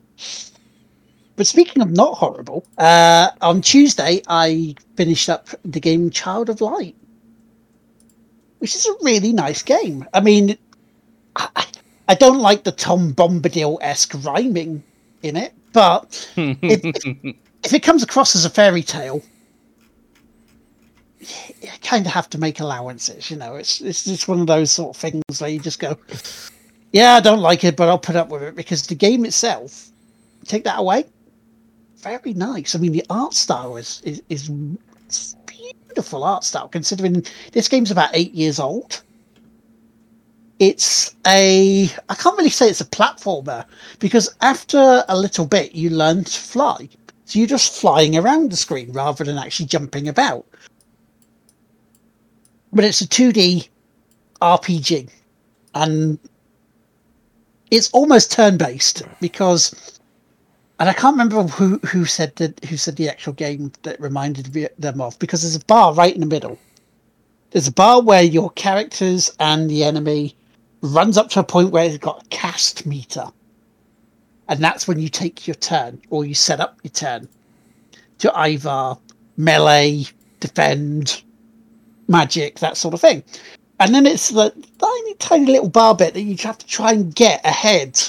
But 1.36 1.48
speaking 1.48 1.82
of 1.82 1.92
not 1.92 2.16
horrible, 2.16 2.66
uh, 2.78 3.30
on 3.42 3.62
Tuesday 3.62 4.22
I 4.28 4.76
finished 4.96 5.30
up 5.30 5.48
the 5.64 5.80
game 5.80 6.10
Child 6.10 6.50
of 6.50 6.60
Light, 6.62 6.96
which 8.58 8.76
is 8.76 8.86
a 8.88 8.96
really 9.04 9.32
nice 9.32 9.62
game. 9.64 10.06
I 10.14 10.20
mean, 10.22 10.58
I, 11.36 11.50
I- 11.56 11.66
I 12.10 12.16
don't 12.16 12.40
like 12.40 12.64
the 12.64 12.72
Tom 12.72 13.14
Bombadil 13.14 13.78
esque 13.82 14.16
rhyming 14.24 14.82
in 15.22 15.38
it, 15.38 15.54
but 15.74 16.28
if, 16.36 16.58
if, 16.84 17.36
if 17.64 17.72
it 17.72 17.84
comes 17.84 18.02
across 18.02 18.36
as 18.36 18.46
a 18.46 18.50
fairy 18.50 18.82
tale, 18.82 19.22
you 21.20 21.70
kind 21.82 22.06
of 22.06 22.12
have 22.14 22.30
to 22.30 22.38
make 22.38 22.60
allowances. 22.60 23.30
You 23.30 23.38
know, 23.38 23.56
it's 23.56 23.82
it's 23.82 24.06
just 24.06 24.28
one 24.28 24.40
of 24.40 24.48
those 24.48 24.72
sort 24.72 24.96
of 24.96 25.02
things 25.02 25.24
where 25.42 25.50
you 25.50 25.60
just 25.60 25.80
go, 25.80 25.98
"Yeah, 26.92 27.16
I 27.16 27.20
don't 27.20 27.42
like 27.42 27.64
it, 27.64 27.76
but 27.76 27.90
I'll 27.90 28.00
put 28.00 28.16
up 28.16 28.30
with 28.30 28.42
it," 28.42 28.56
because 28.56 28.88
the 28.88 28.96
game 28.96 29.26
itself, 29.26 29.90
take 30.46 30.64
that 30.64 30.80
away, 30.80 31.06
very 31.98 32.34
nice. 32.34 32.76
I 32.76 32.80
mean, 32.80 32.94
the 32.94 33.06
art 33.10 33.34
style 33.34 33.78
is 33.78 34.02
is, 34.04 34.22
is 34.30 34.50
beautiful 35.46 36.24
art 36.24 36.44
style 36.44 36.68
considering 36.68 37.26
this 37.52 37.68
game's 37.68 37.92
about 37.92 38.12
eight 38.14 38.34
years 38.34 38.60
old. 38.60 39.02
It's 40.60 41.16
a 41.26 41.90
I 42.10 42.16
can't 42.16 42.38
really 42.38 42.50
say 42.50 42.70
it's 42.70 42.82
a 42.82 42.86
platformer 42.86 43.66
because 44.00 44.34
after 44.42 45.04
a 45.08 45.18
little 45.18 45.46
bit 45.46 45.76
you 45.76 45.90
learn 45.90 46.24
to 46.24 46.40
fly. 46.40 46.90
So 47.26 47.38
you're 47.38 47.48
just 47.48 47.80
flying 47.80 48.18
around 48.18 48.52
the 48.52 48.58
screen 48.58 48.92
rather 48.92 49.24
than 49.24 49.38
actually 49.38 49.68
jumping 49.68 50.08
about 50.08 50.48
but 52.72 52.84
it's 52.84 53.02
a 53.02 53.08
2D 53.08 53.68
RPG, 54.42 55.10
and 55.76 56.20
it's 57.72 57.90
almost 57.92 58.32
turn-based 58.32 59.04
because, 59.20 60.00
and 60.80 60.90
I 60.90 60.94
can't 60.94 61.14
remember 61.14 61.44
who 61.44 61.78
who 61.80 62.06
said 62.06 62.36
that 62.38 62.64
who 62.66 62.78
said 62.78 62.96
the 62.96 63.10
actual 63.10 63.34
game 63.34 63.72
that 63.84 64.00
reminded 64.00 64.72
them 64.78 65.02
of 65.02 65.18
because 65.20 65.42
there's 65.42 65.56
a 65.56 65.66
bar 65.66 65.94
right 65.94 66.14
in 66.14 66.22
the 66.22 66.26
middle. 66.26 66.58
There's 67.52 67.68
a 67.68 67.72
bar 67.74 68.02
where 68.02 68.24
your 68.24 68.52
characters 68.52 69.36
and 69.40 69.70
the 69.70 69.84
enemy 69.84 70.36
runs 70.82 71.18
up 71.18 71.30
to 71.32 71.40
a 71.40 71.44
point 71.44 71.72
where 71.72 71.86
it's 71.86 71.98
got 71.98 72.24
a 72.24 72.30
cast 72.30 72.86
meter, 72.86 73.26
and 74.48 74.60
that's 74.60 74.88
when 74.88 75.00
you 75.00 75.10
take 75.10 75.48
your 75.48 75.56
turn 75.56 76.02
or 76.10 76.26
you 76.26 76.34
set 76.34 76.60
up 76.60 76.80
your 76.84 76.92
turn 76.92 77.28
to 78.20 78.38
either 78.38 78.96
melee, 79.38 80.06
defend, 80.40 81.24
magic, 82.10 82.60
that 82.60 82.76
sort 82.76 82.94
of 82.94 83.02
thing. 83.02 83.24
And 83.80 83.96
then 83.96 84.06
it's 84.06 84.30
the 84.30 84.52
tiny, 84.80 85.14
tiny 85.16 85.46
little 85.46 85.70
bar 85.70 85.96
bit 85.96 86.14
that 86.14 86.22
you 86.22 86.36
have 86.44 86.58
to 86.58 86.68
try 86.68 86.92
and 86.92 87.16
get 87.16 87.46
ahead 87.46 88.02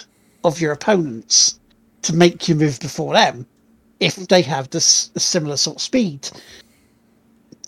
of 0.43 0.61
your 0.61 0.73
opponents 0.73 1.61
to 2.03 2.17
make 2.17 2.49
you 2.49 2.55
move 2.55 2.81
before 2.81 3.15
them 3.15 3.47
if 4.01 4.17
they 4.17 4.43
have 4.43 4.71
this 4.71 5.11
similar 5.17 5.57
sort 5.57 5.77
of 5.77 5.83
speed. 5.83 6.29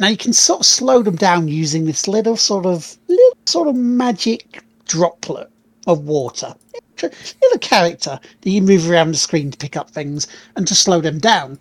Now 0.00 0.08
you 0.08 0.16
can 0.16 0.32
sort 0.32 0.60
of 0.60 0.66
slow 0.66 1.02
them 1.02 1.16
down 1.16 1.46
using 1.46 1.84
this 1.84 2.08
little 2.08 2.36
sort 2.36 2.66
of 2.66 2.96
little 3.06 3.38
sort 3.46 3.68
of 3.68 3.76
magic 3.76 4.62
droplet 4.86 5.50
of 5.86 6.00
water. 6.00 6.54
Little 7.02 7.58
character 7.60 8.18
that 8.40 8.50
you 8.50 8.62
move 8.62 8.88
around 8.88 9.12
the 9.12 9.18
screen 9.18 9.50
to 9.50 9.58
pick 9.58 9.76
up 9.76 9.90
things 9.90 10.26
and 10.56 10.66
to 10.66 10.74
slow 10.74 11.00
them 11.00 11.18
down. 11.18 11.58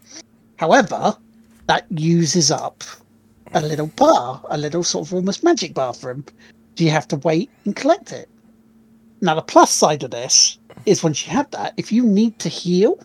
However, 0.57 1.17
that 1.67 1.85
uses 1.91 2.51
up 2.51 2.83
a 3.53 3.61
little 3.61 3.87
bar, 3.87 4.41
a 4.49 4.57
little 4.57 4.83
sort 4.83 5.07
of 5.07 5.13
almost 5.13 5.43
magic 5.43 5.73
bathroom. 5.73 6.25
Do 6.75 6.85
you 6.85 6.91
have 6.91 7.07
to 7.09 7.17
wait 7.17 7.49
and 7.65 7.75
collect 7.75 8.11
it? 8.11 8.29
Now, 9.19 9.35
the 9.35 9.41
plus 9.41 9.71
side 9.71 10.03
of 10.03 10.11
this 10.11 10.57
is 10.85 11.03
once 11.03 11.25
you 11.25 11.31
have 11.33 11.51
that, 11.51 11.73
if 11.77 11.91
you 11.91 12.03
need 12.03 12.39
to 12.39 12.49
heal, 12.49 12.97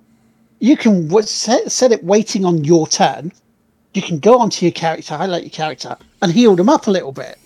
you 0.61 0.77
can 0.77 1.11
set, 1.23 1.71
set 1.71 1.93
it 1.93 2.05
waiting 2.05 2.45
on 2.45 2.65
your 2.65 2.87
turn. 2.87 3.33
You 3.93 4.03
can 4.03 4.19
go 4.19 4.39
onto 4.39 4.65
your 4.65 4.73
character, 4.73 5.17
highlight 5.17 5.43
your 5.43 5.51
character, 5.51 5.97
and 6.23 6.33
heal 6.33 6.57
them 6.57 6.69
up 6.69 6.87
a 6.87 6.91
little 6.91 7.13
bit. 7.13 7.39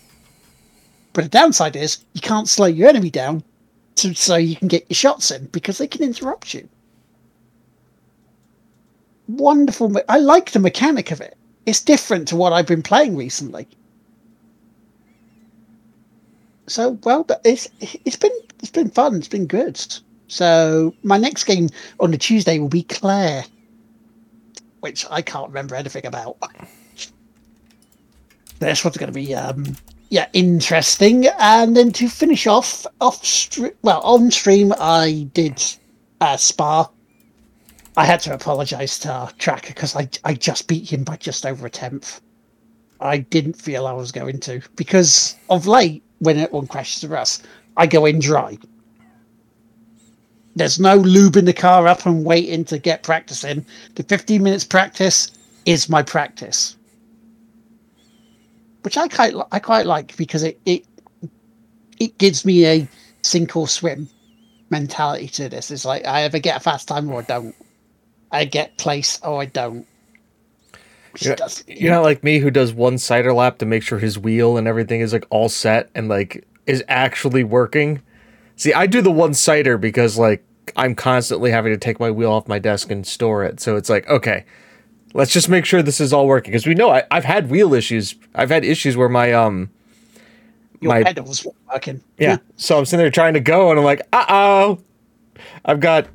But 1.13 1.23
the 1.23 1.29
downside 1.29 1.75
is 1.75 2.03
you 2.13 2.21
can't 2.21 2.47
slow 2.47 2.67
your 2.67 2.87
enemy 2.87 3.09
down 3.09 3.43
to, 3.95 4.13
so 4.13 4.35
you 4.35 4.55
can 4.55 4.67
get 4.67 4.85
your 4.89 4.95
shots 4.95 5.31
in 5.31 5.45
because 5.47 5.77
they 5.77 5.87
can 5.87 6.03
interrupt 6.03 6.53
you. 6.53 6.69
Wonderful. 9.27 9.89
me- 9.89 10.01
I 10.07 10.19
like 10.19 10.51
the 10.51 10.59
mechanic 10.59 11.11
of 11.11 11.19
it 11.19 11.37
it's 11.71 11.81
different 11.81 12.27
to 12.27 12.35
what 12.35 12.53
I've 12.53 12.67
been 12.67 12.83
playing 12.83 13.15
recently. 13.15 13.65
so 16.71 16.97
well, 17.03 17.23
but 17.23 17.41
it's 17.43 17.69
it's 18.05 18.15
been 18.15 18.31
it's 18.59 18.71
been 18.71 18.89
fun. 18.89 19.15
It's 19.15 19.27
been 19.27 19.47
good. 19.47 19.79
So 20.27 20.93
my 21.03 21.17
next 21.17 21.43
game 21.43 21.69
on 21.99 22.11
the 22.11 22.17
Tuesday 22.17 22.59
will 22.59 22.69
be 22.69 22.83
Claire, 22.83 23.43
which 24.79 25.05
I 25.09 25.21
can't 25.21 25.47
remember 25.47 25.75
anything 25.75 26.05
about. 26.05 26.37
This 28.59 28.83
one's 28.85 28.97
going 28.97 29.11
to 29.11 29.13
be 29.13 29.35
um, 29.35 29.75
yeah 30.09 30.27
interesting. 30.33 31.27
And 31.39 31.75
then 31.75 31.91
to 31.93 32.07
finish 32.07 32.47
off 32.47 32.85
off 32.99 33.23
stream, 33.25 33.73
well 33.81 34.01
on 34.01 34.31
stream, 34.31 34.73
I 34.79 35.27
did 35.33 35.61
uh, 36.21 36.37
Spa. 36.37 36.89
I 38.01 38.05
had 38.05 38.19
to 38.21 38.33
apologise 38.33 38.97
to 38.99 39.31
Tracker 39.37 39.75
because 39.75 39.95
I 39.95 40.09
I 40.23 40.33
just 40.33 40.67
beat 40.67 40.91
him 40.91 41.03
by 41.03 41.17
just 41.17 41.45
over 41.45 41.67
a 41.67 41.69
tenth. 41.69 42.19
I 42.99 43.19
didn't 43.19 43.53
feel 43.53 43.85
I 43.85 43.91
was 43.91 44.11
going 44.11 44.39
to 44.39 44.59
because 44.75 45.35
of 45.51 45.67
late 45.67 46.01
when 46.17 46.39
it 46.39 46.51
one 46.51 46.65
crashes 46.65 47.01
to 47.01 47.15
us, 47.15 47.43
I 47.77 47.85
go 47.85 48.07
in 48.07 48.17
dry. 48.17 48.57
There's 50.55 50.79
no 50.79 50.99
lubing 50.99 51.45
the 51.45 51.53
car 51.53 51.85
up 51.85 52.07
and 52.07 52.25
waiting 52.25 52.65
to 52.65 52.79
get 52.79 53.03
practicing. 53.03 53.63
The 53.93 54.01
15 54.01 54.41
minutes 54.41 54.63
practice 54.63 55.29
is 55.67 55.87
my 55.87 56.01
practice, 56.01 56.75
which 58.81 58.97
I 58.97 59.09
quite 59.09 59.35
I 59.51 59.59
quite 59.59 59.85
like 59.85 60.17
because 60.17 60.41
it 60.41 60.59
it 60.65 60.87
it 61.99 62.17
gives 62.17 62.45
me 62.45 62.65
a 62.65 62.87
sink 63.21 63.55
or 63.55 63.67
swim 63.67 64.09
mentality 64.71 65.27
to 65.27 65.49
this. 65.49 65.69
It's 65.69 65.85
like 65.85 66.03
I 66.07 66.23
either 66.23 66.39
get 66.39 66.57
a 66.57 66.59
fast 66.61 66.87
time 66.87 67.07
or 67.11 67.21
I 67.21 67.25
don't. 67.25 67.55
I 68.31 68.45
get 68.45 68.77
place 68.77 69.19
or 69.23 69.41
I 69.41 69.45
don't. 69.45 69.87
You're, 71.19 71.35
you're 71.67 71.91
not 71.91 72.03
like 72.03 72.23
me 72.23 72.39
who 72.39 72.49
does 72.49 72.73
one 72.73 72.97
cider 72.97 73.33
lap 73.33 73.57
to 73.57 73.65
make 73.65 73.83
sure 73.83 73.99
his 73.99 74.17
wheel 74.17 74.55
and 74.55 74.65
everything 74.65 75.01
is 75.01 75.11
like 75.11 75.25
all 75.29 75.49
set 75.49 75.89
and 75.93 76.07
like 76.07 76.47
is 76.65 76.83
actually 76.87 77.43
working. 77.43 78.01
See, 78.55 78.73
I 78.73 78.87
do 78.87 79.01
the 79.01 79.11
one 79.11 79.33
cider 79.33 79.77
because 79.77 80.17
like 80.17 80.45
I'm 80.75 80.95
constantly 80.95 81.51
having 81.51 81.73
to 81.73 81.77
take 81.77 81.99
my 81.99 82.11
wheel 82.11 82.31
off 82.31 82.47
my 82.47 82.59
desk 82.59 82.91
and 82.91 83.05
store 83.05 83.43
it. 83.43 83.59
So 83.59 83.75
it's 83.75 83.89
like, 83.89 84.07
okay, 84.07 84.45
let's 85.13 85.33
just 85.33 85.49
make 85.49 85.65
sure 85.65 85.81
this 85.81 85.99
is 85.99 86.13
all 86.13 86.27
working 86.27 86.51
because 86.51 86.65
we 86.65 86.75
know 86.75 86.89
I, 86.89 87.03
have 87.11 87.25
had 87.25 87.49
wheel 87.49 87.73
issues. 87.73 88.15
I've 88.35 88.49
had 88.49 88.63
issues 88.63 88.95
where 88.95 89.09
my 89.09 89.33
um 89.33 89.69
Your 90.79 90.93
my 90.93 91.03
pedals 91.03 91.45
working. 91.71 92.01
Yeah. 92.17 92.37
so 92.55 92.77
I'm 92.77 92.85
sitting 92.85 93.03
there 93.03 93.11
trying 93.11 93.33
to 93.33 93.39
go 93.39 93.69
and 93.69 93.79
I'm 93.79 93.85
like, 93.85 94.01
uh 94.13 94.25
oh, 94.29 94.79
I've 95.65 95.79
got. 95.79 96.07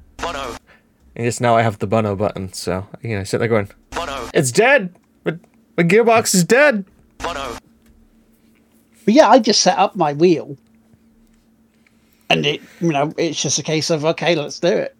And 1.16 1.24
just 1.24 1.40
now 1.40 1.56
I 1.56 1.62
have 1.62 1.78
the 1.78 1.86
Bono 1.86 2.14
button. 2.14 2.52
So 2.52 2.86
you 3.02 3.14
know, 3.14 3.20
I 3.20 3.24
sit 3.24 3.38
there 3.38 3.48
going, 3.48 3.70
Bono. 3.90 4.28
It's 4.34 4.52
dead. 4.52 4.94
But 5.24 5.38
my 5.76 5.82
gearbox 5.82 6.34
is 6.34 6.44
dead. 6.44 6.84
Bono. 7.18 7.56
But 9.06 9.14
yeah, 9.14 9.28
I 9.28 9.38
just 9.38 9.62
set 9.62 9.78
up 9.78 9.96
my 9.96 10.12
wheel. 10.12 10.58
And 12.28 12.44
it 12.44 12.60
you 12.82 12.92
know, 12.92 13.14
it's 13.16 13.40
just 13.40 13.58
a 13.58 13.62
case 13.62 13.88
of 13.88 14.04
okay, 14.04 14.34
let's 14.34 14.60
do 14.60 14.68
it. 14.68 14.94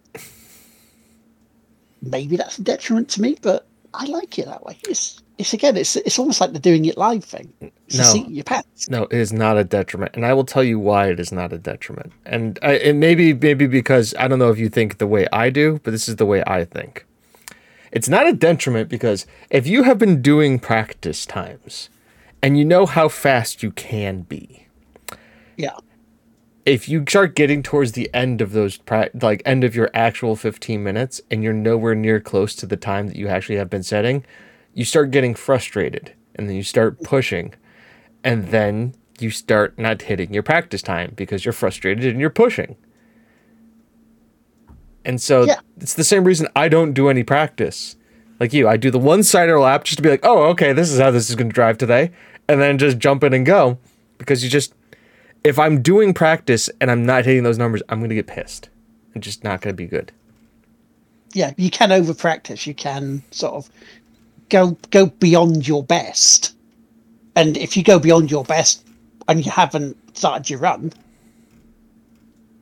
Maybe 2.01 2.35
that's 2.35 2.57
a 2.57 2.63
detriment 2.63 3.09
to 3.09 3.21
me, 3.21 3.37
but 3.39 3.66
I 3.93 4.05
like 4.05 4.37
it 4.39 4.45
that 4.45 4.65
way. 4.65 4.77
It's 4.87 5.21
it's 5.37 5.53
again, 5.53 5.77
it's 5.77 5.95
it's 5.95 6.17
almost 6.17 6.41
like 6.41 6.53
the 6.53 6.59
doing 6.59 6.85
it 6.85 6.97
live 6.97 7.23
thing. 7.23 7.53
It's 7.87 7.97
no, 7.97 8.25
your 8.27 8.43
pets. 8.43 8.89
No, 8.89 9.03
it 9.03 9.13
is 9.13 9.31
not 9.31 9.57
a 9.57 9.63
detriment, 9.63 10.13
and 10.15 10.25
I 10.25 10.33
will 10.33 10.43
tell 10.45 10.63
you 10.63 10.79
why 10.79 11.09
it 11.09 11.19
is 11.19 11.31
not 11.31 11.53
a 11.53 11.57
detriment. 11.57 12.11
And 12.25 12.57
I, 12.61 12.73
it 12.73 12.95
maybe 12.95 13.33
maybe 13.33 13.67
because 13.67 14.15
I 14.19 14.27
don't 14.27 14.39
know 14.39 14.49
if 14.49 14.57
you 14.57 14.69
think 14.69 14.97
the 14.97 15.07
way 15.07 15.27
I 15.31 15.49
do, 15.49 15.79
but 15.83 15.91
this 15.91 16.09
is 16.09 16.15
the 16.15 16.25
way 16.25 16.43
I 16.47 16.65
think. 16.65 17.05
It's 17.91 18.09
not 18.09 18.27
a 18.27 18.33
detriment 18.33 18.89
because 18.89 19.25
if 19.49 19.67
you 19.67 19.83
have 19.83 19.97
been 19.97 20.21
doing 20.21 20.59
practice 20.59 21.25
times, 21.25 21.89
and 22.41 22.57
you 22.57 22.65
know 22.65 22.85
how 22.85 23.07
fast 23.07 23.63
you 23.63 23.71
can 23.71 24.21
be, 24.21 24.67
yeah. 25.55 25.77
If 26.67 26.89
you 26.89 27.05
start 27.07 27.33
getting 27.33 27.63
towards 27.63 27.93
the 27.93 28.13
end 28.13 28.41
of 28.41 28.51
those 28.51 28.77
like 29.21 29.41
end 29.45 29.63
of 29.63 29.73
your 29.73 29.89
actual 29.93 30.35
15 30.35 30.83
minutes 30.83 31.21
and 31.31 31.41
you're 31.41 31.53
nowhere 31.53 31.95
near 31.95 32.19
close 32.19 32.53
to 32.55 32.65
the 32.65 32.75
time 32.75 33.07
that 33.07 33.15
you 33.15 33.29
actually 33.29 33.55
have 33.55 33.69
been 33.69 33.83
setting, 33.83 34.25
you 34.73 34.83
start 34.83 35.11
getting 35.11 35.33
frustrated 35.33 36.13
and 36.35 36.49
then 36.49 36.57
you 36.57 36.63
start 36.63 37.01
pushing 37.03 37.53
and 38.21 38.49
then 38.49 38.93
you 39.17 39.29
start 39.29 39.79
not 39.79 40.01
hitting 40.01 40.33
your 40.33 40.43
practice 40.43 40.81
time 40.81 41.13
because 41.15 41.45
you're 41.45 41.53
frustrated 41.53 42.03
and 42.03 42.19
you're 42.19 42.29
pushing. 42.29 42.75
And 45.05 45.21
so 45.21 45.43
yeah. 45.43 45.61
it's 45.77 45.93
the 45.93 46.03
same 46.03 46.25
reason 46.25 46.49
I 46.53 46.67
don't 46.67 46.91
do 46.91 47.07
any 47.07 47.23
practice. 47.23 47.95
Like 48.41 48.51
you, 48.51 48.67
I 48.67 48.75
do 48.75 48.91
the 48.91 48.99
one 48.99 49.23
cider 49.23 49.57
lap 49.57 49.85
just 49.85 49.99
to 49.99 50.03
be 50.03 50.09
like, 50.09 50.25
oh, 50.25 50.47
okay, 50.49 50.73
this 50.73 50.91
is 50.91 50.99
how 50.99 51.11
this 51.11 51.29
is 51.29 51.37
going 51.37 51.47
to 51.47 51.53
drive 51.53 51.77
today. 51.77 52.11
And 52.49 52.59
then 52.59 52.77
just 52.77 52.97
jump 52.97 53.23
in 53.23 53.33
and 53.33 53.45
go 53.45 53.77
because 54.17 54.43
you 54.43 54.49
just, 54.49 54.73
if 55.47 55.57
I'm 55.57 55.81
doing 55.81 56.13
practice 56.13 56.69
and 56.81 56.91
I'm 56.91 57.05
not 57.05 57.23
hitting 57.23 57.43
those 57.43 57.57
numbers, 57.57 57.81
I'm 57.87 57.99
going 57.99 58.09
to 58.09 58.15
get 58.15 58.27
pissed. 58.27 58.67
It's 59.15 59.23
just 59.23 59.45
not 59.45 59.61
going 59.61 59.73
to 59.73 59.77
be 59.77 59.87
good. 59.87 60.11
Yeah, 61.31 61.53
you 61.55 61.69
can 61.69 61.93
over 61.93 62.13
practice. 62.13 62.67
You 62.67 62.73
can 62.73 63.23
sort 63.31 63.53
of 63.53 63.69
go 64.49 64.77
go 64.91 65.05
beyond 65.05 65.65
your 65.65 65.83
best. 65.83 66.53
And 67.37 67.55
if 67.55 67.77
you 67.77 67.83
go 67.83 67.97
beyond 67.97 68.29
your 68.29 68.43
best 68.43 68.85
and 69.29 69.45
you 69.45 69.49
haven't 69.49 69.95
started 70.17 70.49
your 70.49 70.59
run, 70.59 70.91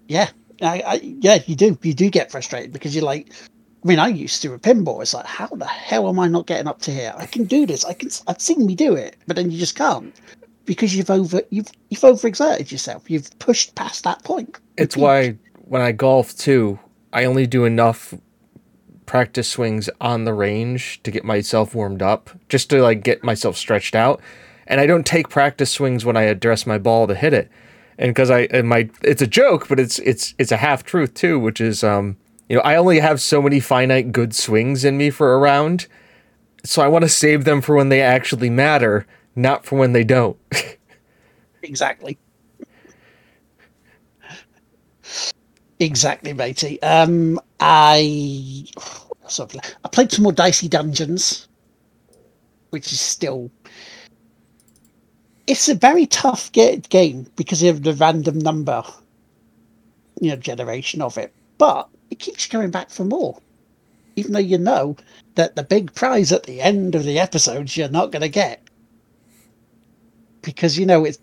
yeah, 0.08 0.30
I, 0.62 0.84
I, 0.86 0.94
yeah, 1.22 1.40
you 1.48 1.56
do. 1.56 1.78
You 1.82 1.94
do 1.96 2.12
get 2.12 2.30
frustrated 2.30 2.72
because 2.72 2.94
you're 2.94 3.04
like, 3.04 3.32
I 3.84 3.88
mean, 3.88 3.98
I 3.98 4.10
used 4.10 4.44
to 4.44 4.54
a 4.54 4.60
pinball. 4.60 5.02
It's 5.02 5.16
like, 5.16 5.26
how 5.26 5.48
the 5.48 5.66
hell 5.66 6.08
am 6.08 6.20
I 6.20 6.28
not 6.28 6.46
getting 6.46 6.68
up 6.68 6.82
to 6.82 6.92
here? 6.92 7.16
I 7.18 7.26
can 7.26 7.46
do 7.46 7.66
this. 7.66 7.84
I 7.84 7.94
can. 7.94 8.10
I've 8.28 8.42
seen 8.42 8.64
me 8.64 8.76
do 8.76 8.94
it, 8.96 9.16
but 9.26 9.36
then 9.36 9.50
you 9.50 9.58
just 9.58 9.76
can't 9.76 10.14
because 10.66 10.96
you've 10.96 11.10
over 11.10 11.42
you've 11.50 11.72
you've 11.90 12.02
overexerted 12.02 12.72
yourself. 12.72 13.10
You've 13.10 13.30
pushed 13.40 13.76
past 13.76 14.04
that 14.04 14.24
point. 14.24 14.60
It's 14.78 14.98
why 14.98 15.38
when 15.54 15.82
I 15.82 15.92
golf 15.92 16.36
too, 16.36 16.80
I 17.14 17.26
only 17.26 17.48
do 17.48 17.66
enough 17.66 18.14
practice 19.06 19.48
swings 19.48 19.90
on 20.02 20.26
the 20.26 20.34
range 20.34 21.02
to 21.04 21.12
get 21.12 21.24
myself 21.24 21.76
warmed 21.76 22.02
up, 22.02 22.30
just 22.50 22.70
to 22.72 22.82
like 22.82 23.04
get 23.04 23.24
myself 23.24 23.58
stretched 23.58 23.96
out. 23.96 24.22
And 24.68 24.82
I 24.82 24.88
don't 24.88 25.06
take 25.06 25.30
practice 25.30 25.72
swings 25.72 26.06
when 26.06 26.18
I 26.18 26.24
address 26.24 26.66
my 26.66 26.78
ball 26.78 27.08
to 27.08 27.16
hit 27.16 27.34
it. 27.34 27.50
And 27.98 28.10
because 28.10 28.30
I 28.30 28.42
and 28.52 28.68
my 28.68 28.90
it's 29.04 29.22
a 29.22 29.28
joke, 29.28 29.68
but 29.68 29.80
it's 29.80 30.00
it's 30.00 30.34
it's 30.38 30.52
a 30.52 30.58
half 30.58 30.84
truth 30.84 31.14
too, 31.14 31.40
which 31.40 31.62
is 31.62 31.84
um 31.84 32.18
you 32.50 32.56
know 32.56 32.62
I 32.64 32.76
only 32.76 33.00
have 33.00 33.22
so 33.22 33.42
many 33.42 33.60
finite 33.60 34.12
good 34.12 34.36
swings 34.36 34.84
in 34.84 34.98
me 34.98 35.10
for 35.10 35.34
a 35.34 35.38
round, 35.38 35.88
so 36.64 36.82
I 36.82 36.88
want 36.88 37.04
to 37.04 37.10
save 37.10 37.46
them 37.46 37.62
for 37.62 37.76
when 37.76 37.90
they 37.90 38.02
actually 38.02 38.50
matter, 38.50 39.06
not 39.36 39.66
for 39.66 39.78
when 39.78 39.94
they 39.94 40.04
don't. 40.04 40.38
exactly. 41.62 42.18
Exactly, 45.80 46.34
matey. 46.34 46.82
Um, 46.82 47.40
I 47.60 48.66
I 49.28 49.88
played 49.92 50.12
some 50.12 50.24
more 50.24 50.32
Dicey 50.32 50.70
Dungeons, 50.70 51.48
which 52.70 52.94
is 52.94 53.00
still 53.00 53.52
it's 55.48 55.70
a 55.70 55.76
very 55.76 56.06
tough 56.06 56.52
get, 56.52 56.90
game 56.90 57.28
because 57.36 57.62
of 57.64 57.84
the 57.84 57.94
random 57.94 58.40
number, 58.40 58.84
you 60.20 60.30
know, 60.30 60.36
generation 60.38 61.02
of 61.02 61.18
it. 61.18 61.34
But 61.58 61.88
it 62.10 62.20
keeps 62.20 62.48
going 62.48 62.72
back 62.72 62.90
for 62.90 63.04
more, 63.04 63.40
even 64.16 64.34
though 64.34 64.40
you 64.40 64.58
know 64.58 64.96
that 65.36 65.56
the 65.56 65.64
big 65.64 65.94
prize 65.94 66.32
at 66.32 66.44
the 66.44 66.62
end 66.62 66.96
of 66.96 67.04
the 67.04 67.20
episodes 67.20 67.76
you're 67.76 67.90
not 67.90 68.12
going 68.12 68.22
to 68.22 68.30
get 68.30 68.65
because 70.46 70.78
you 70.78 70.86
know 70.86 71.04
it's 71.04 71.20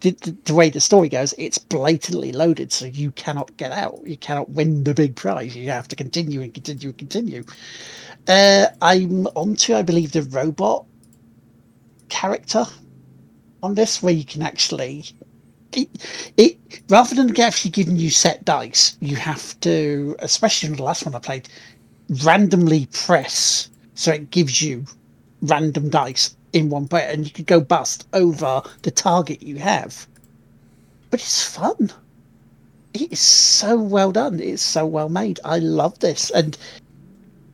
the, 0.00 0.12
the, 0.44 0.54
way 0.54 0.70
the 0.70 0.80
story 0.80 1.08
goes 1.08 1.34
it's 1.36 1.58
blatantly 1.58 2.32
loaded 2.32 2.72
so 2.72 2.86
you 2.86 3.10
cannot 3.12 3.54
get 3.58 3.72
out. 3.72 4.00
You 4.06 4.16
cannot 4.16 4.48
win 4.50 4.84
the 4.84 4.94
big 4.94 5.16
prize. 5.16 5.54
You 5.54 5.70
have 5.70 5.88
to 5.88 5.96
continue 5.96 6.40
and 6.40 6.54
continue 6.54 6.88
and 6.88 6.98
continue. 6.98 7.44
Uh, 8.28 8.66
i'm 8.80 9.26
onto 9.28 9.74
i 9.74 9.82
believe 9.82 10.12
the 10.12 10.22
robot 10.22 10.84
character 12.08 12.64
on 13.62 13.74
this 13.74 14.02
where 14.02 14.12
you 14.12 14.24
can 14.24 14.42
actually 14.42 15.04
it, 15.72 15.88
it 16.36 16.58
rather 16.88 17.14
than 17.14 17.38
actually 17.40 17.70
giving 17.70 17.96
you 17.96 18.10
set 18.10 18.44
dice 18.44 18.96
you 19.00 19.16
have 19.16 19.58
to 19.60 20.16
especially 20.18 20.68
in 20.68 20.76
the 20.76 20.82
last 20.82 21.06
one 21.06 21.14
i 21.14 21.18
played 21.18 21.48
randomly 22.24 22.86
press 22.92 23.70
so 23.94 24.12
it 24.12 24.30
gives 24.30 24.60
you 24.60 24.84
random 25.42 25.88
dice 25.88 26.36
in 26.52 26.70
one 26.70 26.88
player 26.88 27.08
and 27.08 27.24
you 27.24 27.32
could 27.32 27.46
go 27.46 27.60
bust 27.60 28.06
over 28.12 28.62
the 28.82 28.90
target 28.90 29.42
you 29.42 29.56
have. 29.56 30.06
But 31.10 31.20
it's 31.20 31.44
fun. 31.44 31.90
It 32.94 33.12
is 33.12 33.20
so 33.20 33.78
well 33.78 34.12
done. 34.12 34.40
It's 34.40 34.62
so 34.62 34.86
well 34.86 35.08
made. 35.08 35.40
I 35.44 35.58
love 35.58 35.98
this. 36.00 36.30
And 36.30 36.56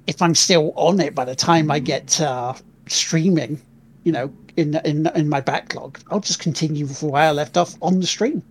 if 0.07 0.22
I'm 0.22 0.34
still 0.34 0.72
on 0.76 1.01
it 1.01 1.14
by 1.14 1.24
the 1.24 1.34
time 1.34 1.70
I 1.70 1.78
get 1.78 2.20
uh, 2.20 2.55
streaming, 2.86 3.61
you 4.05 4.12
know, 4.12 4.32
in 4.57 4.76
in 4.84 5.07
in 5.14 5.28
my 5.28 5.40
backlog, 5.40 5.99
I'll 6.11 6.20
just 6.20 6.40
continue 6.40 6.86
from 6.86 7.11
where 7.11 7.24
I 7.24 7.32
left 7.32 7.57
off 7.57 7.74
on 7.82 8.01
the 8.01 8.07
stream. 8.07 8.42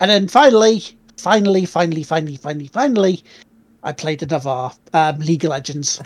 And 0.00 0.10
then 0.10 0.28
finally, 0.28 0.82
finally, 1.16 1.64
finally, 1.64 2.02
finally, 2.02 2.36
finally, 2.36 2.66
finally, 2.66 3.24
I 3.82 3.92
played 3.92 4.22
another 4.22 4.70
um, 4.92 5.18
League 5.20 5.44
of 5.44 5.50
Legends 5.50 6.00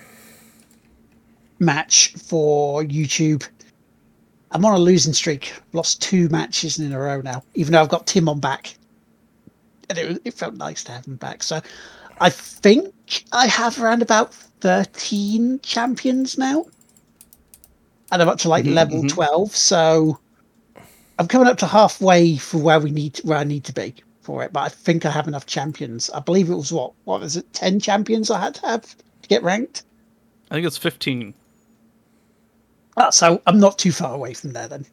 match 1.58 2.12
for 2.14 2.82
YouTube. 2.84 3.46
I'm 4.50 4.64
on 4.64 4.74
a 4.74 4.78
losing 4.78 5.12
streak. 5.12 5.52
Lost 5.72 6.00
two 6.00 6.28
matches 6.28 6.78
in 6.78 6.92
a 6.92 6.98
row 6.98 7.20
now, 7.20 7.42
even 7.54 7.72
though 7.72 7.80
I've 7.80 7.88
got 7.88 8.06
Tim 8.06 8.28
on 8.28 8.40
back. 8.40 8.76
And 9.88 9.98
it, 9.98 10.22
it 10.24 10.34
felt 10.34 10.54
nice 10.54 10.82
to 10.84 10.92
have 10.92 11.06
him 11.06 11.16
back. 11.16 11.42
So 11.42 11.60
I 12.20 12.30
think 12.30 12.92
I 13.32 13.46
have 13.46 13.80
around 13.80 14.02
about 14.02 14.34
13 14.34 15.60
champions 15.62 16.38
now. 16.38 16.66
And 18.12 18.22
I'm 18.22 18.28
up 18.28 18.38
to 18.38 18.48
like 18.48 18.64
Mhm, 18.64 18.74
level 18.74 19.02
mhm. 19.02 19.08
12. 19.08 19.54
So 19.54 20.18
I'm 21.18 21.28
coming 21.28 21.48
up 21.48 21.58
to 21.58 21.66
halfway 21.66 22.36
for 22.36 22.58
where 22.58 22.80
we 22.80 22.90
need 22.90 23.18
where 23.18 23.38
I 23.38 23.44
need 23.44 23.64
to 23.64 23.72
be 23.72 23.94
for 24.20 24.42
it. 24.44 24.52
But 24.52 24.60
I 24.60 24.68
think 24.68 25.04
I 25.04 25.10
have 25.10 25.28
enough 25.28 25.46
champions. 25.46 26.10
I 26.10 26.20
believe 26.20 26.50
it 26.50 26.54
was 26.54 26.72
what? 26.72 26.92
What 27.04 27.20
was 27.20 27.36
it? 27.36 27.52
10 27.52 27.80
champions 27.80 28.30
I 28.30 28.40
had 28.40 28.54
to 28.56 28.66
have 28.66 28.82
to 28.96 29.28
get 29.28 29.42
ranked? 29.42 29.84
I 30.50 30.54
think 30.54 30.66
it's 30.66 30.76
15. 30.76 31.34
Ah, 32.96 33.10
so 33.10 33.42
I'm 33.46 33.60
not 33.60 33.78
too 33.78 33.92
far 33.92 34.14
away 34.14 34.34
from 34.34 34.52
there 34.52 34.68
then. 34.68 34.86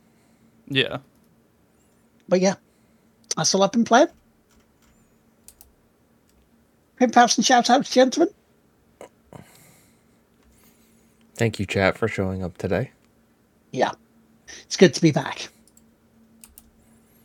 Yeah. 0.67 0.97
But 2.27 2.41
yeah, 2.41 2.55
that's 3.37 3.53
all 3.55 3.63
I've 3.63 3.71
been 3.71 3.85
playing. 3.85 4.07
Pimp 6.97 7.15
outs 7.17 7.37
and 7.37 7.45
shout 7.45 7.69
outs, 7.69 7.89
gentlemen. 7.89 8.33
Thank 11.35 11.59
you, 11.59 11.65
chat, 11.65 11.97
for 11.97 12.07
showing 12.07 12.43
up 12.43 12.57
today. 12.57 12.91
Yeah, 13.71 13.91
it's 14.63 14.77
good 14.77 14.93
to 14.93 15.01
be 15.01 15.11
back. 15.11 15.49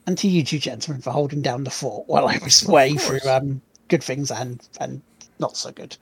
And 0.07 0.17
to 0.19 0.29
you 0.29 0.43
two 0.43 0.59
gentlemen 0.59 1.03
for 1.03 1.11
holding 1.11 1.43
down 1.43 1.65
the 1.65 1.71
fort 1.71 2.09
while 2.09 2.27
I 2.27 2.39
was 2.43 2.67
away 2.67 2.95
through 2.95 3.29
um, 3.29 3.61
good 3.89 4.03
things 4.03 4.31
and 4.31 4.67
and 4.81 5.03
not 5.39 5.57
so 5.57 5.71
good. 5.71 5.97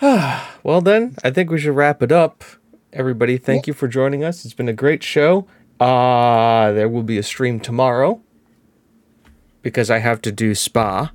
Well, 0.64 0.80
then, 0.80 1.16
I 1.24 1.30
think 1.30 1.50
we 1.50 1.58
should 1.60 1.74
wrap 1.76 2.02
it 2.02 2.12
up. 2.12 2.44
Everybody, 2.92 3.38
thank 3.38 3.66
you 3.66 3.72
for 3.72 3.88
joining 3.88 4.22
us. 4.24 4.44
It's 4.44 4.54
been 4.54 4.68
a 4.68 4.72
great 4.72 5.02
show. 5.02 5.46
Uh, 5.80 6.72
there 6.72 6.88
will 6.88 7.02
be 7.02 7.16
a 7.18 7.22
stream 7.22 7.60
tomorrow 7.60 8.20
because 9.62 9.90
I 9.90 9.98
have 9.98 10.20
to 10.22 10.32
do 10.32 10.54
spa 10.54 11.10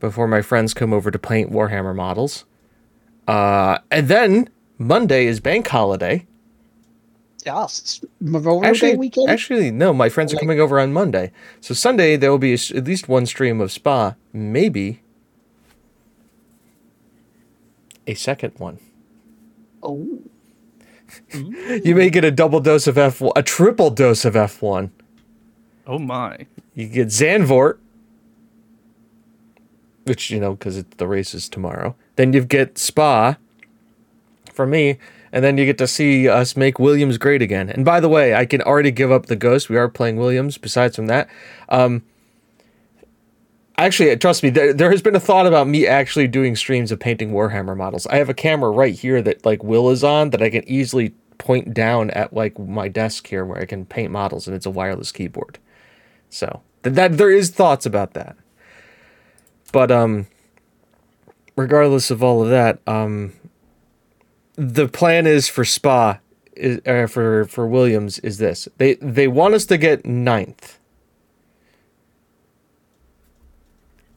before 0.00 0.28
my 0.28 0.40
friends 0.40 0.72
come 0.72 0.92
over 0.92 1.10
to 1.10 1.18
paint 1.18 1.50
Warhammer 1.50 1.94
models. 1.94 2.44
Uh, 3.26 3.78
and 3.90 4.08
then 4.08 4.48
Monday 4.78 5.26
is 5.26 5.40
bank 5.40 5.66
holiday. 5.68 6.26
Yes, 7.44 7.80
it's 7.80 8.00
Memorial 8.20 8.64
Actually, 8.64 8.92
Day 8.92 8.96
weekend. 8.98 9.28
actually, 9.30 9.70
no. 9.72 9.92
My 9.92 10.08
friends 10.08 10.32
are 10.32 10.36
Like- 10.36 10.42
coming 10.42 10.60
over 10.60 10.78
on 10.78 10.92
Monday, 10.92 11.32
so 11.60 11.74
Sunday 11.74 12.16
there 12.16 12.30
will 12.30 12.38
be 12.38 12.54
at 12.54 12.84
least 12.84 13.08
one 13.08 13.26
stream 13.26 13.60
of 13.60 13.72
Spa, 13.72 14.14
maybe 14.32 15.02
a 18.06 18.14
second 18.14 18.52
one. 18.58 18.78
oh, 19.82 20.20
You 21.34 21.94
may 21.94 22.08
get 22.10 22.24
a 22.24 22.30
double 22.30 22.60
dose 22.60 22.86
of 22.86 22.96
F1, 22.96 23.32
a 23.36 23.42
triple 23.42 23.90
dose 23.90 24.24
of 24.24 24.34
F 24.36 24.62
one. 24.62 24.92
Oh 25.86 25.98
my. 25.98 26.46
You 26.74 26.88
get 26.88 27.08
Zandvoort, 27.08 27.78
which 30.04 30.30
you 30.30 30.40
know 30.40 30.54
because 30.54 30.82
the 30.84 31.06
race 31.06 31.34
is 31.34 31.48
tomorrow. 31.48 31.94
Then 32.16 32.32
you 32.32 32.44
get 32.44 32.78
Spa 32.78 33.36
for 34.52 34.66
me, 34.66 34.98
and 35.32 35.44
then 35.44 35.58
you 35.58 35.64
get 35.64 35.78
to 35.78 35.86
see 35.86 36.28
us 36.28 36.56
make 36.56 36.78
Williams 36.78 37.18
great 37.18 37.42
again. 37.42 37.68
And 37.68 37.84
by 37.84 38.00
the 38.00 38.08
way, 38.08 38.34
I 38.34 38.46
can 38.46 38.62
already 38.62 38.90
give 38.90 39.10
up 39.10 39.26
the 39.26 39.36
ghost. 39.36 39.68
We 39.68 39.76
are 39.76 39.88
playing 39.88 40.16
Williams. 40.16 40.56
Besides 40.56 40.96
from 40.96 41.06
that, 41.06 41.28
um, 41.68 42.02
actually, 43.78 44.16
trust 44.16 44.42
me, 44.42 44.50
there, 44.50 44.72
there 44.72 44.90
has 44.90 45.02
been 45.02 45.16
a 45.16 45.20
thought 45.20 45.46
about 45.46 45.68
me 45.68 45.86
actually 45.86 46.28
doing 46.28 46.56
streams 46.56 46.92
of 46.92 47.00
painting 47.00 47.32
Warhammer 47.32 47.76
models. 47.76 48.06
I 48.06 48.16
have 48.16 48.28
a 48.28 48.34
camera 48.34 48.70
right 48.70 48.94
here 48.94 49.22
that 49.22 49.44
like 49.44 49.62
Will 49.62 49.90
is 49.90 50.04
on 50.04 50.30
that 50.30 50.42
I 50.42 50.50
can 50.50 50.68
easily 50.68 51.14
point 51.38 51.74
down 51.74 52.10
at 52.10 52.32
like 52.32 52.58
my 52.58 52.88
desk 52.88 53.26
here 53.26 53.44
where 53.44 53.60
I 53.60 53.66
can 53.66 53.84
paint 53.84 54.12
models, 54.12 54.46
and 54.46 54.54
it's 54.54 54.66
a 54.66 54.70
wireless 54.70 55.12
keyboard. 55.12 55.58
So 56.30 56.62
th- 56.84 56.94
that 56.94 57.18
there 57.18 57.30
is 57.30 57.50
thoughts 57.50 57.84
about 57.84 58.14
that. 58.14 58.36
But 59.72 59.90
um 59.90 60.26
regardless 61.56 62.10
of 62.10 62.22
all 62.22 62.42
of 62.42 62.50
that, 62.50 62.80
um 62.86 63.32
the 64.54 64.88
plan 64.88 65.26
is 65.26 65.48
for 65.48 65.64
Spa 65.64 66.20
is 66.54 66.80
uh, 66.86 67.06
for 67.06 67.46
for 67.46 67.66
Williams 67.66 68.18
is 68.20 68.38
this. 68.38 68.68
They 68.76 68.94
they 68.94 69.28
want 69.28 69.54
us 69.54 69.66
to 69.66 69.78
get 69.78 70.06
ninth. 70.06 70.78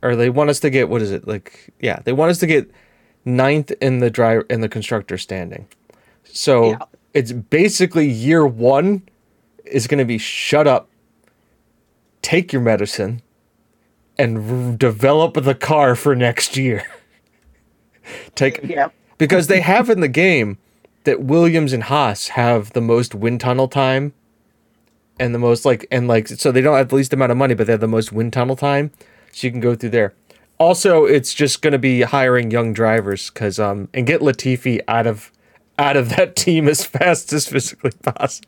Or 0.05 0.15
they 0.15 0.29
want 0.29 0.49
us 0.49 0.59
to 0.61 0.69
get 0.69 0.87
what 0.87 1.01
is 1.01 1.11
it? 1.11 1.27
Like 1.27 1.73
yeah, 1.79 1.99
they 2.05 2.13
want 2.13 2.29
us 2.31 2.37
to 2.39 2.47
get 2.47 2.69
ninth 3.25 3.71
in 3.81 3.99
the 3.99 4.09
dry 4.09 4.41
in 4.49 4.61
the 4.61 4.69
constructor 4.69 5.17
standing. 5.17 5.67
So 6.23 6.71
Yeah. 6.71 6.77
it's 7.13 7.31
basically 7.31 8.07
year 8.07 8.45
1 8.45 9.01
is 9.65 9.87
going 9.87 9.97
to 9.99 10.05
be 10.05 10.17
shut 10.19 10.67
up 10.67 10.89
take 12.21 12.51
your 12.53 12.61
medicine 12.61 13.21
and 14.17 14.37
r- 14.71 14.75
develop 14.77 15.33
the 15.43 15.55
car 15.55 15.95
for 15.95 16.15
next 16.15 16.55
year. 16.57 16.85
take 18.35 18.59
yeah. 18.63 18.89
because 19.17 19.47
they 19.47 19.61
have 19.61 19.89
in 19.89 19.99
the 20.01 20.07
game 20.07 20.57
that 21.05 21.21
Williams 21.23 21.73
and 21.73 21.83
Haas 21.83 22.29
have 22.29 22.73
the 22.73 22.81
most 22.81 23.15
wind 23.15 23.41
tunnel 23.41 23.67
time 23.67 24.13
and 25.19 25.33
the 25.33 25.39
most 25.39 25.65
like 25.65 25.87
and 25.91 26.07
like 26.07 26.27
so 26.27 26.51
they 26.51 26.61
don't 26.61 26.77
have 26.77 26.89
the 26.89 26.95
least 26.95 27.13
amount 27.13 27.31
of 27.31 27.37
money 27.37 27.53
but 27.55 27.65
they 27.67 27.73
have 27.73 27.79
the 27.79 27.87
most 27.87 28.11
wind 28.11 28.33
tunnel 28.33 28.55
time 28.55 28.91
so 29.35 29.45
you 29.47 29.51
can 29.51 29.59
go 29.59 29.75
through 29.75 29.89
there. 29.89 30.13
Also, 30.57 31.03
it's 31.03 31.33
just 31.33 31.61
going 31.61 31.73
to 31.73 31.77
be 31.77 32.03
hiring 32.03 32.49
young 32.51 32.71
drivers 32.71 33.29
cuz 33.29 33.59
um 33.59 33.89
and 33.93 34.07
get 34.07 34.21
Latifi 34.21 34.79
out 34.87 35.05
of 35.05 35.29
out 35.77 35.97
of 35.97 36.07
that 36.15 36.35
team 36.45 36.69
as 36.69 36.85
fast 36.85 37.33
as 37.33 37.45
physically 37.47 37.91
possible. 38.01 38.47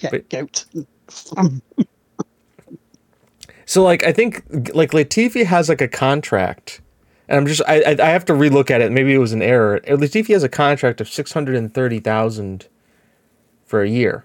Yeah, 0.00 0.10
But- 0.10 0.28
goat. 0.28 0.64
So 3.64 3.82
like 3.84 4.02
I 4.04 4.12
think 4.12 4.42
like 4.74 4.90
Latifi 4.90 5.44
has 5.44 5.68
like 5.68 5.80
a 5.80 5.88
contract, 5.88 6.80
and 7.28 7.38
I'm 7.38 7.46
just 7.46 7.62
I 7.68 7.82
I, 7.82 7.96
I 8.02 8.08
have 8.08 8.24
to 8.24 8.32
relook 8.32 8.70
at 8.70 8.80
it. 8.80 8.90
Maybe 8.90 9.14
it 9.14 9.18
was 9.18 9.32
an 9.32 9.42
error. 9.42 9.78
Latifi 9.86 10.28
has 10.32 10.42
a 10.42 10.48
contract 10.48 11.00
of 11.00 11.08
six 11.08 11.32
hundred 11.32 11.54
and 11.54 11.72
thirty 11.72 12.00
thousand 12.00 12.66
for 13.66 13.82
a 13.82 13.88
year, 13.88 14.24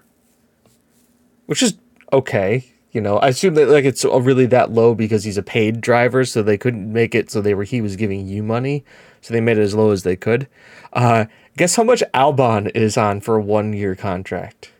which 1.46 1.62
is 1.62 1.74
okay. 2.14 2.64
You 2.92 3.00
know, 3.00 3.18
I 3.18 3.28
assume 3.28 3.54
that 3.54 3.68
like 3.68 3.84
it's 3.84 4.04
really 4.04 4.46
that 4.46 4.72
low 4.72 4.94
because 4.94 5.24
he's 5.24 5.36
a 5.36 5.42
paid 5.42 5.80
driver, 5.80 6.24
so 6.24 6.42
they 6.42 6.56
couldn't 6.58 6.92
make 6.92 7.14
it 7.14 7.30
so 7.30 7.40
they 7.40 7.54
were 7.54 7.64
he 7.64 7.80
was 7.80 7.96
giving 7.96 8.28
you 8.28 8.42
money, 8.42 8.84
so 9.20 9.34
they 9.34 9.40
made 9.40 9.58
it 9.58 9.62
as 9.62 9.74
low 9.74 9.90
as 9.90 10.04
they 10.04 10.16
could. 10.16 10.48
Uh, 10.92 11.26
guess 11.56 11.76
how 11.76 11.84
much 11.84 12.04
Albon 12.14 12.70
is 12.74 12.96
on 12.96 13.20
for 13.20 13.36
a 13.36 13.42
one 13.42 13.72
year 13.72 13.96
contract? 13.96 14.70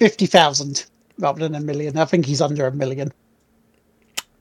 50,000 0.00 0.86
rather 1.18 1.40
than 1.40 1.54
a 1.54 1.60
million. 1.60 1.96
I 1.98 2.06
think 2.06 2.26
he's 2.26 2.40
under 2.40 2.66
a 2.66 2.72
million. 2.72 3.12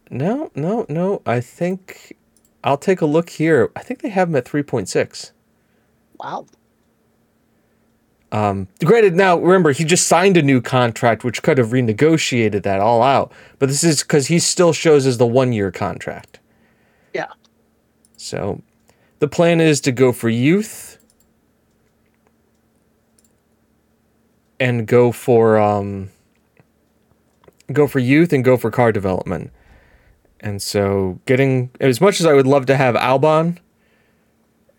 No, 0.10 0.52
no, 0.56 0.86
no. 0.90 1.22
I 1.26 1.42
think 1.42 2.18
I'll 2.64 2.78
take 2.78 3.02
a 3.02 3.06
look 3.06 3.30
here. 3.30 3.72
I 3.76 3.82
think 3.84 4.02
they 4.02 4.10
have 4.10 4.30
him 4.30 4.36
at 4.36 4.46
3.6. 4.46 5.32
Wow. 6.20 6.48
Um, 8.32 8.68
granted, 8.86 9.16
now 9.16 9.38
remember 9.38 9.72
he 9.72 9.84
just 9.84 10.08
signed 10.08 10.38
a 10.38 10.42
new 10.42 10.62
contract, 10.62 11.24
which 11.24 11.42
could 11.42 11.58
have 11.58 11.70
renegotiated 11.70 12.64
that 12.64 12.80
all 12.80 13.02
out. 13.02 13.32
But 13.58 13.70
this 13.70 13.84
is 13.84 14.04
because 14.04 14.28
he 14.28 14.38
still 14.40 14.72
shows 14.72 15.08
as 15.08 15.18
the 15.18 15.26
one-year 15.26 15.72
contract. 15.72 16.40
Yeah. 17.14 17.32
So, 18.18 18.62
the 19.18 19.28
plan 19.28 19.60
is 19.60 19.82
to 19.82 19.92
go 19.92 20.12
for 20.12 20.30
youth 20.30 21.00
and 24.60 24.86
go 24.86 25.12
for 25.12 25.58
um, 25.58 26.10
go 27.72 27.88
for 27.88 28.00
youth 28.00 28.32
and 28.32 28.44
go 28.44 28.58
for 28.58 28.70
car 28.70 28.92
development. 28.92 29.52
And 30.40 30.62
so, 30.62 31.20
getting 31.26 31.72
as 31.80 32.00
much 32.00 32.20
as 32.20 32.26
I 32.26 32.34
would 32.34 32.48
love 32.48 32.68
to 32.68 32.78
have 32.78 32.96
Albon, 32.96 33.58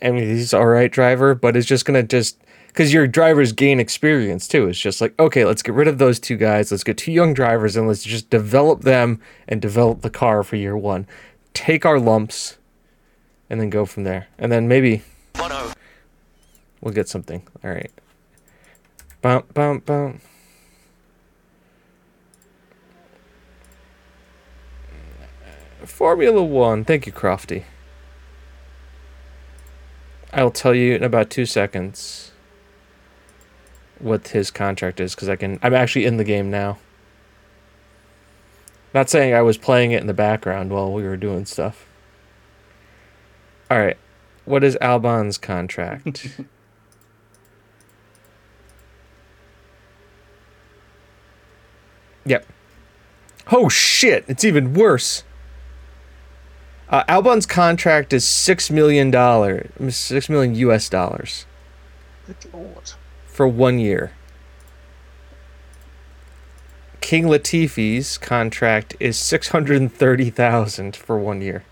I 0.01 0.11
mean, 0.11 0.24
he's 0.24 0.55
all 0.55 0.66
right 0.66 0.90
driver, 0.90 1.34
but 1.34 1.57
it's 1.57 1.66
just 1.66 1.84
gonna 1.84 2.05
just 2.05 2.38
because 2.70 2.92
your 2.92 3.06
drivers 3.06 3.52
gain 3.52 3.80
experience 3.80 4.46
too. 4.46 4.68
It's 4.68 4.78
just 4.78 5.00
like 5.00 5.18
okay, 5.18 5.44
let's 5.44 5.62
get 5.62 5.74
rid 5.74 5.88
of 5.88 5.98
those 5.98 6.20
two 6.20 6.36
guys. 6.36 6.70
Let's 6.70 6.84
get 6.84 6.96
two 6.96 7.12
young 7.12 7.34
drivers 7.34 7.76
and 7.76 7.86
let's 7.88 8.04
just 8.04 8.30
develop 8.30 8.82
them 8.82 9.20
and 9.48 9.60
develop 9.60 10.02
the 10.02 10.10
car 10.10 10.42
for 10.42 10.56
year 10.56 10.76
one. 10.76 11.06
Take 11.52 11.84
our 11.84 11.98
lumps, 11.98 12.58
and 13.50 13.60
then 13.60 13.68
go 13.68 13.84
from 13.84 14.04
there. 14.04 14.28
And 14.38 14.50
then 14.52 14.68
maybe 14.68 15.02
we'll 16.80 16.94
get 16.94 17.08
something. 17.08 17.42
All 17.64 17.70
right. 17.70 17.90
Bum 19.20 19.44
bum 19.52 19.80
bum. 19.80 20.20
Formula 25.84 26.42
One. 26.42 26.84
Thank 26.84 27.06
you, 27.06 27.12
Crofty. 27.12 27.64
I'll 30.32 30.50
tell 30.50 30.74
you 30.74 30.94
in 30.94 31.02
about 31.02 31.28
two 31.28 31.44
seconds 31.44 32.30
what 34.01 34.28
his 34.28 34.51
contract 34.51 35.01
is 35.01 35.14
because 35.14 35.28
I 35.28 35.36
can. 35.36 35.59
I'm 35.62 35.74
actually 35.74 36.07
in 36.07 36.16
the 36.16 36.24
game 36.24 36.51
now. 36.51 36.78
Not 38.92 39.09
saying 39.09 39.34
I 39.34 39.42
was 39.42 39.57
playing 39.57 39.92
it 39.92 40.01
in 40.01 40.09
the 40.09 40.14
background 40.14 40.70
while 40.70 40.92
we 40.92 41.05
were 41.05 41.16
doing 41.16 41.44
stuff. 41.46 41.86
All 43.70 43.78
right. 43.78 43.96
What 44.44 44.64
is 44.64 44.76
Albon's 44.80 45.38
contract? 45.38 46.28
yep. 52.24 52.44
Oh 53.53 53.68
shit! 53.68 54.24
It's 54.26 54.44
even 54.44 54.74
worse. 54.74 55.22
Uh, 56.88 57.05
Albon's 57.07 57.46
contract 57.46 58.12
is 58.12 58.24
six 58.26 58.70
million 58.70 59.12
dollar, 59.12 59.70
six 59.90 60.28
million 60.28 60.57
U.S. 60.57 60.88
dollars 60.88 61.46
Good 62.26 62.53
lord. 62.53 62.92
For 63.32 63.48
one 63.48 63.78
year. 63.78 64.12
King 67.00 67.24
Latifi's 67.24 68.18
contract 68.18 68.94
is 69.00 69.16
six 69.16 69.48
hundred 69.48 69.80
and 69.80 69.92
thirty 69.92 70.28
thousand 70.30 70.94
for 70.94 71.18
one 71.18 71.40
year. 71.40 71.64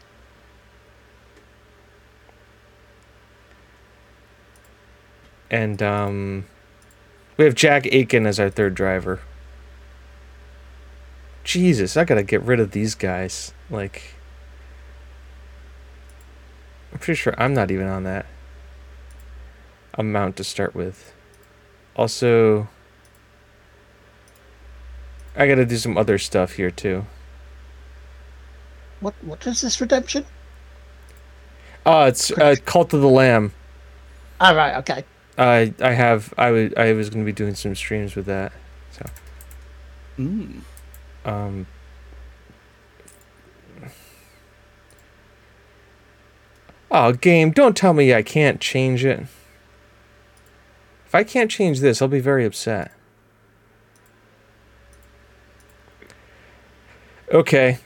And 5.51 5.83
um, 5.83 6.47
we 7.37 7.45
have 7.45 7.55
Jack 7.55 7.87
Aitken 7.87 8.27
as 8.27 8.41
our 8.41 8.51
third 8.51 8.75
driver. 8.75 9.21
Jesus, 11.45 11.97
I 11.97 12.05
gotta 12.05 12.23
get 12.23 12.43
rid 12.43 12.61
of 12.61 12.71
these 12.71 12.95
guys. 12.95 13.53
Like, 13.69 14.15
I'm 16.93 16.99
pretty 16.99 17.17
sure 17.17 17.35
I'm 17.39 17.53
not 17.53 17.71
even 17.71 17.87
on 17.87 18.05
that 18.05 18.27
amount 19.95 20.37
to 20.37 20.45
start 20.45 20.75
with. 20.75 21.15
Also, 21.99 22.69
I 25.37 25.49
gotta 25.49 25.67
do 25.67 25.77
some 25.77 25.99
other 25.99 26.17
stuff 26.17 26.53
here 26.53 26.71
too. 26.71 27.05
What 29.01 29.15
what 29.23 29.45
is 29.49 29.61
this 29.61 29.81
redemption? 29.81 30.25
Oh, 31.85 32.05
it's 32.05 32.31
uh, 32.31 32.55
Cult 32.65 32.95
of 32.95 33.01
the 33.01 33.09
Lamb. 33.09 33.53
All 34.41 34.55
right, 34.55 34.77
okay. 34.77 35.05
I 35.37 35.75
I 35.81 35.91
have 35.93 36.33
I 36.39 36.53
was 36.53 36.73
I 36.77 36.93
was 36.93 37.11
gonna 37.11 37.25
be 37.25 37.33
doing 37.33 37.57
some 37.57 37.75
streams 37.75 38.15
with 38.15 38.27
that. 38.27 38.53
So 38.93 39.05
Mm. 40.19 40.61
um. 41.25 41.67
Oh, 46.91 47.13
game! 47.13 47.51
Don't 47.51 47.77
tell 47.77 47.93
me 47.93 48.15
I 48.15 48.23
can't 48.23 48.61
change 48.61 49.05
it. 49.05 49.27
If 51.09 51.15
I 51.15 51.25
can't 51.25 51.51
change 51.51 51.81
this, 51.81 52.03
I'll 52.03 52.09
be 52.09 52.21
very 52.21 52.45
upset. 52.45 52.93
Okay, 57.33 57.79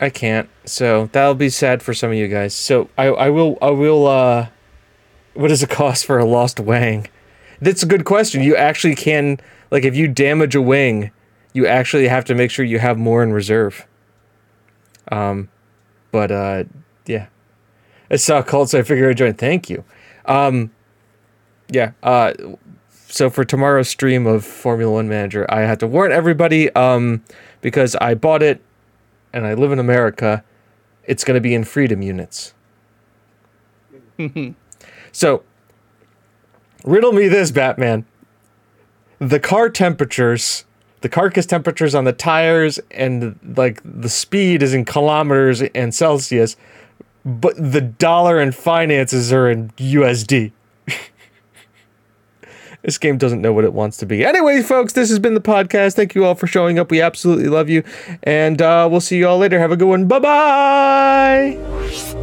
I 0.00 0.10
can't. 0.10 0.48
So 0.64 1.08
that'll 1.10 1.34
be 1.34 1.48
sad 1.48 1.82
for 1.82 1.92
some 1.92 2.10
of 2.10 2.16
you 2.16 2.28
guys. 2.28 2.54
So 2.54 2.88
I 2.96 3.06
I 3.06 3.30
will 3.30 3.58
I 3.60 3.70
will 3.70 4.06
uh. 4.06 4.46
What 5.34 5.48
does 5.48 5.62
it 5.62 5.70
cost 5.70 6.06
for 6.06 6.18
a 6.18 6.24
lost 6.24 6.60
wang? 6.60 7.08
That's 7.60 7.82
a 7.82 7.86
good 7.86 8.04
question. 8.04 8.42
You 8.42 8.54
actually 8.54 8.94
can 8.94 9.40
like 9.72 9.84
if 9.84 9.96
you 9.96 10.06
damage 10.06 10.54
a 10.54 10.62
wing, 10.62 11.10
you 11.52 11.66
actually 11.66 12.06
have 12.06 12.24
to 12.26 12.34
make 12.34 12.52
sure 12.52 12.64
you 12.64 12.78
have 12.78 12.96
more 12.96 13.24
in 13.24 13.32
reserve. 13.32 13.88
Um, 15.10 15.48
but 16.12 16.30
uh, 16.30 16.64
yeah, 17.06 17.26
I 18.08 18.16
saw 18.16 18.40
called, 18.42 18.70
so 18.70 18.78
I 18.78 18.82
figured 18.82 19.10
I'd 19.10 19.16
join. 19.16 19.34
Thank 19.34 19.68
you. 19.68 19.84
Um, 20.26 20.70
yeah. 21.72 21.92
Uh, 22.02 22.34
so 23.08 23.28
for 23.28 23.44
tomorrow's 23.44 23.88
stream 23.88 24.26
of 24.26 24.44
Formula 24.44 24.92
One 24.92 25.08
Manager, 25.08 25.46
I 25.50 25.60
had 25.60 25.80
to 25.80 25.86
warn 25.86 26.12
everybody 26.12 26.70
um, 26.74 27.22
because 27.60 27.94
I 27.96 28.14
bought 28.14 28.42
it 28.42 28.62
and 29.32 29.46
I 29.46 29.54
live 29.54 29.72
in 29.72 29.78
America. 29.78 30.44
It's 31.04 31.24
going 31.24 31.34
to 31.34 31.40
be 31.40 31.54
in 31.54 31.64
freedom 31.64 32.02
units. 32.02 32.54
so, 35.12 35.42
riddle 36.84 37.12
me 37.12 37.28
this, 37.28 37.50
Batman. 37.50 38.04
The 39.18 39.40
car 39.40 39.68
temperatures, 39.68 40.64
the 41.00 41.08
carcass 41.08 41.46
temperatures 41.46 41.94
on 41.94 42.04
the 42.04 42.12
tires, 42.12 42.78
and 42.90 43.38
like 43.56 43.80
the 43.84 44.08
speed 44.08 44.62
is 44.62 44.74
in 44.74 44.84
kilometers 44.84 45.62
and 45.62 45.94
Celsius, 45.94 46.56
but 47.24 47.54
the 47.56 47.80
dollar 47.80 48.40
and 48.40 48.54
finances 48.54 49.32
are 49.32 49.50
in 49.50 49.70
USD. 49.70 50.52
This 52.82 52.98
game 52.98 53.18
doesn't 53.18 53.40
know 53.40 53.52
what 53.52 53.64
it 53.64 53.72
wants 53.72 53.96
to 53.98 54.06
be. 54.06 54.24
Anyway, 54.24 54.62
folks, 54.62 54.92
this 54.92 55.08
has 55.08 55.18
been 55.18 55.34
the 55.34 55.40
podcast. 55.40 55.94
Thank 55.94 56.14
you 56.14 56.24
all 56.24 56.34
for 56.34 56.46
showing 56.46 56.78
up. 56.78 56.90
We 56.90 57.00
absolutely 57.00 57.48
love 57.48 57.68
you. 57.68 57.84
And 58.24 58.60
uh, 58.60 58.88
we'll 58.90 59.00
see 59.00 59.18
you 59.18 59.28
all 59.28 59.38
later. 59.38 59.58
Have 59.58 59.72
a 59.72 59.76
good 59.76 59.88
one. 59.88 60.06
Bye 60.06 60.18
bye. 60.18 62.21